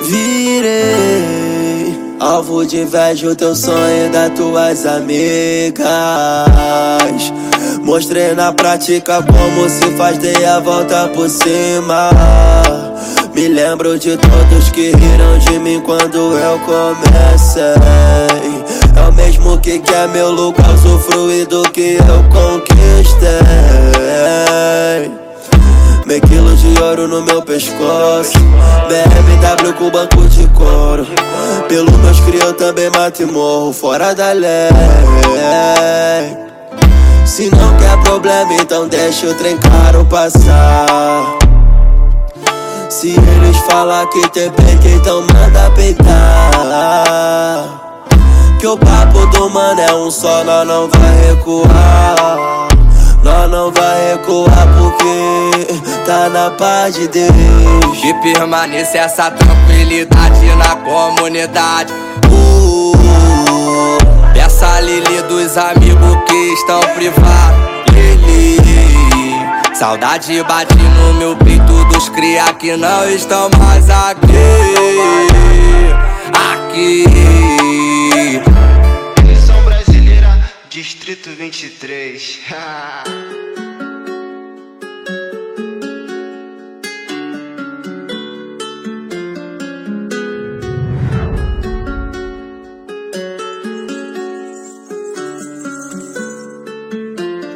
Virei 0.03 1.46
alvo 2.21 2.65
de 2.65 2.83
inveja 2.83 3.29
o 3.29 3.35
teu 3.35 3.55
sonho 3.55 4.11
das 4.11 4.31
tuas 4.31 4.87
amigas. 4.87 5.87
Mostrei 7.83 8.35
na 8.35 8.53
prática 8.53 9.23
como 9.23 9.69
se 9.69 9.91
faz, 9.97 10.19
dei 10.19 10.45
a 10.45 10.59
volta 10.61 11.09
por 11.09 11.29
cima. 11.29 12.11
Me 13.35 13.49
lembro 13.49 13.99
de 13.99 14.17
todos 14.17 14.71
que 14.71 14.93
riram 14.93 15.39
de 15.39 15.59
mim 15.59 15.81
quando 15.81 16.17
eu 16.17 16.59
comecei. 16.61 17.63
É 18.97 19.09
o 19.09 19.13
mesmo 19.13 19.59
que 19.59 19.79
quer 19.79 20.09
meu 20.09 20.31
lugar, 20.31 20.75
usufruir 20.75 21.47
do 21.47 21.63
que 21.71 21.97
eu 21.97 22.25
conquistei. 22.31 23.37
Meio 26.07 26.21
quilo 26.21 26.57
de 26.57 26.81
ouro 26.81 27.09
no 27.09 27.21
meu 27.23 27.43
pescoço. 27.43 28.39
BMW 28.89 29.73
com 29.77 29.91
banco 29.91 30.29
de 30.29 30.47
couro. 30.51 31.05
Pelo 31.69 31.91
meus 31.99 32.21
cria 32.21 32.53
também 32.53 32.89
mato 32.91 33.23
e 33.23 33.27
morro 33.27 33.73
Fora 33.73 34.15
da 34.15 34.31
lei. 34.31 34.71
Se 37.25 37.51
não 37.51 37.77
quer 37.77 38.01
problema 38.05 38.55
então 38.55 38.87
deixa 38.87 39.27
o 39.27 39.35
trem 39.35 39.59
caro 39.59 40.05
passar. 40.05 41.37
Se 42.89 43.09
eles 43.09 43.57
falar 43.69 44.07
que 44.07 44.29
tem 44.29 44.49
peito 44.53 44.87
então 44.87 45.21
manda 45.23 45.71
peitar 45.75 46.05
Que 48.61 48.67
o 48.69 48.79
papo 48.79 49.27
do 49.27 49.51
mano 49.51 49.81
é 49.81 49.93
um 49.93 50.09
só, 50.09 50.45
nós 50.45 50.67
não 50.67 50.89
vai 50.89 51.27
recuar 51.27 52.66
nós 53.27 53.51
não 53.51 53.73
vai 53.73 54.13
recuar 54.13 54.69
porque 54.79 55.67
tá 56.07 56.29
na 56.29 56.51
paz 56.53 56.95
de 56.95 57.09
Deus. 57.09 57.35
Que 58.01 58.15
permaneça 58.15 58.99
essa 58.99 59.33
tranquilidade 59.33 60.47
na 60.55 60.77
comunidade. 60.77 61.93
Uh, 62.31 62.93
uh, 62.93 64.33
peça 64.33 64.69
a 64.69 64.81
Lili 64.81 65.23
dos 65.29 65.59
amigos 65.59 66.17
que 66.29 66.53
estão 66.55 66.81
privados. 66.95 67.67
Lili, 67.93 69.35
saudade 69.75 70.41
bate 70.45 70.77
no 70.77 71.15
meu 71.15 71.37
peito 71.37 71.85
dos 71.87 72.09
cria 72.11 72.53
que 72.55 72.77
não 72.77 73.11
estão 73.11 73.51
mais 73.59 73.91
aqui. 73.91 74.31
Aqui. 76.53 77.07
Distrito 80.77 81.31
23. 81.31 82.41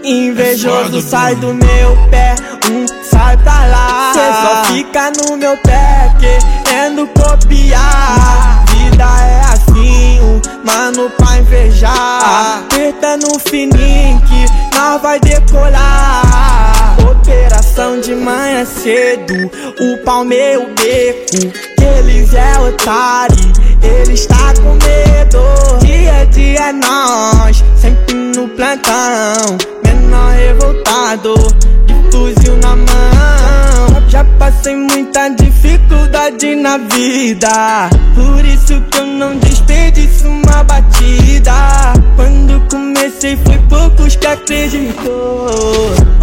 Invejoso 0.02 1.02
sai 1.02 1.36
do 1.36 1.52
meu 1.52 2.08
pé, 2.08 2.34
um 2.70 2.86
sai 3.04 3.36
pra 3.36 3.66
lá. 3.66 4.14
Cê 4.14 4.32
só 4.32 4.64
fica 4.72 5.10
no 5.10 5.36
meu 5.36 5.58
pé 5.58 6.10
querendo 6.18 7.06
copiar. 7.08 8.64
Vida 8.70 9.04
é 9.04 9.42
um 9.44 9.49
mano 10.70 11.10
pra 11.10 11.38
invejar. 11.38 12.64
Aperta 12.64 13.16
no 13.16 13.38
fininho 13.38 14.20
que 14.22 14.76
nós 14.76 15.02
vai 15.02 15.18
decolar. 15.20 16.96
Operação 17.10 18.00
de 18.00 18.14
manhã 18.14 18.64
cedo, 18.64 19.34
o 19.34 20.04
pau 20.04 20.24
meu 20.24 20.72
beco. 20.74 21.52
Eles 21.98 22.32
é 22.34 22.58
otário, 22.58 23.52
ele 23.82 24.14
está 24.14 24.52
com 24.62 24.74
medo. 24.74 25.40
Dia 25.84 26.22
a 26.22 26.24
dia 26.24 26.68
é 26.68 26.72
nós, 26.72 27.64
sempre 27.76 28.14
no 28.14 28.48
plantão. 28.48 29.58
Menor 29.84 30.32
revoltado, 30.32 31.34
fuzil 32.10 32.56
na 32.58 32.76
mão. 32.76 34.08
Já 34.08 34.24
passei 34.38 34.76
muita 34.76 35.28
dificuldade 35.28 36.56
na 36.56 36.78
vida. 36.78 37.90
Por 38.14 38.44
isso 38.44 38.80
que 38.90 38.98
eu 38.98 39.06
não 39.06 39.36
desperdiço 39.38 40.26
uma 40.26 40.64
batida. 40.64 41.52
Quando 42.16 42.60
comecei 42.68 43.36
foi 43.44 43.58
poucos 43.68 44.16
que 44.16 44.26
acreditou. 44.26 45.46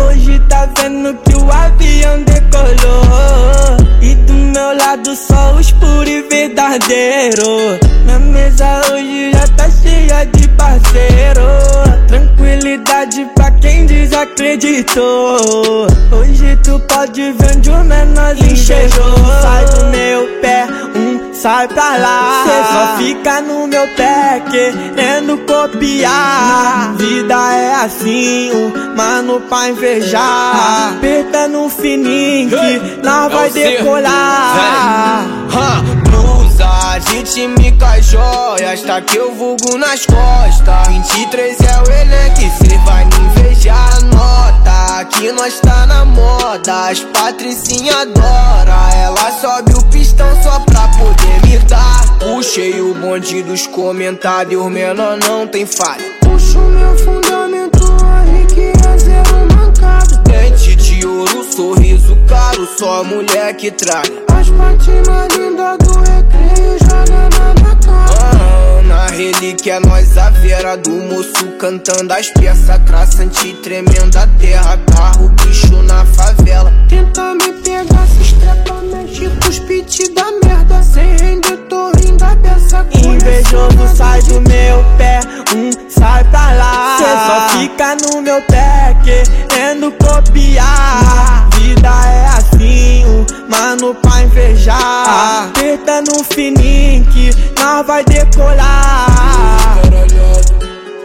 Hoje 0.06 0.40
tá 0.50 0.68
vendo 0.78 1.14
que 1.24 1.36
o 1.36 1.52
avião 1.52 2.24
decolou. 2.24 3.78
E 4.02 4.16
do 4.16 4.34
meu 4.34 4.78
lado 4.78 5.16
só 5.16 5.54
os 5.54 5.72
puros 5.72 6.10
e 6.10 6.22
verdadeiros. 6.24 7.80
Minha 8.04 8.20
mesa 8.20 8.82
hoje 8.92 9.32
já 9.32 9.48
tá 9.56 9.70
cheia 9.70 10.26
de 10.26 10.48
parceiro. 10.50 11.42
Tranquilidade 12.08 13.26
desacreditou. 13.88 15.88
Hoje 16.12 16.58
tu 16.64 16.80
pode 16.82 17.32
ver 17.32 17.56
onde 17.58 17.70
o 17.70 17.84
menorzinho 17.84 18.56
chegou. 18.56 19.16
Sai 19.42 19.66
do 19.66 19.86
meu 19.86 20.28
pé, 20.42 20.68
um 20.96 21.34
sai 21.34 21.68
pra 21.68 21.98
lá. 21.98 22.44
Cê 22.46 22.74
só 22.74 22.98
fica 22.98 23.42
no 23.42 23.68
meu 23.68 23.88
pé 23.96 24.42
querendo 24.52 25.38
copiar. 25.46 26.94
Vida 26.98 27.54
é 27.54 27.76
assim, 27.76 28.52
um 28.54 28.96
mano 28.96 29.42
pra 29.42 29.70
invejar. 29.70 30.94
Aperta 30.98 31.48
no 31.48 31.70
fininho 31.70 32.50
que 32.50 33.02
nós 33.04 33.32
vai 33.32 33.50
decolar. 33.50 35.26
Blusa 36.58 36.68
A 36.68 37.00
gente 37.00 37.48
me 37.48 37.78
joias, 38.02 38.82
tá 38.82 39.02
que 39.02 39.18
eu 39.18 39.34
vulgo 39.34 39.78
nas 39.78 40.06
costas. 40.06 40.88
23 40.88 41.58
é 41.62 41.80
o 41.80 41.92
elenco 41.92 42.42
e 42.42 42.50
cê 42.50 42.78
vai 42.80 43.06
me 43.06 43.16
invejar. 43.20 43.98
A 43.98 44.02
nota 44.02 44.78
Aqui 45.00 45.32
nós 45.32 45.60
tá 45.60 45.86
na 45.86 46.06
moda, 46.06 46.90
as 46.90 47.00
patricinha 47.02 47.98
adora. 47.98 48.90
Ela 48.96 49.32
sobe 49.40 49.74
o 49.74 49.86
pistão 49.86 50.28
só 50.42 50.60
pra 50.62 50.88
poder 50.88 51.46
me 51.46 51.58
dar. 51.60 52.18
Puxei 52.20 52.82
o 52.82 52.96
bonde 52.96 53.44
dos 53.44 53.68
comentários, 53.68 54.66
menor 54.72 55.18
não 55.18 55.48
tem 55.48 55.66
falha. 55.66 56.04
Puxo 56.22 56.60
meu 56.60 56.98
fundamento 56.98 57.86
aí 58.04 58.46
que 58.48 58.72
é 58.88 58.98
zero 58.98 59.56
mancado 59.56 60.18
Dente 60.24 60.76
de 60.76 61.06
ouro, 61.06 61.44
sorriso 61.44 62.18
caro, 62.28 62.68
só 62.78 63.04
mulher 63.04 63.56
que 63.56 63.70
traga. 63.70 64.24
As 64.36 64.50
patinas 64.50 65.28
lindas 65.38 65.78
do 65.78 65.98
joga 66.80 67.30
na 67.38 67.54
minha 67.56 67.76
cara 67.76 68.16
ah, 68.22 68.82
Na 68.84 69.08
relíquia 69.08 69.80
nós 69.80 70.18
a 70.18 70.30
vera 70.30 70.76
do 70.78 70.92
moço 70.92 71.48
cantando 71.60 72.14
as 72.14 72.30
peças 72.32 72.78
Traçante 72.86 73.54
tremenda 73.64 74.28
terra, 74.40 74.78
carro, 74.94 75.30
bicho 75.30 75.82
na 75.84 76.06
favela. 76.06 76.72
Tenta 76.88 77.34
me 77.36 77.52
pegar, 77.64 78.08
se 78.08 78.22
estrepa, 78.22 78.76
mexe 78.82 79.30
pros 79.30 79.60
pit 79.60 80.14
da 80.14 80.26
merda 80.44 80.82
Sem 80.84 81.18
render, 81.18 81.58
tô 81.70 81.92
rindo 81.98 82.24
a 82.24 82.36
peça 82.36 82.86
Invejoso 82.94 83.96
sai 83.96 84.22
do 84.24 84.42
meu 84.42 84.84
pé, 84.98 85.20
um 85.56 85.90
sai 85.90 86.24
pra 86.26 86.52
lá. 86.54 86.98
Cê 86.98 87.06
só 87.06 87.60
fica 87.60 87.96
no 87.96 88.22
meu 88.22 88.42
pé 88.44 88.96
querendo 89.04 89.92
copiar. 89.94 91.50
Vida 91.60 91.90
é 91.90 92.26
assim, 92.38 92.97
mano 93.50 93.96
pra 93.96 94.24
invejar 94.24 95.50
Aperta 95.50 96.02
no 96.02 96.24
fininho 96.24 97.06
que 97.08 97.30
nós 97.60 97.86
vai 97.86 98.04
decolar. 98.04 99.08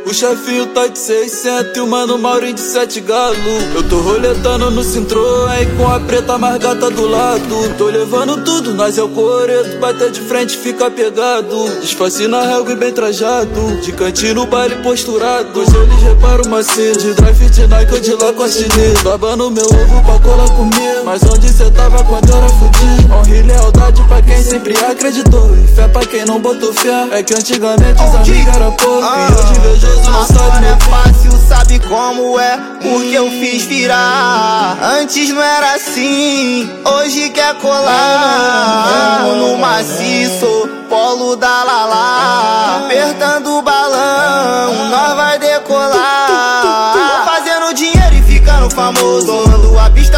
O 0.04 0.14
chefinho 0.14 0.66
tá 0.66 0.88
de 0.88 0.98
600 0.98 1.74
e 1.74 1.80
o 1.80 1.86
mano 1.86 2.18
Maurinho 2.18 2.52
de 2.52 2.60
7 2.60 3.00
galo. 3.00 3.34
Eu 3.74 3.88
tô 3.88 3.96
roletando 3.98 4.70
no 4.70 4.82
Citroën 4.82 5.74
com 5.78 5.90
a 5.90 5.98
preta 6.00 6.36
mais 6.36 6.58
gata 6.58 6.90
do 6.90 7.08
lado. 7.08 7.74
Tô 7.78 7.86
levando 7.86 8.44
tudo, 8.44 8.74
nós 8.74 8.98
é 8.98 9.02
o 9.02 9.08
coreto, 9.08 9.78
bater 9.78 10.10
de 10.10 10.20
frente 10.20 10.58
fica 10.58 10.90
pegado. 10.90 11.80
Disfarce 11.80 12.28
na 12.28 12.42
relva 12.42 12.72
e 12.72 12.76
bem 12.76 12.92
trajado, 12.92 13.80
de 13.80 13.90
cantinho 13.92 14.34
no 14.34 14.46
baile 14.46 14.82
posturado. 14.82 15.58
Hoje 15.58 15.74
eles 15.74 16.02
reparam 16.02 16.50
macio, 16.50 16.94
de 16.94 17.14
drive 17.14 17.48
de 17.48 17.66
Nike 17.66 17.94
ou 17.94 18.00
de 18.00 18.12
Lacoste. 18.12 18.68
Babando 19.02 19.50
meu 19.50 19.64
ovo 19.64 20.02
pra 20.04 20.18
colar 20.18 20.48
comigo 20.50 20.91
Mas 21.04 21.22
onde 21.24 21.48
cê 21.48 21.70
tava 21.70 22.02
quando 22.04 22.28
eu 22.30 22.36
era 22.36 22.48
fudido? 22.48 23.14
Honra 23.14 23.36
e 23.36 23.42
lealdade 23.42 24.02
pra 24.04 24.22
quem 24.22 24.42
sempre 24.42 24.74
acreditou 24.84 25.54
E 25.56 25.66
fé 25.66 25.88
pra 25.88 26.04
quem 26.06 26.24
não 26.24 26.40
botou 26.40 26.72
fé 26.72 27.08
É 27.10 27.22
que 27.22 27.34
antigamente 27.34 28.02
os 28.02 28.14
amigos 28.14 28.54
era 28.54 28.70
pouco 28.70 29.02
E 29.02 29.32
hoje 29.32 29.60
vejo 29.60 29.92
Agora 30.12 30.66
é 30.66 30.76
fácil, 30.78 31.32
sabe 31.48 31.78
como 31.80 32.38
é? 32.38 32.56
Porque 32.82 33.14
eu 33.14 33.28
fiz 33.30 33.64
virar. 33.64 34.76
Antes 34.82 35.30
não 35.30 35.42
era 35.42 35.74
assim, 35.74 36.70
hoje 36.84 37.30
quer 37.30 37.54
colar. 37.54 39.22
Vamos 39.22 39.36
no 39.38 39.58
maciço, 39.58 40.68
polo 40.88 41.36
da 41.36 41.64
Lala. 41.64 42.84
Apertando 42.84 43.58
o 43.58 43.62
balão, 43.62 44.88
nós 44.90 45.16
vai 45.16 45.38
decolar. 45.38 47.24
Fazendo 47.24 47.74
dinheiro 47.74 48.14
e 48.14 48.22
ficando 48.22 48.70
famoso. 48.70 49.51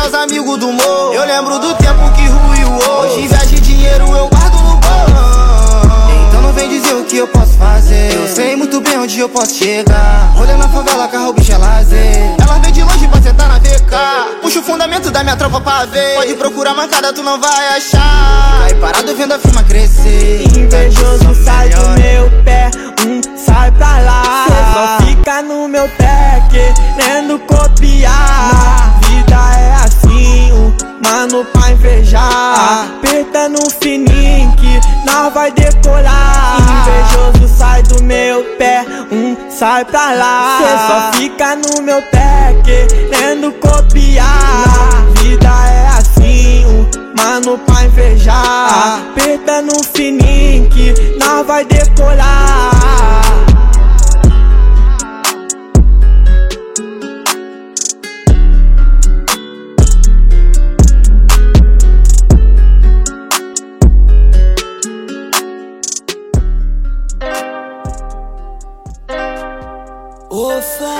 Aos 0.01 0.13
amigos 0.13 0.59
do 0.59 0.71
morro. 0.71 1.15
Eu 1.15 1.25
lembro 1.25 1.59
do 1.59 1.75
tempo 1.77 2.11
que 2.13 2.27
ruiu. 2.27 2.69
Hoje 3.01 3.23
investe 3.23 3.59
dinheiro, 3.61 4.05
eu 4.15 4.29
guardo 4.29 4.55
no 4.55 4.77
bolão. 4.77 6.27
Então 6.29 6.43
não 6.43 6.53
vem 6.53 6.69
dizer 6.69 6.95
o 6.95 7.05
que 7.05 7.17
eu 7.17 7.29
posso 7.29 7.53
fazer. 7.55 8.13
Eu 8.13 8.29
sei 8.29 8.55
muito 8.55 8.81
bem 8.83 8.99
onde 8.99 9.19
eu 9.19 9.29
posso 9.31 9.55
chegar. 9.55 10.35
Olha 10.39 10.57
na 10.59 10.69
favela, 10.69 11.09
carro, 11.09 11.33
bicho 11.33 11.53
é 11.53 11.57
lazer. 11.57 12.35
Ela 12.39 12.59
vem 12.59 12.73
de 12.73 12.83
longe 12.83 13.09
pra 13.09 13.23
sentar 13.23 13.49
na 13.49 13.59
VK. 13.59 14.41
Puxa 14.43 14.59
o 14.61 14.63
fundamento 14.63 15.11
da 15.11 15.23
minha 15.23 15.37
tropa 15.37 15.61
pra 15.61 15.87
ver. 15.87 16.17
Pode 16.17 16.35
procurar 16.35 16.75
mancada, 16.75 17.13
tu 17.13 17.23
não 17.23 17.41
vai 17.41 17.69
achar. 17.77 18.59
Vai 18.61 18.75
parado 18.75 19.17
vendo 19.17 19.33
a 19.33 19.39
firma 19.39 19.63
crescer. 19.63 20.45
Invejoso 20.55 21.35
sai 21.45 21.71
do 21.71 21.89
meu 22.01 22.31
pé, 22.45 22.71
um 23.07 23.21
sai 23.39 23.71
pra 23.73 23.99
lá 24.01 24.47
Cê 24.49 24.55
só 24.75 25.07
fica 25.07 25.43
no 25.43 25.69
meu 25.69 25.89
pé 25.91 26.43
querendo 26.51 27.39
copiar 27.41 28.99
Vida 29.09 29.37
é 29.57 29.74
mano 31.05 31.45
pra 31.45 31.71
invejar. 31.71 32.89
Aperta 32.97 33.49
no 33.49 33.71
fininho 33.71 34.55
que 34.57 34.81
nós 35.07 35.33
vai 35.33 35.53
decolar. 35.53 36.59
Invejoso 36.61 37.57
sai 37.57 37.83
do 37.83 38.03
meu 38.03 38.43
pé, 38.57 38.85
um 39.13 39.51
sai 39.51 39.85
pra 39.85 40.13
lá. 40.13 40.59
Cê 40.59 40.79
só 40.87 41.19
fica 41.19 41.57
no 41.57 41.83
meu 41.83 42.03
pé 42.11 42.55
querendo 42.65 43.53
copiar. 43.53 45.05
Vida 45.21 45.49
é 45.49 45.87
assim, 45.99 46.65
um 46.67 47.17
mano 47.17 47.59
pra 47.59 47.85
invejar. 47.85 49.05
Aperta 49.11 49.63
no 49.63 49.83
fininho 49.95 50.69
que 50.71 50.95
nós 51.19 51.47
vai 51.47 51.65
decolar 51.65 52.74
Ufa, 70.35 70.99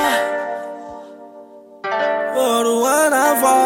Oruan 2.37 3.11
na 3.11 3.35
voz. 3.35 3.65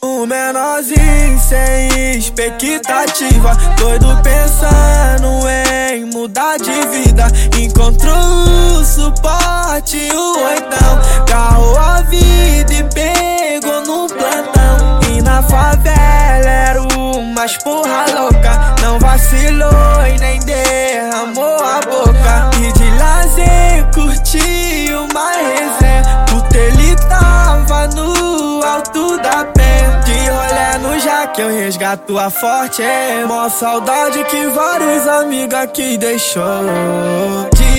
Um 0.00 0.26
menorzinho 0.26 1.40
sem 1.40 2.18
expectativa, 2.18 3.56
doido 3.76 4.16
pensando 4.22 5.48
em 5.92 6.04
mudar 6.04 6.56
de 6.58 6.70
vida. 6.70 7.26
Encontrou 7.58 8.14
o 8.14 8.84
suporte, 8.84 10.08
o 10.14 10.44
oitão, 10.44 11.00
carro 11.26 11.76
a 11.76 12.00
vida 12.02 12.72
e 12.74 12.84
pegou 12.84 13.80
no 13.80 14.06
plantão. 14.06 14.59
Favela 15.42 16.50
era 16.50 16.82
o 16.82 17.22
mais 17.22 17.56
porra 17.58 18.04
louca, 18.14 18.74
não 18.82 18.98
vacilou 18.98 20.06
e 20.06 20.18
nem 20.18 20.38
derramou 20.40 21.58
a 21.58 21.80
boca. 21.80 22.50
E 22.58 22.72
de 22.72 22.90
lazer 22.98 23.84
curtiu 23.94 25.04
uma 25.04 25.32
resenha, 25.32 26.24
puta 26.28 26.56
ele 26.56 26.96
tava 27.08 27.86
no 27.88 28.62
alto 28.64 29.16
da 29.18 29.44
pé. 29.44 30.00
De 30.04 30.28
rolé 30.28 30.78
no 30.78 31.00
jaque 31.00 31.40
eu 31.40 31.48
resgato 31.48 32.18
a 32.18 32.30
forte, 32.30 32.82
mó 33.26 33.48
saudade 33.48 34.22
que 34.24 34.46
vários 34.48 35.06
amigos 35.06 35.54
aqui 35.58 35.96
deixou. 35.96 36.44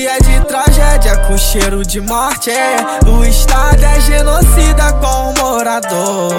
Dia 0.02 0.18
de 0.18 0.46
tragédia 0.48 1.16
com 1.28 1.38
cheiro 1.38 1.86
de 1.86 2.02
morte, 2.02 2.50
é 2.50 2.76
o 3.08 3.24
estado 3.24 3.86
é 3.86 4.02
genocida 4.02 4.94
com 4.94 5.30
o 5.30 5.34
morador. 5.38 6.34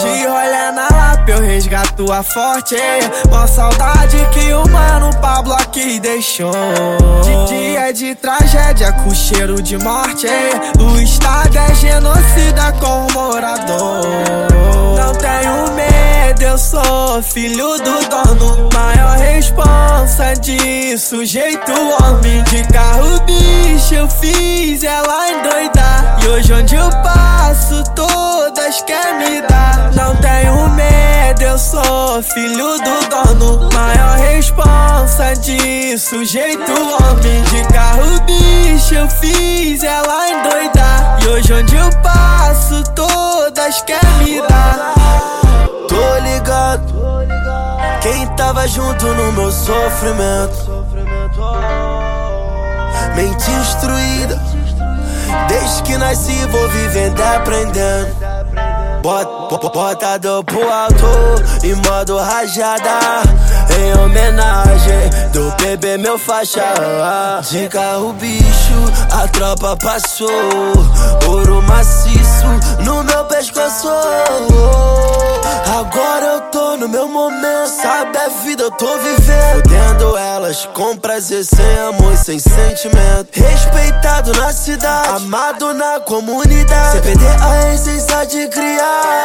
De 0.00 0.26
rolé 0.26 0.72
na 0.72 0.88
lapa 0.90 1.24
eu 1.30 1.38
resgato 1.38 2.10
a 2.10 2.20
forte, 2.24 2.74
é 2.74 2.98
mó 3.30 3.46
saudade 3.46 4.16
que 4.32 4.52
o 4.52 4.68
mano 4.68 5.16
Pablo 5.20 5.52
aqui 5.52 6.00
deixou. 6.00 6.50
De 7.22 7.54
dia 7.54 7.92
de 7.92 8.12
tragédia 8.16 8.90
com 8.90 9.14
cheiro 9.14 9.62
de 9.62 9.78
morte, 9.78 10.26
é 10.26 10.50
o 10.76 10.98
estado 10.98 11.56
é 11.56 11.74
genocida 11.76 12.72
com 12.80 13.06
o 13.06 13.12
morador. 13.12 14.73
Não 15.04 15.12
tenho 15.16 15.70
medo, 15.72 16.42
eu 16.42 16.56
sou 16.56 17.22
filho 17.22 17.76
do 17.76 18.08
dono. 18.08 18.70
Maior 18.72 19.18
responsa 19.18 20.32
de 20.40 20.96
sujeito 20.96 21.72
homem. 21.72 22.42
De 22.44 22.64
carro 22.72 23.20
bicho 23.26 23.94
eu 23.94 24.08
fiz 24.08 24.82
ela 24.82 25.30
endoidar. 25.30 26.16
E 26.24 26.28
hoje 26.28 26.54
onde 26.54 26.74
eu 26.74 26.88
passo, 27.02 27.84
todas 27.94 28.80
quer 28.80 29.18
me 29.18 29.42
dar. 29.42 29.92
Não 29.92 30.16
tenho 30.16 30.70
medo, 30.70 31.42
eu 31.42 31.58
sou 31.58 32.22
filho 32.22 32.78
do 32.78 33.08
dono. 33.10 33.68
Maior 33.74 34.16
responsa 34.16 35.34
de 35.38 35.98
sujeito 35.98 36.72
homem. 36.72 37.42
De 37.42 37.62
carro 37.74 38.20
bicho 38.22 38.94
eu 38.94 39.06
fiz 39.10 39.82
ela 39.82 40.30
endoidar. 40.30 41.18
E 41.22 41.28
hoje 41.28 41.52
onde 41.52 41.76
eu 41.76 41.90
passo, 42.02 42.82
todas 42.94 43.82
quer 43.82 44.02
me 44.22 44.40
dar. 44.48 44.93
Quem 48.04 48.26
tava 48.36 48.68
junto 48.68 49.06
no 49.06 49.32
meu 49.32 49.50
sofrimento. 49.50 50.84
Mente 53.16 53.50
instruída, 53.50 54.42
desde 55.48 55.82
que 55.84 55.96
nasci 55.96 56.38
vou 56.48 56.68
vivendo 56.68 57.18
e 57.18 57.22
aprendendo. 57.22 58.14
Bota, 59.02 59.68
bota 59.68 60.18
do 60.18 60.44
pro 60.44 60.70
alto 60.70 61.06
em 61.62 61.74
modo 61.74 62.18
rajada 62.18 63.22
Em 63.78 63.98
homenagem 63.98 65.30
do 65.32 65.50
bebê 65.62 65.96
meu 65.96 66.18
faixa. 66.18 66.74
De 67.50 67.68
carro 67.68 68.12
bicho, 68.14 68.92
a 69.12 69.28
tropa 69.28 69.76
passou. 69.76 70.28
Ouro 71.28 71.62
maciço 71.62 72.46
no 72.80 73.02
meu 73.04 73.24
pescoço. 73.24 73.88
Agora 75.78 76.26
eu 76.26 76.40
tô 76.52 76.76
no 76.76 76.88
meu 76.88 77.08
momento 77.08 77.54
Sabe? 77.66 78.16
A 78.18 78.28
vida 78.28 78.64
eu 78.64 78.70
tô 78.70 78.98
vivendo. 78.98 79.62
Fudendo 79.62 80.16
elas 80.16 80.66
com 80.74 80.96
prazer, 80.96 81.44
sem 81.44 81.78
amor 81.78 82.16
sem 82.16 82.38
sentimento. 82.38 83.28
Respeitado 83.32 84.32
na 84.34 84.52
cidade, 84.52 85.08
amado 85.16 85.72
na 85.74 86.00
comunidade. 86.00 86.92
Sem 86.92 87.02
perder 87.02 87.42
a 87.42 87.74
essência 87.74 88.26
de 88.26 88.48
criar 88.48 89.24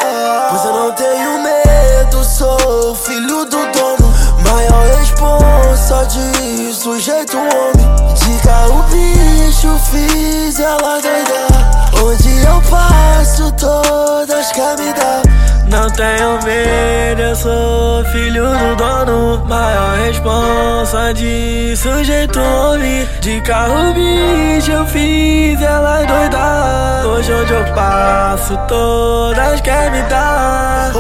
Pois 0.50 0.66
eu 0.66 0.74
não 0.74 0.92
tenho 0.94 1.44
medo, 1.44 2.24
sou 2.24 2.96
filho 2.96 3.46
do 3.46 3.72
dono 3.72 3.99
Maior 4.44 4.86
responsa 5.00 6.06
de 6.06 6.74
sujeito 6.74 7.38
homem. 7.38 8.16
De 8.16 8.48
carro 8.48 8.84
bicho 8.90 9.78
fiz 9.92 10.60
ela 10.60 11.00
doidar. 11.02 11.92
Onde 12.04 12.46
eu 12.46 12.62
passo 12.70 13.52
todas 13.54 14.52
querem 14.52 14.86
me 14.86 14.94
dar. 14.94 15.22
Não 15.70 15.88
tenho 15.92 16.40
medo, 16.44 17.22
eu 17.22 17.36
sou 17.36 18.04
filho 18.06 18.44
do 18.44 18.76
dono. 18.76 19.46
Maior 19.46 19.98
responsa 20.00 21.14
de 21.14 21.76
sujeito 21.78 22.40
homem. 22.40 23.08
De 23.22 23.40
carro 23.42 23.94
bicho 23.94 24.72
eu 24.72 24.86
fiz 24.88 25.62
ela 25.62 26.04
doidar. 26.06 27.06
Hoje 27.06 27.32
onde 27.34 27.54
eu 27.54 27.64
passo 27.76 28.58
todas 28.68 29.62
querem 29.62 29.92
me 29.92 30.10
dar 30.10 30.92